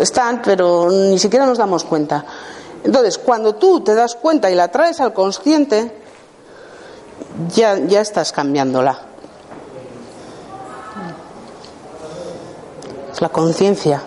están, 0.00 0.42
pero 0.42 0.90
ni 0.92 1.18
siquiera 1.18 1.44
nos 1.44 1.58
damos 1.58 1.82
cuenta. 1.82 2.24
Entonces, 2.84 3.18
cuando 3.18 3.56
tú 3.56 3.80
te 3.80 3.96
das 3.96 4.14
cuenta 4.14 4.48
y 4.48 4.54
la 4.54 4.68
traes 4.68 5.00
al 5.00 5.12
consciente, 5.12 5.92
ya, 7.52 7.76
ya 7.78 8.00
estás 8.00 8.30
cambiándola. 8.30 9.09
La 13.20 13.28
conciencia. 13.28 14.02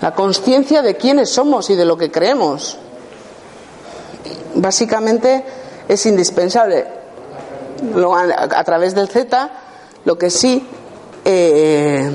La 0.00 0.14
conciencia 0.14 0.82
de 0.82 0.96
quiénes 0.96 1.30
somos 1.30 1.70
y 1.70 1.76
de 1.76 1.84
lo 1.84 1.96
que 1.96 2.10
creemos. 2.10 2.78
Básicamente 4.54 5.44
es 5.88 6.06
indispensable. 6.06 6.86
A, 8.54 8.64
través 8.64 8.94
del 8.94 9.08
Z, 9.08 9.50
lo 10.04 10.18
que 10.18 10.28
sí, 10.30 10.66
eh, 11.24 12.10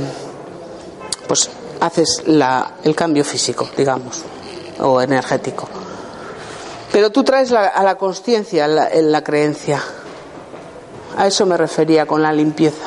pues 1.27 1.49
haces 1.79 2.23
la- 2.27 2.73
el 2.83 2.95
cambio 2.95 3.23
físico, 3.23 3.67
digamos, 3.75 4.21
o 4.79 5.01
energético. 5.01 5.67
Pero 6.91 7.09
tú 7.11 7.23
traes 7.23 7.49
la- 7.51 7.67
a 7.67 7.83
la 7.83 7.97
conciencia 7.97 8.67
la, 8.67 8.89
en 8.89 9.11
la 9.11 9.23
creencia. 9.23 9.81
A 11.17 11.25
eso 11.27 11.45
me 11.45 11.57
refería 11.57 12.05
con 12.05 12.21
la 12.21 12.31
limpieza. 12.31 12.85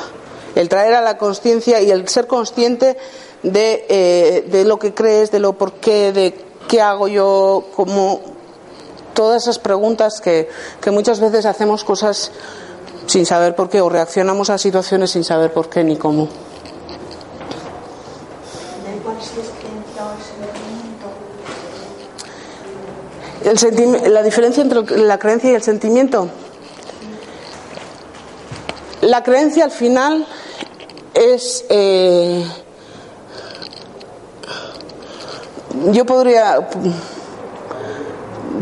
El 0.59 0.69
traer 0.69 0.95
a 0.95 1.01
la 1.01 1.19
conciencia 1.19 1.81
y 1.81 1.93
el 1.93 2.09
ser 2.09 2.27
consciente 2.27 2.97
de, 3.45 3.87
eh, 3.89 4.45
de 4.51 4.65
lo 4.65 4.77
que 4.77 4.93
crees, 4.93 5.31
de 5.31 5.39
lo 5.39 5.53
por 5.53 5.75
qué, 5.75 6.13
de 6.13 6.35
qué 6.67 6.81
hago 6.83 7.07
yo, 7.07 7.67
como 7.77 8.21
todas 9.15 9.45
esas 9.45 9.61
preguntas 9.61 10.21
que, 10.21 10.49
que 10.81 10.91
muchas 10.91 11.21
veces 11.21 11.47
hacemos 11.47 11.85
cosas 11.85 12.33
sin 13.07 13.25
saber 13.25 13.55
por 13.55 13.69
qué 13.69 13.81
o 13.81 13.89
reaccionamos 13.89 14.51
a 14.51 14.59
situaciones 14.59 15.13
sin 15.13 15.23
saber 15.23 15.53
por 15.53 15.69
qué 15.69 15.85
ni 15.85 15.97
cómo. 15.97 16.27
El 23.45 24.13
la 24.13 24.25
diferencia 24.25 24.65
entre 24.65 24.83
la 25.05 25.21
creencia 25.21 25.53
y 25.53 25.55
el 25.55 25.63
sentimiento. 25.63 26.29
La 29.03 29.23
creencia 29.23 29.63
al 29.63 29.71
final 29.71 30.27
es. 31.19 31.65
eh, 31.69 32.45
yo 35.93 36.05
podría. 36.07 36.69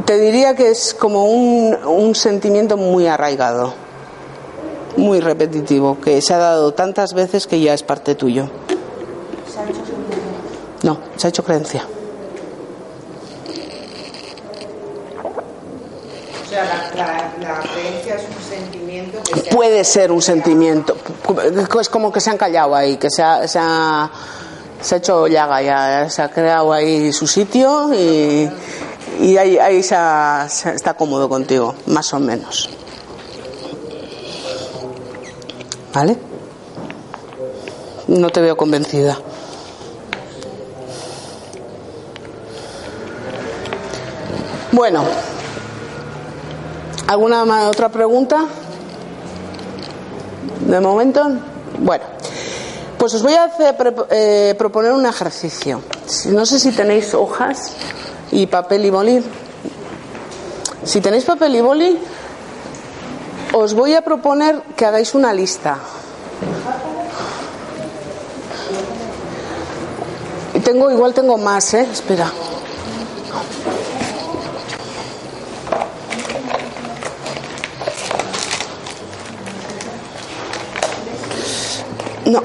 Te 0.05 0.19
diría 0.19 0.55
que 0.55 0.71
es 0.71 0.95
como 0.95 1.25
un, 1.25 1.75
un 1.85 2.15
sentimiento 2.15 2.77
muy 2.77 3.07
arraigado, 3.07 3.75
muy 4.97 5.21
repetitivo, 5.21 5.99
que 6.01 6.21
se 6.23 6.35
ha 6.35 6.39
dado 6.39 6.73
tantas 6.75 7.13
veces 7.15 7.47
que 7.47 7.61
ya 7.61 7.75
es 7.75 7.83
parte 7.83 8.15
tuyo. 8.15 8.49
Se 9.53 9.59
ha 9.59 9.65
hecho 9.65 9.75
sentimiento. 9.85 10.27
No, 10.83 10.99
se 11.17 11.27
ha 11.27 11.31
hecho 11.31 11.43
creencia. 11.43 11.85
O 16.45 16.49
sea, 16.49 16.65
la, 16.65 17.05
la- 17.05 17.33
la 17.41 17.61
creencia 17.63 18.15
es 18.17 18.23
un 18.23 18.43
sentimiento 18.49 19.19
que 19.19 19.26
se 19.26 19.26
puede 19.51 19.85
ser 19.85 20.13
un 20.13 20.23
sentimiento. 20.23 20.97
Es 21.81 21.89
como 21.89 22.13
que 22.13 22.21
se 22.21 22.31
han 22.31 22.39
callado 22.39 22.75
ahí, 22.75 22.97
que 22.97 23.11
se 23.11 23.23
ha, 23.23 24.11
hecho 24.93 25.27
llaga 25.27 25.63
ya, 25.63 26.11
se 26.11 26.23
ha 26.23 26.29
creado 26.31 26.73
ahí 26.73 27.13
su 27.13 27.27
sitio 27.27 27.93
y, 27.95 28.49
y 29.21 29.37
ahí, 29.37 29.59
ahí 29.59 29.83
se 29.83 29.95
ha- 29.97 30.47
está 30.47 30.95
cómodo 30.95 31.29
contigo, 31.29 31.75
más 31.87 32.13
o 32.15 32.21
menos. 32.21 32.69
¿Vale? 35.95 36.17
No 38.09 38.31
te 38.31 38.41
veo 38.41 38.57
convencida. 38.57 39.19
Bueno, 44.73 45.05
¿alguna 47.07 47.69
otra 47.69 47.89
pregunta? 47.89 48.45
De 50.67 50.81
momento, 50.81 51.23
bueno, 51.79 52.05
pues 52.99 53.15
os 53.15 53.23
voy 53.23 53.35
a 53.35 53.45
hacer, 53.45 53.95
eh, 54.11 54.55
proponer 54.59 54.91
un 54.93 55.07
ejercicio. 55.07 55.81
No 56.27 56.45
sé 56.45 56.59
si 56.59 56.73
tenéis 56.73 57.15
hojas 57.15 57.73
y 58.33 58.47
papel 58.47 58.85
y 58.85 58.91
boli. 58.91 59.25
Si 60.83 61.01
tenéis 61.01 61.25
papel 61.25 61.55
y 61.55 61.61
boli, 61.61 61.99
os 63.53 63.75
voy 63.75 63.95
a 63.95 64.03
proponer 64.03 64.61
que 64.77 64.85
hagáis 64.85 65.15
una 65.15 65.33
lista. 65.33 65.79
Tengo, 70.65 70.91
igual 70.91 71.15
tengo 71.15 71.39
más, 71.39 71.75
¿eh? 71.75 71.87
Espera. 71.93 72.33
No. 82.27 82.43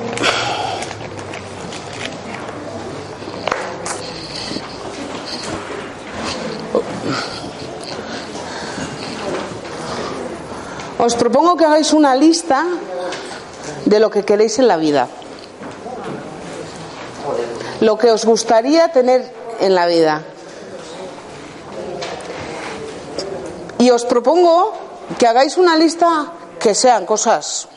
Os 11.01 11.15
propongo 11.15 11.57
que 11.57 11.65
hagáis 11.65 11.93
una 11.93 12.13
lista 12.13 12.67
de 13.85 13.99
lo 13.99 14.11
que 14.11 14.23
queréis 14.23 14.59
en 14.59 14.67
la 14.67 14.77
vida. 14.77 15.07
Lo 17.81 17.97
que 17.97 18.11
os 18.11 18.23
gustaría 18.23 18.91
tener 18.91 19.33
en 19.59 19.73
la 19.73 19.87
vida. 19.87 20.21
Y 23.79 23.89
os 23.89 24.05
propongo 24.05 24.73
que 25.17 25.25
hagáis 25.25 25.57
una 25.57 25.75
lista 25.75 26.33
que 26.59 26.75
sean 26.75 27.07
cosas, 27.07 27.67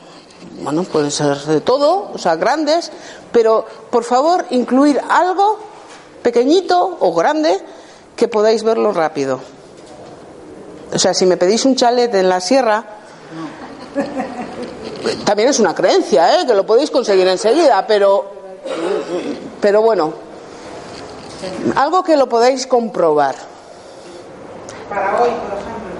bueno, 0.61 0.85
pueden 0.85 1.11
ser 1.11 1.37
de 1.39 1.61
todo, 1.61 2.11
o 2.13 2.19
sea, 2.19 2.37
grandes, 2.37 2.91
pero 3.33 3.67
por 3.91 4.05
favor 4.05 4.47
incluir 4.51 5.01
algo 5.09 5.59
pequeñito 6.23 6.97
o 7.01 7.13
grande 7.15 7.61
que 8.17 8.29
podáis 8.29 8.63
verlo 8.63 8.93
rápido. 8.93 9.41
O 10.93 10.99
sea, 10.99 11.13
si 11.13 11.27
me 11.27 11.37
pedís 11.37 11.65
un 11.65 11.75
chalet 11.75 12.15
en 12.15 12.29
la 12.29 12.41
sierra, 12.41 12.85
también 15.25 15.49
es 15.49 15.59
una 15.59 15.75
creencia, 15.75 16.41
¿eh? 16.41 16.47
que 16.47 16.55
lo 16.55 16.65
podéis 16.65 16.91
conseguir 16.91 17.27
enseguida, 17.27 17.85
pero, 17.87 18.25
pero 19.61 19.83
bueno, 19.83 20.13
algo 21.75 22.03
que 22.03 22.17
lo 22.17 22.29
podáis 22.29 22.67
comprobar. 22.67 23.35
Para 24.89 25.21
hoy, 25.21 25.31
por 25.31 25.59
ejemplo. 25.59 25.94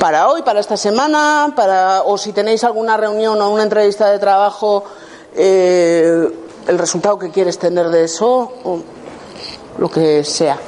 Para 0.00 0.28
hoy, 0.28 0.42
para 0.42 0.60
esta 0.60 0.76
semana, 0.78 1.52
para, 1.54 2.02
o 2.02 2.16
si 2.16 2.32
tenéis 2.32 2.64
alguna 2.64 2.96
reunión 2.96 3.40
o 3.40 3.50
una 3.50 3.64
entrevista 3.64 4.10
de 4.10 4.18
trabajo, 4.18 4.84
eh, 5.34 6.26
el 6.66 6.78
resultado 6.78 7.18
que 7.18 7.30
quieres 7.30 7.58
tener 7.58 7.88
de 7.90 8.04
eso, 8.04 8.52
o 8.64 8.80
lo 9.76 9.90
que 9.90 10.24
sea. 10.24 10.58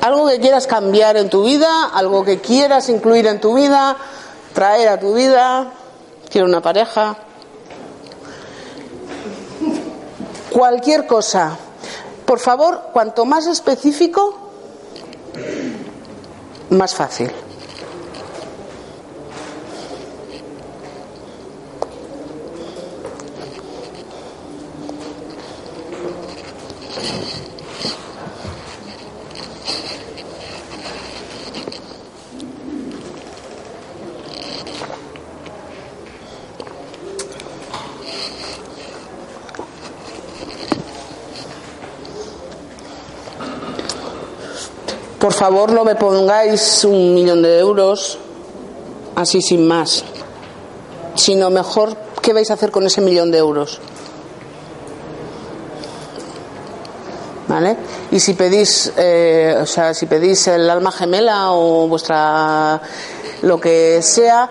Algo 0.00 0.28
que 0.28 0.40
quieras 0.40 0.66
cambiar 0.66 1.16
en 1.16 1.30
tu 1.30 1.44
vida, 1.44 1.90
algo 1.94 2.24
que 2.24 2.40
quieras 2.40 2.88
incluir 2.88 3.26
en 3.26 3.40
tu 3.40 3.54
vida, 3.54 3.96
traer 4.52 4.88
a 4.88 4.98
tu 4.98 5.14
vida, 5.14 5.72
quiero 6.28 6.46
una 6.46 6.60
pareja, 6.60 7.16
cualquier 10.50 11.06
cosa. 11.06 11.58
Por 12.28 12.40
favor, 12.40 12.90
cuanto 12.92 13.24
más 13.24 13.46
específico, 13.46 14.36
más 16.68 16.94
fácil. 16.94 17.32
Favor, 45.38 45.70
no 45.70 45.84
me 45.84 45.94
pongáis 45.94 46.84
un 46.84 47.14
millón 47.14 47.42
de 47.42 47.60
euros 47.60 48.18
así 49.14 49.40
sin 49.40 49.68
más, 49.68 50.04
sino 51.14 51.48
mejor 51.48 51.96
qué 52.20 52.32
vais 52.32 52.50
a 52.50 52.54
hacer 52.54 52.72
con 52.72 52.84
ese 52.84 53.00
millón 53.00 53.30
de 53.30 53.38
euros. 53.38 53.80
¿Vale? 57.46 57.76
Y 58.10 58.18
si 58.18 58.34
pedís, 58.34 58.92
eh, 58.96 59.56
o 59.62 59.64
sea, 59.64 59.94
si 59.94 60.06
pedís 60.06 60.48
el 60.48 60.68
alma 60.68 60.90
gemela 60.90 61.52
o 61.52 61.86
vuestra 61.86 62.82
lo 63.42 63.60
que 63.60 64.02
sea, 64.02 64.50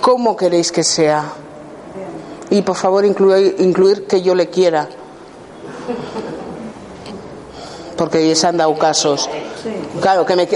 ¿cómo 0.00 0.36
queréis 0.36 0.70
que 0.70 0.84
sea? 0.84 1.24
Y 2.50 2.62
por 2.62 2.76
favor 2.76 3.04
incluir, 3.04 3.56
incluir 3.58 4.06
que 4.06 4.22
yo 4.22 4.36
le 4.36 4.48
quiera. 4.48 4.88
Porque 7.98 8.34
se 8.34 8.46
han 8.46 8.56
dado 8.56 8.78
casos. 8.78 9.28
Claro, 10.00 10.24
que 10.24 10.36
me, 10.36 10.48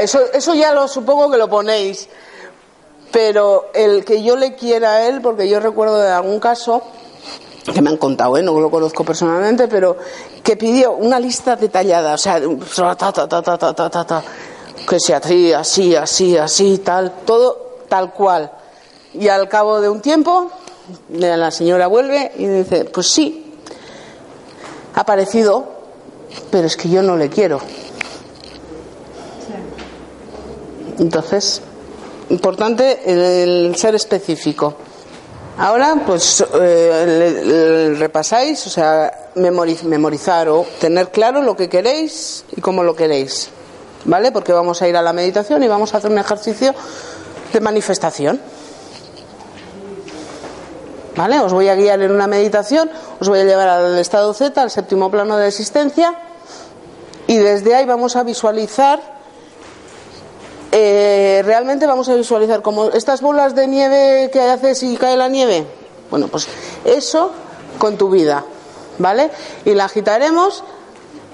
eso, 0.00 0.20
eso 0.32 0.54
ya 0.54 0.72
lo 0.72 0.86
supongo 0.86 1.30
que 1.30 1.38
lo 1.38 1.48
ponéis. 1.48 2.08
Pero 3.10 3.70
el 3.74 4.04
que 4.04 4.22
yo 4.22 4.36
le 4.36 4.54
quiera 4.54 4.92
a 4.92 5.08
él, 5.08 5.20
porque 5.20 5.48
yo 5.48 5.58
recuerdo 5.58 5.98
de 5.98 6.10
algún 6.10 6.38
caso 6.38 6.82
que 7.72 7.82
me 7.82 7.90
han 7.90 7.96
contado, 7.96 8.36
¿eh? 8.36 8.42
no 8.42 8.58
lo 8.60 8.70
conozco 8.70 9.04
personalmente, 9.04 9.68
pero 9.68 9.96
que 10.42 10.56
pidió 10.56 10.92
una 10.92 11.18
lista 11.20 11.56
detallada, 11.56 12.14
o 12.14 12.18
sea, 12.18 12.40
ta, 12.40 13.12
ta, 13.12 13.28
ta, 13.28 13.42
ta, 13.42 13.58
ta, 13.58 13.74
ta, 13.74 14.04
ta, 14.04 14.22
que 14.88 14.98
sea 14.98 15.18
así, 15.18 15.52
así, 15.52 15.94
así, 15.94 16.36
así, 16.36 16.78
tal, 16.78 17.12
todo 17.24 17.70
tal 17.88 18.12
cual. 18.12 18.50
Y 19.12 19.28
al 19.28 19.48
cabo 19.48 19.80
de 19.80 19.88
un 19.88 20.00
tiempo, 20.00 20.50
la 21.10 21.50
señora 21.50 21.86
vuelve 21.86 22.32
y 22.36 22.46
dice, 22.46 22.84
pues 22.86 23.08
sí, 23.08 23.54
ha 24.94 25.00
aparecido, 25.00 25.79
pero 26.50 26.66
es 26.66 26.76
que 26.76 26.88
yo 26.88 27.02
no 27.02 27.16
le 27.16 27.28
quiero. 27.28 27.60
Entonces, 30.98 31.62
importante 32.28 33.00
el 33.06 33.74
ser 33.76 33.94
específico. 33.94 34.76
Ahora, 35.56 35.94
pues 36.06 36.44
eh, 36.54 37.94
repasáis, 37.98 38.66
o 38.66 38.70
sea, 38.70 39.30
memorizar 39.34 40.48
o 40.48 40.66
tener 40.80 41.10
claro 41.10 41.42
lo 41.42 41.56
que 41.56 41.68
queréis 41.68 42.44
y 42.56 42.60
cómo 42.60 42.82
lo 42.82 42.96
queréis, 42.96 43.50
¿vale? 44.04 44.32
Porque 44.32 44.52
vamos 44.52 44.80
a 44.80 44.88
ir 44.88 44.96
a 44.96 45.02
la 45.02 45.12
meditación 45.12 45.62
y 45.62 45.68
vamos 45.68 45.92
a 45.92 45.98
hacer 45.98 46.10
un 46.10 46.18
ejercicio 46.18 46.74
de 47.52 47.60
manifestación. 47.60 48.40
¿Vale? 51.16 51.40
Os 51.40 51.52
voy 51.52 51.68
a 51.68 51.74
guiar 51.74 52.00
en 52.02 52.12
una 52.12 52.26
meditación, 52.26 52.90
os 53.20 53.28
voy 53.28 53.40
a 53.40 53.44
llevar 53.44 53.68
al 53.68 53.98
estado 53.98 54.32
Z, 54.32 54.60
al 54.60 54.70
séptimo 54.70 55.10
plano 55.10 55.36
de 55.36 55.48
existencia, 55.48 56.14
y 57.26 57.36
desde 57.36 57.74
ahí 57.74 57.84
vamos 57.84 58.16
a 58.16 58.22
visualizar 58.22 59.00
eh, 60.72 61.42
realmente 61.44 61.86
vamos 61.86 62.08
a 62.08 62.14
visualizar 62.14 62.62
como 62.62 62.90
estas 62.90 63.20
bolas 63.20 63.56
de 63.56 63.66
nieve 63.66 64.30
que 64.32 64.40
haces 64.40 64.82
y 64.84 64.96
cae 64.96 65.16
la 65.16 65.28
nieve. 65.28 65.66
Bueno, 66.10 66.28
pues 66.28 66.46
eso 66.84 67.32
con 67.78 67.96
tu 67.96 68.10
vida, 68.10 68.44
¿vale? 68.98 69.30
Y 69.64 69.74
la 69.74 69.86
agitaremos, 69.86 70.62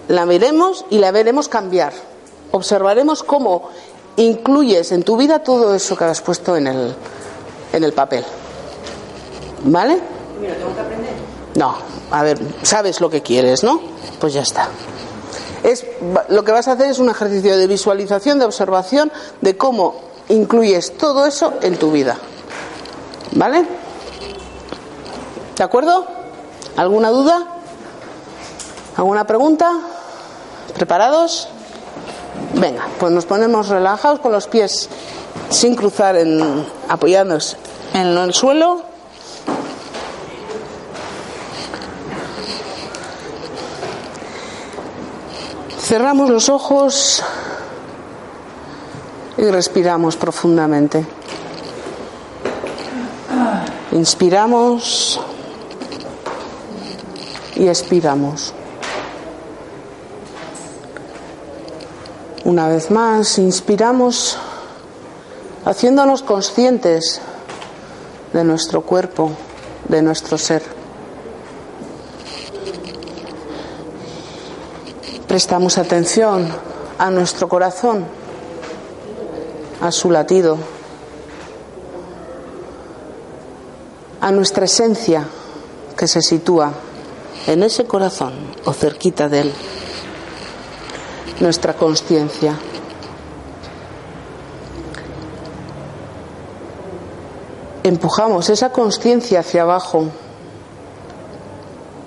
la 0.09 0.25
miremos 0.25 0.87
y 0.91 0.99
la 0.99 1.11
veremos 1.11 1.49
cambiar. 1.49 1.93
Observaremos 2.53 3.23
cómo 3.23 3.69
incluyes 4.17 4.93
en 4.93 5.03
tu 5.03 5.17
vida 5.17 5.41
todo 5.41 5.75
eso 5.75 5.97
que 5.97 6.05
has 6.05 6.23
puesto 6.23 6.57
en 6.57 6.69
el, 6.69 6.95
en 7.73 7.85
el 7.85 7.93
papel. 7.93 8.25
¿Vale? 9.65 10.01
No, 11.55 11.75
a 12.11 12.23
ver, 12.23 12.39
sabes 12.63 13.01
lo 13.01 13.09
que 13.09 13.23
quieres, 13.23 13.65
¿no? 13.65 13.81
Pues 14.21 14.35
ya 14.35 14.43
está 14.43 14.69
es, 15.67 15.85
lo 16.29 16.45
que 16.45 16.53
vas 16.53 16.69
a 16.69 16.73
hacer 16.73 16.91
es 16.91 16.99
un 17.01 17.11
ejercicio 17.11 17.57
de 17.59 17.67
visualización, 17.67 18.39
de 18.39 18.45
observación 18.45 19.11
de 19.41 19.57
cómo 19.57 19.97
incluyes 20.29 20.97
todo 20.97 21.27
eso 21.27 21.55
en 21.61 21.77
tu 21.77 21.91
vida. 21.91 22.17
¿Vale? 23.33 23.67
¿De 25.57 25.65
acuerdo? 25.65 26.07
¿Alguna 26.77 27.11
duda? 27.11 27.47
¿Alguna 28.97 29.27
pregunta? 29.27 29.73
¿Preparados? 30.75 31.49
Venga, 32.55 32.87
pues 33.01 33.11
nos 33.13 33.27
ponemos 33.27 33.69
relajados 33.69 34.21
con 34.21 34.31
los 34.31 34.47
pies 34.47 34.89
sin 35.51 35.75
cruzar, 35.75 36.17
en, 36.17 36.65
apoyándonos 36.89 37.57
en 37.93 38.07
el 38.07 38.35
suelo. 38.35 38.96
Cerramos 45.87 46.31
los 46.31 46.49
ojos 46.49 47.23
y 49.39 49.45
respiramos 49.45 50.17
profundamente. 50.17 51.07
Inspiramos 53.93 55.21
y 57.55 57.69
expiramos. 57.69 58.53
Una 62.43 62.67
vez 62.67 62.91
más, 62.91 63.39
inspiramos 63.39 64.39
haciéndonos 65.65 66.25
conscientes 66.25 67.21
de 68.33 68.43
nuestro 68.43 68.81
cuerpo, 68.81 69.31
de 69.89 70.03
nuestro 70.03 70.37
ser. 70.37 70.76
Prestamos 75.29 75.79
atención 75.79 76.49
a 76.99 77.11
nuestro 77.11 77.49
corazón, 77.49 78.05
a 79.81 79.91
su 79.91 80.11
latido, 80.11 80.57
a 84.21 84.31
nuestra 84.31 84.65
esencia 84.65 85.27
que 85.97 86.07
se 86.07 86.23
sitúa 86.23 86.73
en 87.47 87.63
ese 87.63 87.85
corazón 87.85 88.35
o 88.65 88.73
cerquita 88.73 89.29
de 89.29 89.41
él. 89.41 89.53
nuestra 91.41 91.75
conciencia. 91.75 92.59
Empujamos 97.83 98.51
esa 98.51 98.71
conciencia 98.71 99.41
hacia 99.41 99.63
abajo, 99.63 100.07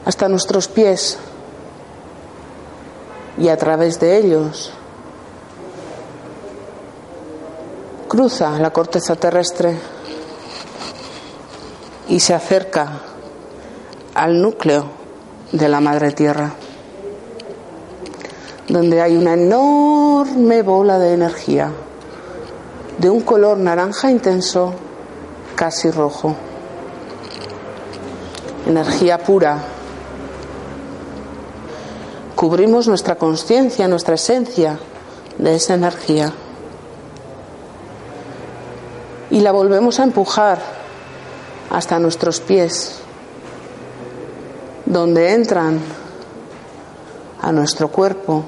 hasta 0.06 0.28
nuestros 0.28 0.68
pies 0.68 1.18
y 3.40 3.48
a 3.48 3.58
través 3.58 4.00
de 4.00 4.18
ellos 4.18 4.72
cruza 8.08 8.60
la 8.60 8.72
corteza 8.72 9.16
terrestre 9.16 9.78
y 12.08 12.20
se 12.20 12.34
acerca 12.34 13.02
al 14.14 14.42
núcleo 14.42 14.86
de 15.52 15.70
la 15.70 15.80
madre 15.80 16.12
tierra, 16.12 16.52
donde 18.68 19.02
hay 19.02 19.16
una 19.16 19.34
enorme 19.34 20.62
bola 20.62 21.00
de 21.00 21.14
energía 21.14 21.72
de 23.00 23.10
un 23.10 23.22
color 23.22 23.58
naranja 23.58 24.12
intenso, 24.12 24.74
casi 25.56 25.90
rojo. 25.90 26.36
Energía 28.68 29.18
pura. 29.18 29.58
Cubrimos 32.40 32.88
nuestra 32.88 33.16
conciencia, 33.16 33.90
nuestra 33.90 34.16
esencia 34.16 34.80
de 35.38 35.56
esa 35.56 35.74
energía. 35.74 36.32
Y 39.30 39.42
la 39.42 39.52
volvemos 39.52 40.00
a 40.00 40.04
empujar 40.04 40.58
hasta 41.70 42.00
nuestros 42.00 42.40
pies, 42.40 43.00
donde 44.86 45.34
entran 45.34 45.82
a 47.42 47.52
nuestro 47.52 47.90
cuerpo 47.90 48.46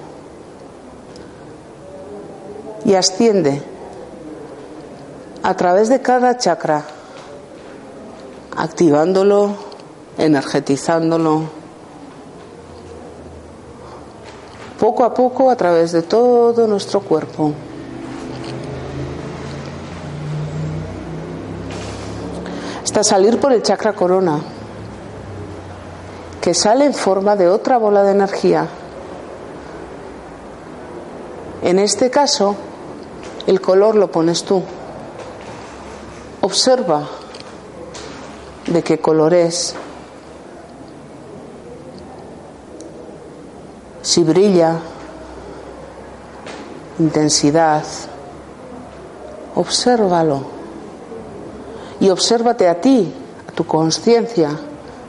y 2.86 2.94
asciende 2.94 3.62
a 5.44 5.54
través 5.58 5.90
de 5.90 6.02
cada 6.02 6.38
chakra, 6.38 6.86
activándolo, 8.56 9.54
energetizándolo, 10.18 11.61
poco 14.82 15.04
a 15.04 15.14
poco 15.14 15.52
a 15.52 15.56
través 15.56 15.92
de 15.92 16.02
todo 16.02 16.66
nuestro 16.66 17.02
cuerpo. 17.02 17.54
Hasta 22.84 23.04
salir 23.04 23.40
por 23.40 23.54
el 23.54 23.62
chakra 23.62 23.94
corona, 23.94 24.40
que 26.42 26.56
sale 26.56 26.86
en 26.86 26.96
forma 26.96 27.36
de 27.36 27.48
otra 27.48 27.78
bola 27.78 28.02
de 28.02 28.14
energía. 28.14 28.68
En 31.62 31.78
este 31.78 32.10
caso, 32.10 32.56
el 33.46 33.62
color 33.62 33.94
lo 33.94 34.12
pones 34.12 34.44
tú. 34.44 34.64
Observa 36.42 37.08
de 38.66 38.82
qué 38.82 38.98
color 38.98 39.36
es. 39.36 39.76
Si 44.12 44.26
brilla, 44.26 44.78
intensidad, 47.00 47.86
obsérvalo. 49.56 50.42
Y 52.02 52.10
obsérvate 52.10 52.68
a 52.68 52.82
ti, 52.82 53.14
a 53.48 53.54
tu 53.54 53.66
conciencia, 53.66 54.50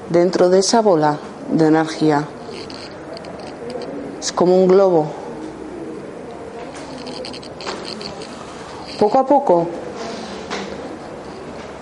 dentro 0.08 0.48
de 0.50 0.60
esa 0.60 0.82
bola 0.82 1.18
de 1.50 1.66
energía. 1.66 2.28
Es 4.20 4.30
como 4.30 4.54
un 4.54 4.68
globo. 4.68 5.06
Poco 9.00 9.18
a 9.18 9.26
poco 9.26 9.66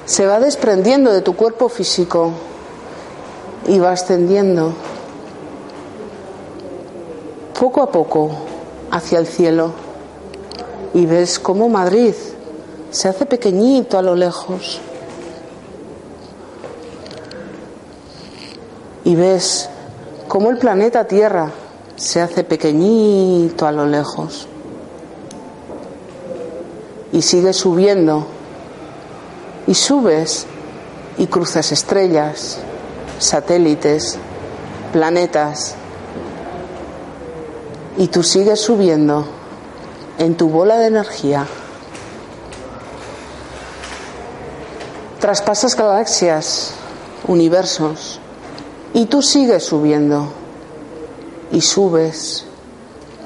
se 0.06 0.24
va 0.24 0.40
desprendiendo 0.40 1.12
de 1.12 1.20
tu 1.20 1.36
cuerpo 1.36 1.68
físico 1.68 2.32
y 3.66 3.78
va 3.78 3.90
ascendiendo 3.90 4.72
poco 7.60 7.82
a 7.82 7.92
poco 7.92 8.30
hacia 8.90 9.18
el 9.18 9.26
cielo. 9.26 9.72
Y 10.94 11.04
ves 11.04 11.38
cómo 11.38 11.68
Madrid 11.68 12.14
se 12.90 13.08
hace 13.08 13.26
pequeñito 13.26 13.98
a 13.98 14.02
lo 14.02 14.16
lejos. 14.16 14.80
Y 19.04 19.14
ves 19.14 19.68
cómo 20.26 20.48
el 20.48 20.56
planeta 20.56 21.06
Tierra 21.06 21.50
se 21.96 22.22
hace 22.22 22.44
pequeñito 22.44 23.66
a 23.66 23.72
lo 23.72 23.84
lejos. 23.84 24.46
Y 27.12 27.20
sigue 27.20 27.52
subiendo. 27.52 28.24
Y 29.66 29.74
subes 29.74 30.46
y 31.18 31.26
cruzas 31.26 31.72
estrellas, 31.72 32.56
satélites, 33.18 34.18
planetas 34.94 35.76
y 37.96 38.08
tú 38.08 38.22
sigues 38.22 38.60
subiendo 38.60 39.26
en 40.18 40.36
tu 40.36 40.48
bola 40.48 40.78
de 40.78 40.86
energía. 40.86 41.46
Traspasas 45.18 45.76
galaxias, 45.76 46.72
universos 47.26 48.20
y 48.94 49.06
tú 49.06 49.22
sigues 49.22 49.64
subiendo. 49.64 50.28
Y 51.52 51.60
subes 51.62 52.44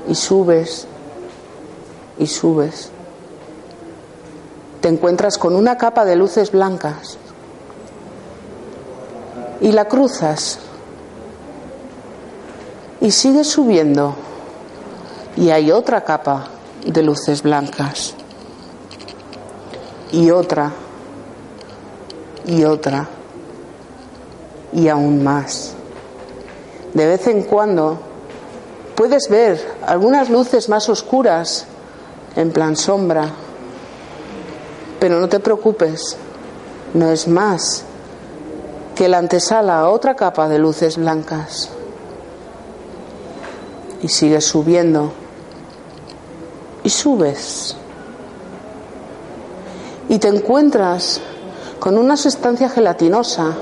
y 0.09 0.15
subes 0.15 0.87
y 2.19 2.27
subes. 2.27 2.91
Te 4.81 4.89
encuentras 4.89 5.37
con 5.37 5.55
una 5.55 5.77
capa 5.77 6.05
de 6.05 6.17
luces 6.17 6.51
blancas 6.51 7.19
y 9.61 9.73
la 9.73 9.87
cruzas 9.87 10.59
y 13.01 13.11
sigues 13.11 13.49
subiendo 13.49 14.15
y 15.37 15.51
hay 15.51 15.71
otra 15.71 16.03
capa 16.03 16.49
de 16.87 17.03
luces 17.03 17.43
blancas 17.43 18.15
y 20.13 20.31
otra 20.31 20.73
y 22.47 22.65
otra 22.65 23.09
y 24.73 24.89
aún 24.89 25.23
más. 25.23 25.75
De 26.93 27.07
vez 27.07 27.27
en 27.27 27.43
cuando 27.43 27.99
puedes 28.95 29.29
ver 29.29 29.61
algunas 29.87 30.31
luces 30.31 30.69
más 30.69 30.89
oscuras 30.89 31.67
en 32.37 32.53
plan 32.53 32.77
sombra 32.77 33.33
pero 35.05 35.21
no 35.21 35.29
te 35.29 35.39
preocupes, 35.39 36.17
no 36.95 37.11
es 37.11 37.29
más 37.29 37.85
que 38.95 39.07
la 39.07 39.19
antesala 39.19 39.81
a 39.81 39.91
otra 39.91 40.17
capa 40.17 40.49
de 40.49 40.59
luces 40.59 40.97
blancas. 40.97 41.69
Y 44.01 44.09
sigues 44.09 44.47
subiendo. 44.47 45.13
Y 46.85 46.91
subes. 46.91 47.77
Y 50.09 50.19
te 50.19 50.29
encuentras 50.29 51.21
con 51.81 51.99
una 51.99 52.17
sustancia 52.17 52.69
gelatinosa 52.69 53.55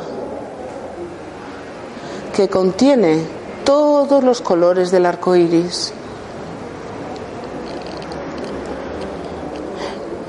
que 2.34 2.48
contiene 2.48 3.24
todos 3.64 4.24
los 4.24 4.40
colores 4.40 4.90
del 4.90 5.06
arco 5.06 5.36
iris. 5.36 5.92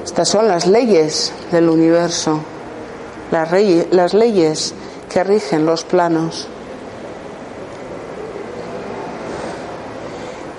Estas 0.03 0.29
son 0.29 0.47
las 0.47 0.67
leyes 0.67 1.33
del 1.51 1.69
universo, 1.69 2.39
las, 3.31 4.13
leyes 4.13 4.73
que 5.09 5.23
rigen 5.23 5.65
los 5.65 5.83
planos. 5.83 6.47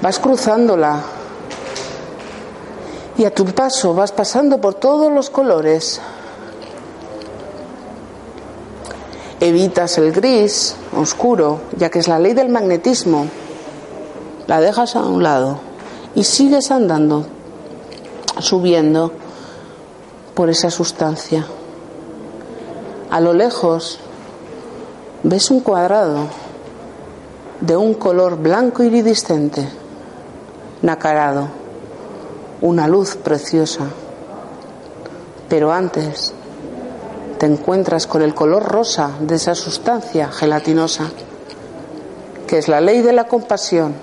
Vas 0.02 0.18
cruzándola 0.18 1.02
y 3.16 3.24
a 3.24 3.34
tu 3.34 3.44
paso 3.46 3.94
vas 3.94 4.12
pasando 4.12 4.60
por 4.60 4.74
todos 4.74 5.12
los 5.12 5.30
colores. 5.30 6.00
Evitas 9.40 9.98
el 9.98 10.12
gris 10.12 10.74
oscuro, 10.96 11.60
ya 11.76 11.90
que 11.90 11.98
es 11.98 12.08
la 12.08 12.18
ley 12.18 12.32
del 12.32 12.48
magnetismo. 12.48 13.26
La 14.46 14.60
dejas 14.60 14.96
a 14.96 15.04
un 15.04 15.22
lado 15.22 15.58
y 16.14 16.24
sigues 16.24 16.70
andando, 16.70 17.26
subiendo 18.38 19.12
por 20.34 20.50
esa 20.50 20.70
sustancia. 20.70 21.46
A 23.10 23.20
lo 23.20 23.32
lejos 23.32 23.98
ves 25.22 25.50
un 25.50 25.60
cuadrado 25.60 26.26
de 27.60 27.76
un 27.76 27.94
color 27.94 28.36
blanco 28.36 28.82
iridiscente, 28.82 29.68
nacarado, 30.82 31.63
una 32.64 32.88
luz 32.88 33.16
preciosa. 33.16 33.84
Pero 35.50 35.70
antes 35.70 36.32
te 37.38 37.44
encuentras 37.44 38.06
con 38.06 38.22
el 38.22 38.34
color 38.34 38.64
rosa 38.64 39.10
de 39.20 39.34
esa 39.34 39.54
sustancia 39.54 40.28
gelatinosa, 40.32 41.10
que 42.46 42.56
es 42.56 42.68
la 42.68 42.80
ley 42.80 43.02
de 43.02 43.12
la 43.12 43.28
compasión. 43.28 43.94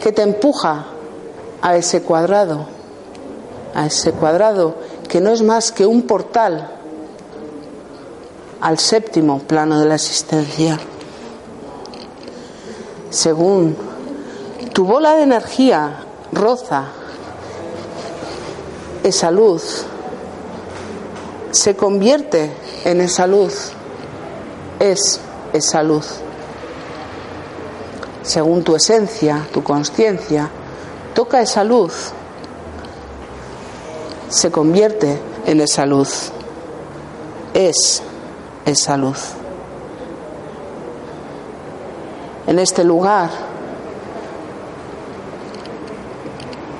que 0.00 0.12
te 0.12 0.22
empuja 0.22 0.86
a 1.60 1.76
ese 1.76 2.00
cuadrado, 2.00 2.64
a 3.74 3.84
ese 3.84 4.12
cuadrado 4.12 4.76
que 5.06 5.20
no 5.20 5.30
es 5.30 5.42
más 5.42 5.72
que 5.72 5.84
un 5.84 6.04
portal 6.04 6.70
al 8.62 8.78
séptimo 8.78 9.40
plano 9.40 9.78
de 9.78 9.84
la 9.84 9.96
existencia. 9.96 10.80
Según 13.10 13.76
tu 14.72 14.86
bola 14.86 15.16
de 15.16 15.24
energía 15.24 16.06
roza 16.32 16.84
esa 19.02 19.30
luz, 19.30 19.84
se 21.50 21.74
convierte 21.74 22.52
en 22.84 23.00
esa 23.00 23.26
luz, 23.26 23.72
es 24.78 25.20
esa 25.52 25.82
luz. 25.82 26.06
Según 28.22 28.62
tu 28.62 28.76
esencia, 28.76 29.46
tu 29.52 29.62
conciencia, 29.62 30.50
toca 31.14 31.40
esa 31.40 31.64
luz, 31.64 32.12
se 34.28 34.50
convierte 34.50 35.18
en 35.46 35.60
esa 35.60 35.86
luz, 35.86 36.30
es 37.54 38.02
esa 38.66 38.96
luz. 38.96 39.30
En 42.46 42.58
este 42.58 42.84
lugar 42.84 43.49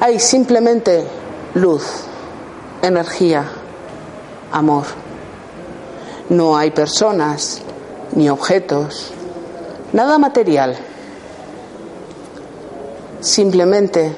hay 0.00 0.18
simplemente 0.18 1.04
luz, 1.54 1.84
energía, 2.80 3.44
amor. 4.50 4.84
No 6.30 6.56
hay 6.56 6.70
personas 6.70 7.60
ni 8.12 8.30
objetos, 8.30 9.12
nada 9.92 10.18
material. 10.18 10.74
Simplemente 13.20 14.14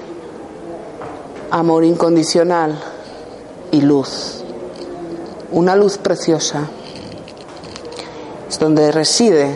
amor 1.50 1.82
incondicional 1.82 2.80
y 3.72 3.80
luz. 3.80 4.44
Una 5.50 5.74
luz 5.74 5.98
preciosa. 5.98 6.68
Es 8.48 8.58
donde 8.60 8.92
reside 8.92 9.52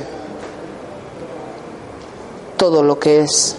todo 2.56 2.82
lo 2.82 2.98
que 2.98 3.20
es. 3.20 3.56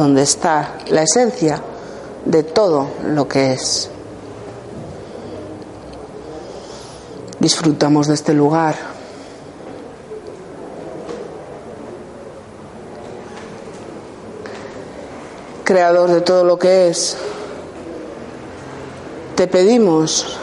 Donde 0.00 0.22
está 0.22 0.78
la 0.88 1.02
esencia 1.02 1.60
de 2.24 2.42
todo 2.42 2.88
lo 3.04 3.28
que 3.28 3.52
es. 3.52 3.90
Disfrutamos 7.38 8.06
de 8.06 8.14
este 8.14 8.32
lugar. 8.32 8.76
Creador 15.64 16.10
de 16.12 16.22
todo 16.22 16.44
lo 16.44 16.58
que 16.58 16.88
es, 16.88 17.18
te 19.36 19.46
pedimos 19.48 20.38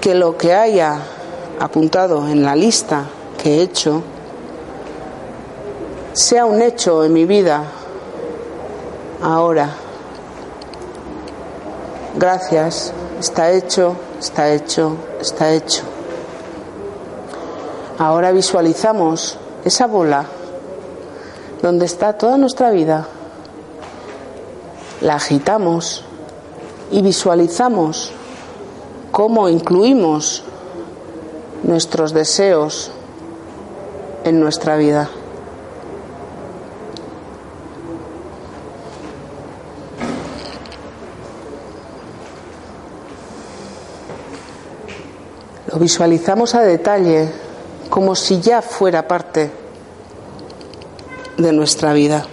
que 0.00 0.16
lo 0.16 0.36
que 0.36 0.54
haya 0.54 0.98
apuntado 1.60 2.26
en 2.26 2.42
la 2.42 2.56
lista 2.56 3.04
que 3.40 3.58
he 3.58 3.62
hecho 3.62 4.02
sea 6.14 6.46
un 6.46 6.60
hecho 6.60 7.04
en 7.04 7.12
mi 7.12 7.24
vida 7.24 7.74
ahora. 9.22 9.70
Gracias, 12.16 12.92
está 13.20 13.52
hecho, 13.52 13.94
está 14.18 14.52
hecho, 14.52 14.96
está 15.20 15.52
hecho. 15.52 15.82
Ahora 17.98 18.32
visualizamos 18.32 19.38
esa 19.64 19.86
bola 19.86 20.24
donde 21.62 21.86
está 21.86 22.12
toda 22.12 22.36
nuestra 22.38 22.70
vida. 22.70 23.06
La 25.00 25.14
agitamos 25.16 26.04
y 26.90 27.02
visualizamos 27.02 28.12
cómo 29.10 29.48
incluimos 29.48 30.42
nuestros 31.62 32.12
deseos 32.12 32.90
en 34.24 34.40
nuestra 34.40 34.76
vida. 34.76 35.08
Lo 45.78 45.82
visualizamos 45.84 46.56
a 46.56 46.62
detalle, 46.62 47.28
como 47.88 48.16
si 48.16 48.40
ya 48.40 48.62
fuera 48.62 49.06
parte 49.06 49.48
de 51.36 51.52
nuestra 51.52 51.92
vida. 51.92 52.26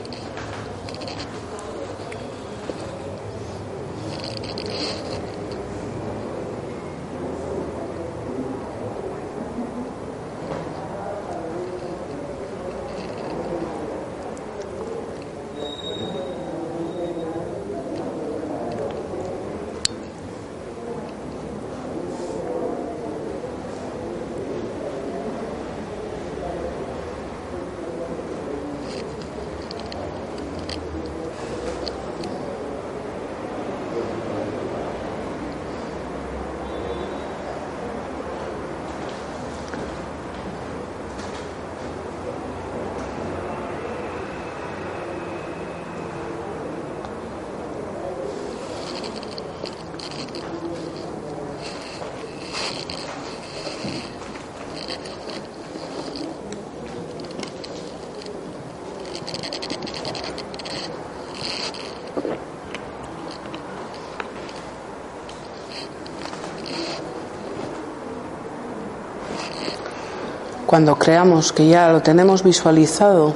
Cuando 70.76 71.00
creamos 71.00 71.54
que 71.54 71.70
ya 71.70 71.88
lo 71.88 72.02
tenemos 72.02 72.44
visualizado, 72.44 73.34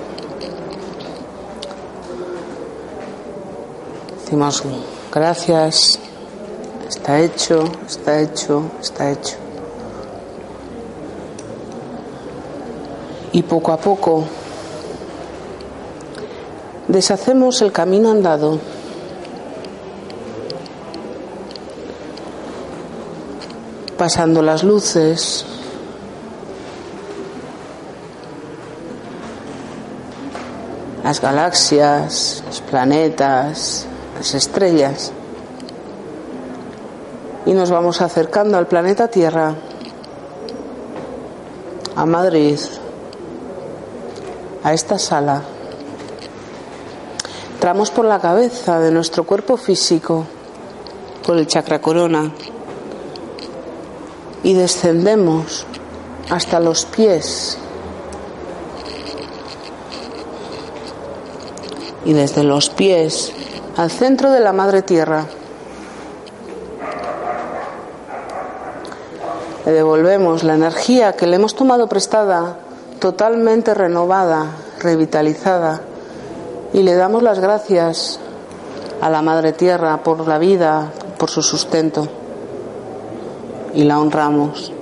decimos 4.20 4.61
gracias, 5.10 5.99
está 6.90 7.22
hecho, 7.22 7.64
está 7.88 8.20
hecho, 8.20 8.64
está 8.82 9.11
hecho. 9.11 9.38
Y 13.32 13.44
poco 13.44 13.72
a 13.72 13.78
poco 13.78 14.26
deshacemos 16.90 17.61
el 17.61 17.72
camino 17.72 18.11
andado. 18.11 18.60
Pasando 23.98 24.41
las 24.41 24.66
luces, 24.66 25.45
las 31.10 31.22
galaxias, 31.22 32.44
los 32.45 32.61
planetas, 32.61 33.88
las 34.15 34.36
estrellas. 34.36 35.11
Y 37.48 37.53
nos 37.53 37.72
vamos 37.72 37.99
acercando 37.99 38.60
al 38.60 38.68
planeta 38.68 39.07
Tierra, 39.07 39.56
a 41.95 42.06
Madrid, 42.06 42.60
a 44.64 44.72
esta 44.72 44.99
sala. 44.99 45.41
Entramos 47.53 47.90
por 47.90 48.06
la 48.06 48.19
cabeza 48.19 48.80
de 48.80 48.91
nuestro 48.91 49.23
cuerpo 49.23 49.57
físico, 49.57 50.27
por 51.26 51.38
el 51.38 51.48
chakra 51.48 51.81
corona, 51.81 52.31
y 54.44 54.53
descendemos 54.53 55.65
hasta 56.30 56.60
los 56.60 56.86
pies 56.86 57.57
y 62.10 62.14
desde 62.14 62.41
los 62.41 62.72
pies 62.72 63.31
al 63.77 63.91
centro 63.91 64.31
de 64.31 64.40
la 64.40 64.52
madre 64.52 64.81
tierra. 64.81 65.27
Le 69.64 69.72
devolvemos 69.72 70.44
la 70.44 70.56
energía 70.56 71.14
que 71.14 71.27
le 71.27 71.36
hemos 71.36 71.53
tomado 71.53 71.88
prestada, 71.88 72.57
totalmente 72.98 73.76
renovada, 73.76 74.56
revitalizada 74.80 75.81
y 76.73 76.81
le 76.81 76.95
damos 76.95 77.22
las 77.22 77.38
gracias 77.38 78.19
a 79.02 79.11
la 79.11 79.22
Madre 79.22 79.53
Tierra 79.53 80.02
por 80.02 80.27
la 80.27 80.40
vida, 80.40 80.91
por 81.19 81.30
su 81.30 81.44
sustento 81.44 82.07
y 83.76 83.84
la 83.84 83.99
honramos. 83.99 84.73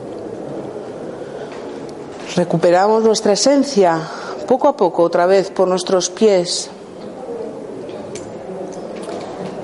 Recuperamos 2.37 3.03
nuestra 3.03 3.33
esencia 3.33 3.99
poco 4.47 4.69
a 4.69 4.77
poco 4.77 5.03
otra 5.03 5.25
vez 5.25 5.51
por 5.51 5.67
nuestros 5.67 6.09
pies 6.09 6.69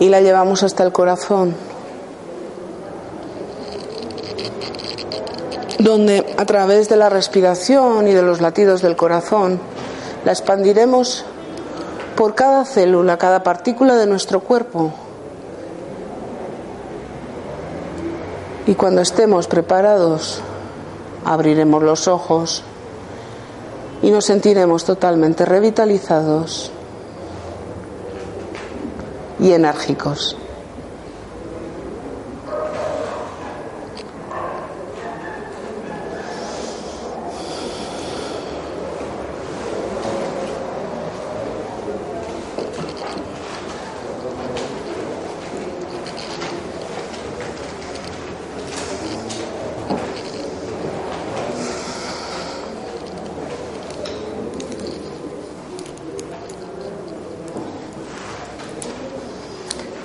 y 0.04 0.10
la 0.10 0.20
llevamos 0.20 0.64
hasta 0.64 0.84
el 0.84 0.92
corazón, 0.92 1.56
donde 5.80 6.36
a 6.36 6.44
través 6.44 6.90
de 6.90 6.98
la 6.98 7.08
respiración 7.08 8.10
y 8.10 8.12
de 8.12 8.22
los 8.22 8.42
latidos 8.42 8.82
del 8.82 8.98
corazón 8.98 9.62
la 10.26 10.34
expandiremos 10.34 11.24
por 12.18 12.36
cada 12.36 12.66
célula, 12.66 13.18
cada 13.18 13.44
partícula 13.44 13.96
de 13.96 14.06
nuestro 14.06 14.42
cuerpo. 14.42 14.92
Y 18.68 18.76
cuando 18.76 19.00
estemos 19.00 19.48
preparados, 19.48 20.42
abriremos 21.24 21.82
los 21.82 22.10
ojos 22.10 22.62
y 24.02 24.12
nos 24.12 24.26
sentiremos 24.26 24.84
totalmente 24.84 25.46
revitalizados 25.46 26.74
y 29.44 29.52
enérgicos. 29.52 30.38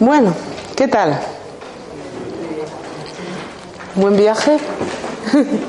Bueno, 0.09 0.33
¿qué 0.75 0.89
tal? 0.89 1.21
¿Buen 3.95 4.17
viaje? 4.17 4.57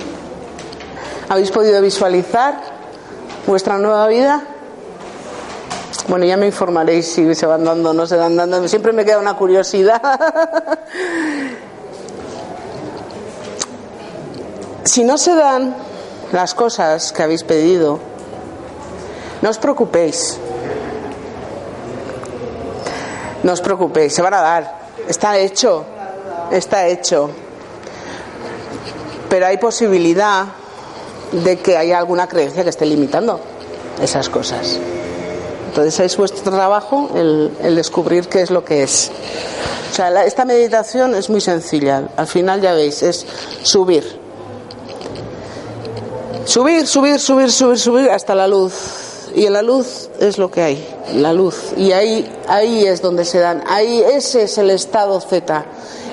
¿Habéis 1.27 1.51
podido 1.51 1.81
visualizar 1.81 2.57
vuestra 3.45 3.77
nueva 3.77 4.07
vida? 4.07 4.41
Bueno, 6.07 6.23
ya 6.23 6.37
me 6.37 6.45
informaréis 6.45 7.11
si 7.11 7.35
se 7.35 7.45
van 7.45 7.65
dando 7.65 7.89
o 7.89 7.93
no 7.93 8.07
se 8.07 8.15
van 8.15 8.37
dando. 8.37 8.65
Siempre 8.69 8.93
me 8.93 9.03
queda 9.03 9.19
una 9.19 9.35
curiosidad. 9.35 10.01
si 14.85 15.03
no 15.03 15.17
se 15.17 15.35
dan 15.35 15.75
las 16.31 16.53
cosas 16.53 17.11
que 17.11 17.23
habéis 17.23 17.43
pedido, 17.43 17.99
no 19.41 19.49
os 19.49 19.57
preocupéis. 19.57 20.39
No 23.43 23.53
os 23.53 23.61
preocupéis, 23.61 24.13
se 24.13 24.21
van 24.21 24.33
a 24.33 24.41
dar. 24.41 24.79
Está 25.07 25.37
hecho. 25.37 25.85
Está 26.51 26.87
hecho. 26.87 27.29
Pero 29.29 29.45
hay 29.45 29.57
posibilidad 29.57 30.47
de 31.31 31.59
que 31.59 31.77
haya 31.77 31.99
alguna 31.99 32.27
creencia 32.27 32.63
que 32.63 32.69
esté 32.69 32.85
limitando 32.85 33.39
esas 34.01 34.29
cosas. 34.29 34.79
Entonces 35.67 35.99
es 35.99 36.17
vuestro 36.17 36.51
trabajo 36.51 37.11
el, 37.13 37.75
descubrir 37.75 38.27
qué 38.27 38.41
es 38.41 38.49
lo 38.49 38.65
que 38.65 38.83
es. 38.83 39.11
O 39.91 39.95
sea, 39.95 40.09
la, 40.09 40.25
esta 40.25 40.45
meditación 40.45 41.13
es 41.15 41.29
muy 41.29 41.41
sencilla. 41.41 42.09
Al 42.17 42.27
final 42.27 42.61
ya 42.61 42.73
veis, 42.73 43.03
es 43.03 43.25
subir. 43.61 44.19
Subir, 46.45 46.87
subir, 46.87 47.19
subir, 47.19 47.51
subir, 47.51 47.77
subir 47.77 48.09
hasta 48.09 48.33
la 48.33 48.47
luz. 48.47 48.73
Y 49.35 49.45
en 49.45 49.53
la 49.53 49.61
luz 49.61 50.09
es 50.19 50.37
lo 50.37 50.49
que 50.49 50.61
hay, 50.61 50.87
la 51.15 51.33
luz. 51.33 51.73
Y 51.77 51.91
ahí, 51.91 52.29
ahí 52.47 52.85
es 52.85 53.01
donde 53.01 53.25
se 53.25 53.39
dan, 53.39 53.63
ahí 53.67 54.01
ese 54.01 54.43
es 54.43 54.57
el 54.57 54.69
estado 54.71 55.19
Z, 55.21 55.65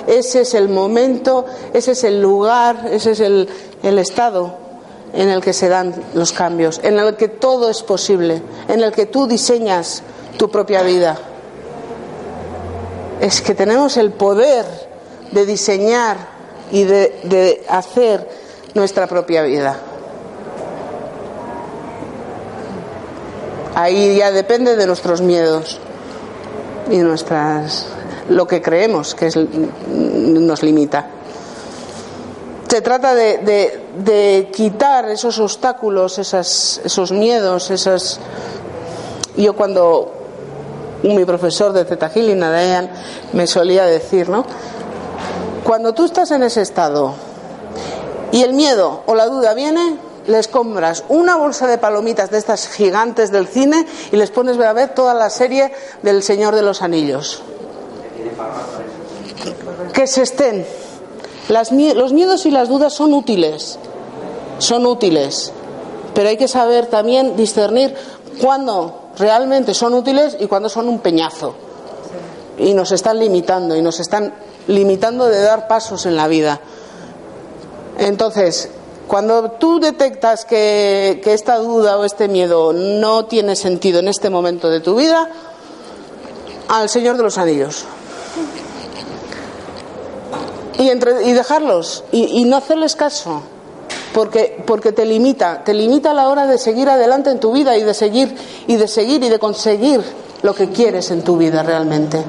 ese 0.05 0.41
es 0.41 0.53
el 0.53 0.69
momento, 0.69 1.45
ese 1.73 1.91
es 1.91 2.03
el 2.03 2.21
lugar, 2.21 2.87
ese 2.91 3.11
es 3.11 3.19
el, 3.19 3.49
el 3.83 3.99
estado 3.99 4.55
en 5.13 5.29
el 5.29 5.41
que 5.41 5.53
se 5.53 5.67
dan 5.67 5.95
los 6.13 6.31
cambios, 6.31 6.79
en 6.83 6.99
el 6.99 7.15
que 7.15 7.27
todo 7.27 7.69
es 7.69 7.81
posible, 7.81 8.41
en 8.67 8.81
el 8.81 8.91
que 8.91 9.05
tú 9.05 9.27
diseñas 9.27 10.03
tu 10.37 10.49
propia 10.49 10.83
vida. 10.83 11.17
Es 13.19 13.41
que 13.41 13.55
tenemos 13.55 13.97
el 13.97 14.11
poder 14.11 14.65
de 15.31 15.45
diseñar 15.45 16.17
y 16.71 16.83
de, 16.83 17.19
de 17.23 17.65
hacer 17.67 18.29
nuestra 18.75 19.07
propia 19.07 19.41
vida. 19.41 19.77
Ahí 23.79 24.17
ya 24.17 24.31
depende 24.31 24.75
de 24.75 24.87
nuestros 24.87 25.21
miedos 25.21 25.77
y 26.89 26.97
nuestras 26.97 27.85
lo 28.27 28.47
que 28.47 28.59
creemos 28.59 29.13
que 29.13 29.27
es, 29.27 29.37
nos 29.37 30.63
limita. 30.63 31.05
Se 32.67 32.81
trata 32.81 33.13
de, 33.13 34.49
quitar 34.51 35.07
esos 35.11 35.37
obstáculos, 35.37 36.17
esos 36.17 37.11
miedos, 37.11 37.69
esas. 37.69 38.19
Yo 39.35 39.55
cuando 39.55 40.11
mi 41.03 41.23
profesor 41.23 41.71
de 41.71 41.85
Healing, 41.85 42.39
Nadayan, 42.39 42.89
me 43.33 43.45
solía 43.45 43.85
decir, 43.85 44.27
¿no? 44.27 44.43
Cuando 45.63 45.93
tú 45.93 46.05
estás 46.05 46.31
en 46.31 46.41
ese 46.41 46.63
estado 46.63 47.13
y 48.31 48.41
el 48.41 48.53
miedo 48.53 49.03
o 49.05 49.13
la 49.13 49.27
duda 49.27 49.53
viene, 49.53 50.06
les 50.27 50.47
compras 50.47 51.03
una 51.09 51.35
bolsa 51.37 51.67
de 51.67 51.77
palomitas 51.77 52.29
de 52.29 52.37
estas 52.37 52.67
gigantes 52.67 53.31
del 53.31 53.47
cine 53.47 53.85
y 54.11 54.17
les 54.17 54.29
pones 54.29 54.59
a 54.59 54.73
ver 54.73 54.93
toda 54.93 55.13
la 55.13 55.29
serie 55.29 55.71
del 56.03 56.21
Señor 56.21 56.53
de 56.53 56.61
los 56.61 56.81
Anillos. 56.81 57.41
Que 59.93 60.05
se 60.05 60.21
estén. 60.23 60.65
Los 61.49 61.71
miedos 61.71 62.45
y 62.45 62.51
las 62.51 62.67
dudas 62.67 62.93
son 62.93 63.13
útiles, 63.13 63.79
son 64.59 64.85
útiles, 64.85 65.53
pero 66.13 66.27
hay 66.27 66.37
que 66.37 66.49
saber 66.49 66.87
también 66.87 67.37
discernir 67.37 67.95
cuándo 68.41 69.11
realmente 69.17 69.73
son 69.73 69.93
útiles 69.93 70.35
y 70.39 70.47
cuándo 70.47 70.67
son 70.67 70.89
un 70.89 70.99
peñazo. 70.99 71.55
Y 72.57 72.73
nos 72.73 72.91
están 72.91 73.19
limitando, 73.19 73.77
y 73.77 73.81
nos 73.81 73.99
están 73.99 74.33
limitando 74.67 75.27
de 75.27 75.41
dar 75.41 75.67
pasos 75.67 76.05
en 76.05 76.17
la 76.17 76.27
vida. 76.27 76.59
Entonces, 77.97 78.69
cuando 79.07 79.51
tú 79.51 79.79
detectas 79.79 80.45
que, 80.45 81.21
esta 81.25 81.57
duda 81.57 81.97
o 81.97 82.03
este 82.03 82.27
miedo 82.27 82.73
no 82.73 83.25
tiene 83.25 83.55
sentido 83.55 83.99
en 83.99 84.09
este 84.09 84.29
momento 84.29 84.69
de 84.69 84.81
tu 84.81 84.95
vida, 84.95 85.29
al 86.67 86.89
Señor 86.89 87.15
de 87.17 87.23
los 87.23 87.37
Anillos. 87.37 87.85
Y, 90.77 90.89
entre, 90.89 91.27
y 91.27 91.31
dejarlos 91.31 92.03
y, 92.11 92.39
y, 92.39 92.43
no 92.43 92.57
hacerles 92.57 92.95
caso, 92.95 93.41
porque, 94.13 94.61
porque 94.67 94.91
te 94.91 95.05
limita, 95.05 95.63
te 95.63 95.73
limita 95.73 96.11
a 96.11 96.13
la 96.13 96.29
hora 96.29 96.45
de 96.45 96.59
seguir 96.59 96.87
adelante 96.87 97.31
en 97.31 97.39
tu 97.39 97.51
vida 97.51 97.75
y 97.77 97.83
de 97.83 97.95
seguir 97.95 98.35
y 98.67 98.75
de 98.75 98.87
seguir 98.87 99.23
y 99.23 99.29
de 99.29 99.39
conseguir 99.39 100.03
lo 100.43 100.53
que 100.53 100.69
quieres 100.69 101.09
en 101.09 101.23
tu 101.23 101.37
vida 101.37 101.63
realmente. 101.63 102.23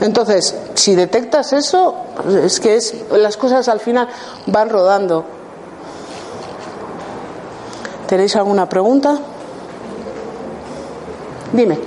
Entonces, 0.00 0.56
si 0.74 0.94
detectas 0.94 1.52
eso, 1.52 1.94
es 2.42 2.58
que 2.58 2.76
es, 2.76 2.94
las 3.10 3.36
cosas 3.36 3.68
al 3.68 3.80
final 3.80 4.08
van 4.46 4.70
rodando. 4.70 5.24
¿Tenéis 8.06 8.34
alguna 8.36 8.68
pregunta? 8.68 9.18
Dime. 11.52 11.74
Yo 11.74 11.82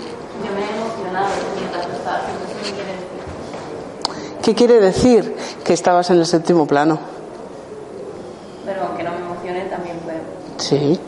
me 0.53 0.61
he 0.61 0.76
emocionado 0.77 1.27
mientras 1.57 1.88
lo 1.88 1.94
estaba 1.94 2.18
haciendo. 2.18 2.44
¿Qué 2.64 2.72
quiere 2.72 2.94
decir? 2.94 4.41
¿Qué 4.41 4.56
quiere 4.56 4.80
decir? 4.80 5.35
Que 5.64 5.73
estabas 5.73 6.10
en 6.11 6.19
el 6.19 6.26
séptimo 6.26 6.68
plano. 6.68 6.99
Pero 8.65 8.84
aunque 8.84 9.03
no 9.03 9.11
me 9.11 9.18
emocione, 9.18 9.65
también 9.65 9.98
puedo. 9.99 10.19
Sí. 10.57 10.99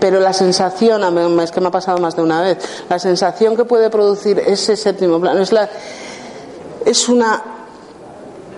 Pero 0.00 0.20
la 0.20 0.32
sensación, 0.32 1.40
es 1.40 1.50
que 1.50 1.60
me 1.60 1.68
ha 1.68 1.70
pasado 1.70 1.98
más 1.98 2.14
de 2.14 2.22
una 2.22 2.40
vez, 2.40 2.58
la 2.88 2.98
sensación 2.98 3.56
que 3.56 3.64
puede 3.64 3.90
producir 3.90 4.38
ese 4.38 4.76
séptimo 4.76 5.20
plano 5.20 5.40
es 5.40 5.50
la 5.50 5.68
es 6.88 7.08
una 7.08 7.42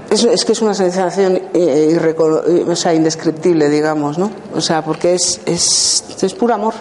es, 0.09 0.25
es, 0.25 0.45
que 0.45 0.53
es 0.53 0.63
una 0.63 0.75
sensación 0.75 1.41
eh, 1.55 2.67
o 2.69 2.77
sea, 2.77 2.95
indescriptible, 2.95 3.69
digamos, 3.69 4.19
¿no? 4.19 4.31
O 4.55 4.61
sea, 4.61 4.83
porque 4.83 5.15
es, 5.15 5.41
es, 5.47 6.05
es 6.21 6.35
puro 6.35 6.55
amor. 6.55 6.75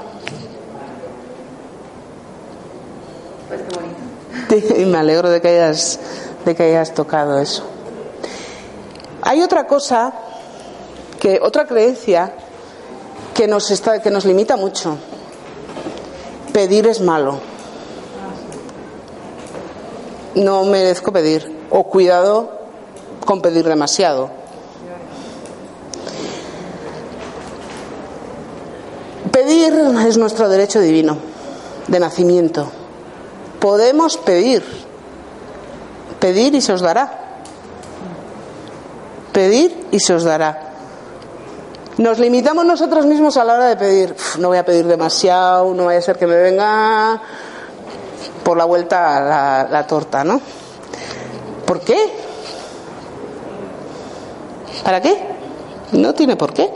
Pues 3.48 3.62
qué 3.62 3.76
bonito. 3.76 4.76
Y 4.82 4.86
me 4.86 4.98
alegro 4.98 5.30
de 5.30 5.42
que 5.42 5.48
hayas, 5.48 6.00
de 6.44 6.56
que 6.56 6.64
hayas 6.64 6.94
tocado 6.96 7.40
eso. 7.40 7.64
Hay 9.22 9.42
otra 9.42 9.68
cosa, 9.68 10.12
que 11.20 11.40
otra 11.42 11.68
creencia 11.68 12.34
que 13.36 13.48
nos, 13.48 13.70
está, 13.70 14.02
que 14.02 14.10
nos 14.10 14.26
limita 14.26 14.58
mucho. 14.58 14.98
Pedir 16.52 16.88
es 16.88 17.00
malo. 17.00 17.40
No 20.36 20.64
merezco 20.66 21.12
pedir. 21.12 21.52
O 21.70 21.84
cuidado 21.84 22.52
con 23.26 23.42
pedir 23.42 23.66
demasiado. 23.66 24.30
Pedir 29.32 29.74
es 30.08 30.18
nuestro 30.18 30.50
derecho 30.50 30.80
divino 30.80 31.18
de 31.88 32.00
nacimiento. 32.00 32.72
Podemos 33.60 34.18
pedir. 34.18 34.64
Pedir 36.20 36.56
y 36.56 36.62
se 36.62 36.74
os 36.74 36.82
dará. 36.82 37.12
Pedir 39.32 39.88
y 39.92 40.00
se 40.00 40.14
os 40.14 40.24
dará. 40.24 40.70
Nos 41.98 42.18
limitamos 42.18 42.66
nosotros 42.66 43.06
mismos 43.06 43.36
a 43.38 43.44
la 43.44 43.56
hora 43.56 43.66
de 43.66 43.76
pedir. 43.76 44.16
No 44.38 44.48
voy 44.48 44.58
a 44.58 44.66
pedir 44.66 44.88
demasiado, 44.88 45.74
no 45.74 45.86
vaya 45.86 46.00
a 46.00 46.02
ser 46.02 46.18
que 46.18 46.28
me 46.28 46.38
venga 46.38 47.22
por 48.44 48.58
la 48.58 48.66
vuelta 48.66 49.20
la, 49.22 49.68
la 49.70 49.88
torta, 49.88 50.24
¿no? 50.24 50.42
¿Por 51.66 51.82
qué? 51.82 51.98
¿Para 54.84 55.02
qué? 55.02 55.18
No 55.92 56.14
tiene 56.14 56.36
por 56.36 56.54
qué. 56.54 56.70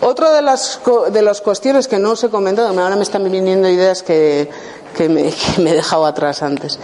Otra 0.00 0.30
de 0.32 0.42
las, 0.42 0.80
de 1.10 1.22
las 1.22 1.40
cuestiones 1.40 1.88
que 1.88 1.98
no 1.98 2.12
os 2.12 2.24
he 2.24 2.28
comentado, 2.28 2.68
ahora 2.68 2.96
me 2.96 3.02
están 3.02 3.24
viniendo 3.24 3.68
ideas 3.68 4.02
que, 4.02 4.48
que 4.96 5.08
me, 5.08 5.32
que 5.56 5.62
me 5.62 5.70
he 5.70 5.74
dejado 5.74 6.06
atrás 6.06 6.42
antes. 6.42 6.78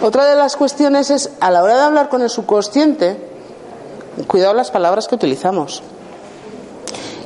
Otra 0.00 0.26
de 0.26 0.34
las 0.34 0.56
cuestiones 0.56 1.10
es, 1.10 1.30
a 1.40 1.50
la 1.50 1.62
hora 1.62 1.76
de 1.76 1.82
hablar 1.82 2.08
con 2.08 2.22
el 2.22 2.30
subconsciente, 2.30 3.16
cuidado 4.26 4.54
las 4.54 4.70
palabras 4.70 5.06
que 5.06 5.14
utilizamos. 5.14 5.82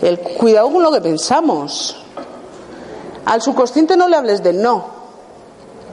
El 0.03 0.19
cuidado 0.19 0.71
con 0.71 0.83
lo 0.83 0.93
que 0.93 1.01
pensamos. 1.01 2.05
Al 3.27 3.43
subconsciente 3.43 3.97
no 3.97 4.09
le 4.09 4.17
hables 4.17 4.43
de 4.43 4.53
no. 4.53 4.87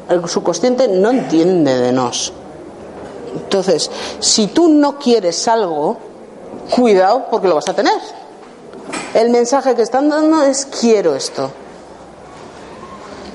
El 0.10 0.28
subconsciente 0.28 0.88
no 0.88 1.10
entiende 1.10 1.78
de 1.78 1.92
nos. 1.92 2.32
Entonces, 3.36 3.90
si 4.20 4.48
tú 4.48 4.70
no 4.70 4.98
quieres 5.00 5.48
algo, 5.48 5.98
cuidado 6.76 7.26
porque 7.30 7.48
lo 7.48 7.56
vas 7.56 7.68
a 7.70 7.74
tener. 7.74 7.94
El 9.14 9.30
mensaje 9.30 9.76
que 9.76 9.82
están 9.82 10.10
dando 10.10 10.44
es 10.44 10.66
quiero 10.66 11.16
esto. 11.16 11.52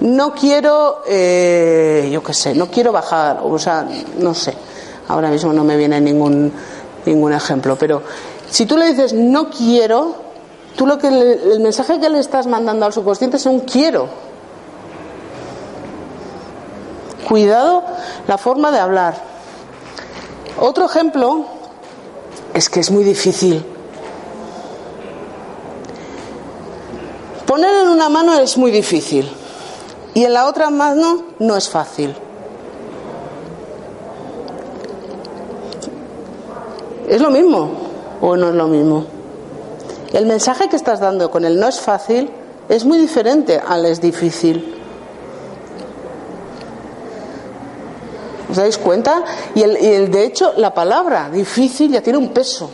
No 0.00 0.32
quiero, 0.32 1.02
eh, 1.08 2.08
yo 2.12 2.22
qué 2.22 2.32
sé, 2.32 2.54
no 2.54 2.70
quiero 2.70 2.92
bajar, 2.92 3.40
o 3.42 3.58
sea, 3.58 3.86
no 4.18 4.32
sé. 4.32 4.54
Ahora 5.08 5.28
mismo 5.28 5.52
no 5.52 5.64
me 5.64 5.76
viene 5.76 6.00
ningún, 6.00 6.52
ningún 7.04 7.32
ejemplo, 7.32 7.76
pero 7.76 8.02
si 8.48 8.64
tú 8.66 8.76
le 8.76 8.86
dices 8.90 9.12
no 9.12 9.50
quiero, 9.50 10.27
tú 10.78 10.86
lo 10.86 10.96
que 10.96 11.08
el 11.08 11.58
mensaje 11.58 11.98
que 11.98 12.08
le 12.08 12.20
estás 12.20 12.46
mandando 12.46 12.86
al 12.86 12.92
subconsciente 12.92 13.36
es 13.36 13.46
un 13.46 13.60
quiero. 13.60 14.08
Cuidado 17.28 17.82
la 18.28 18.38
forma 18.38 18.70
de 18.70 18.78
hablar. 18.78 19.16
Otro 20.60 20.86
ejemplo 20.86 21.46
es 22.54 22.70
que 22.70 22.78
es 22.78 22.92
muy 22.92 23.02
difícil. 23.02 23.64
Poner 27.44 27.74
en 27.82 27.88
una 27.88 28.08
mano 28.08 28.34
es 28.38 28.56
muy 28.56 28.70
difícil 28.70 29.28
y 30.14 30.24
en 30.24 30.32
la 30.32 30.46
otra 30.46 30.70
mano 30.70 31.24
no 31.40 31.56
es 31.56 31.68
fácil. 31.68 32.14
¿Es 37.08 37.20
lo 37.20 37.30
mismo 37.30 37.68
o 38.20 38.36
no 38.36 38.50
es 38.50 38.54
lo 38.54 38.68
mismo? 38.68 39.17
El 40.12 40.26
mensaje 40.26 40.68
que 40.68 40.76
estás 40.76 41.00
dando 41.00 41.30
con 41.30 41.44
el 41.44 41.58
no 41.60 41.68
es 41.68 41.80
fácil 41.80 42.30
es 42.68 42.84
muy 42.84 42.98
diferente 42.98 43.60
al 43.66 43.84
es 43.86 44.00
difícil. 44.00 44.74
¿Os 48.50 48.56
dais 48.56 48.78
cuenta? 48.78 49.24
Y, 49.54 49.62
el, 49.62 49.76
y 49.82 49.86
el- 49.86 50.10
de 50.10 50.24
hecho 50.24 50.54
la 50.56 50.72
palabra 50.72 51.28
difícil 51.30 51.92
ya 51.92 52.00
tiene 52.00 52.18
un 52.18 52.30
peso. 52.30 52.70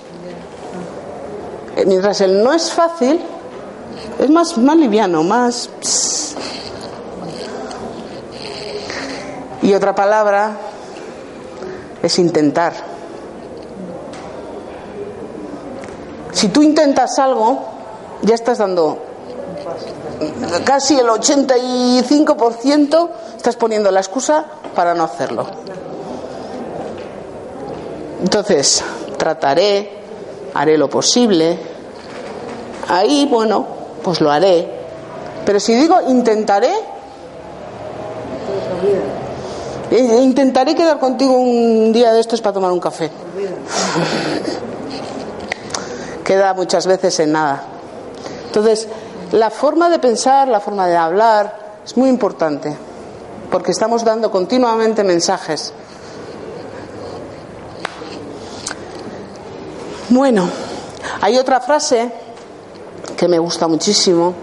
Eh, 1.77 1.85
Mientras 1.87 2.21
el 2.21 2.43
no 2.43 2.53
es 2.53 2.71
fácil 2.71 3.21
es 4.21 4.31
más, 4.31 4.57
más 4.59 4.77
liviano, 4.77 5.23
más... 5.25 5.69
Y 9.63 9.73
otra 9.75 9.95
palabra 9.95 10.57
es 12.03 12.19
intentar. 12.19 12.94
Si 16.35 16.49
tú 16.49 16.63
intentas 16.63 17.19
algo, 17.19 17.61
ya 18.23 18.35
estás 18.35 18.59
dando 18.59 18.99
casi 20.65 20.99
el 20.99 21.07
85%, 21.07 23.09
estás 23.37 23.57
poniendo 23.57 23.91
la 23.91 24.01
excusa 24.01 24.45
para 24.75 24.93
no 24.95 25.05
hacerlo. 25.05 25.47
Entonces, 28.21 28.85
trataré, 29.17 29.91
haré 30.55 30.77
lo 30.77 30.91
posible. 30.91 31.57
Ahí, 32.89 33.29
bueno, 33.31 33.65
pues 34.03 34.21
lo 34.21 34.31
haré. 34.31 34.69
Pero 35.47 35.61
si 35.61 35.75
digo 35.75 36.01
intentaré, 36.09 36.73
eh, 39.91 40.21
intentaré 40.23 40.75
quedar 40.75 40.99
contigo 40.99 41.35
un 41.35 41.93
día 41.93 42.13
de 42.13 42.21
estos 42.21 42.41
para 42.41 42.55
tomar 42.55 42.73
un 42.73 42.81
café. 42.81 43.11
Queda 46.25 46.55
muchas 46.55 46.87
veces 46.87 47.21
en 47.21 47.33
nada. 47.33 47.63
Entonces, 48.47 48.89
la 49.33 49.51
forma 49.51 49.91
de 49.91 49.99
pensar, 49.99 50.49
la 50.49 50.61
forma 50.61 50.87
de 50.87 50.97
hablar 50.97 51.81
es 51.85 51.97
muy 51.97 52.09
importante, 52.09 52.77
porque 53.51 53.73
estamos 53.73 54.05
dando 54.05 54.31
continuamente 54.31 55.05
mensajes. 55.05 55.73
Bueno, 60.09 60.49
hay 61.21 61.37
otra 61.39 61.61
frase 61.61 62.11
que 63.17 63.29
me 63.29 63.39
gusta 63.39 63.69
muchísimo 63.69 64.35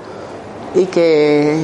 y 0.76 0.86
que 0.86 1.64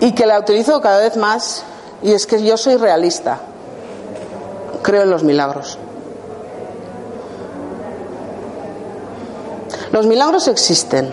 y 0.00 0.12
que 0.12 0.26
la 0.26 0.38
utilizo 0.38 0.80
cada 0.80 1.00
vez 1.00 1.16
más 1.16 1.64
y 2.02 2.12
es 2.12 2.26
que 2.26 2.42
yo 2.42 2.56
soy 2.56 2.76
realista. 2.76 3.40
Creo 4.82 5.02
en 5.02 5.10
los 5.10 5.24
milagros. 5.24 5.77
Los 9.92 10.06
milagros 10.06 10.48
existen. 10.48 11.08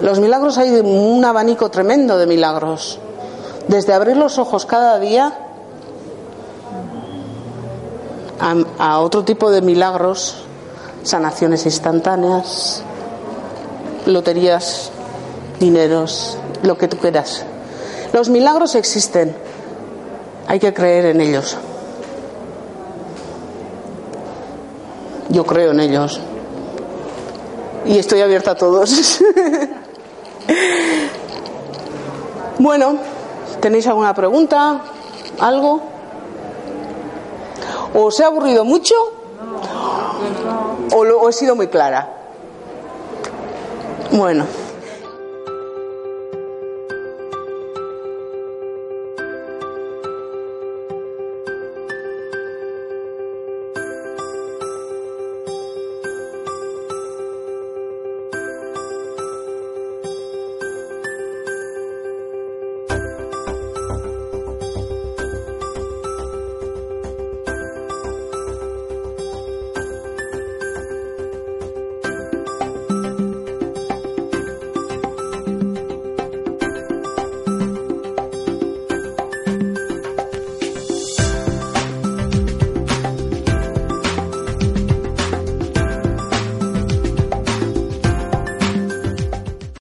Los 0.00 0.20
milagros 0.20 0.58
hay 0.58 0.70
un 0.70 1.24
abanico 1.24 1.70
tremendo 1.70 2.18
de 2.18 2.26
milagros. 2.26 3.00
Desde 3.66 3.92
abrir 3.92 4.16
los 4.16 4.38
ojos 4.38 4.64
cada 4.64 4.98
día 4.98 5.32
a, 8.78 9.00
otro 9.00 9.24
tipo 9.24 9.50
de 9.50 9.60
milagros, 9.60 10.36
sanaciones 11.02 11.66
instantáneas, 11.66 12.82
loterías, 14.06 14.90
dineros, 15.58 16.38
lo 16.62 16.78
que 16.78 16.86
tú 16.88 16.96
quieras. 16.98 17.44
Los 18.12 18.28
milagros 18.28 18.74
existen. 18.74 19.36
Hay 20.46 20.60
que 20.60 20.72
creer 20.72 21.06
en 21.06 21.20
ellos. 21.20 21.56
Yo 25.28 25.44
creo 25.44 25.72
en 25.72 25.80
ellos. 25.80 26.20
Y 27.88 27.98
estoy 27.98 28.20
abierta 28.20 28.52
a 28.52 28.54
todos. 28.54 29.20
bueno, 32.58 32.96
¿tenéis 33.60 33.86
alguna 33.86 34.14
pregunta? 34.14 34.80
¿Algo? 35.40 35.80
¿O 37.94 38.04
os 38.04 38.20
he 38.20 38.24
aburrido 38.24 38.64
mucho? 38.64 38.94
¿O, 40.94 41.04
lo- 41.04 41.20
o 41.20 41.28
he 41.28 41.32
sido 41.32 41.56
muy 41.56 41.68
clara? 41.68 42.08
Bueno. 44.12 44.46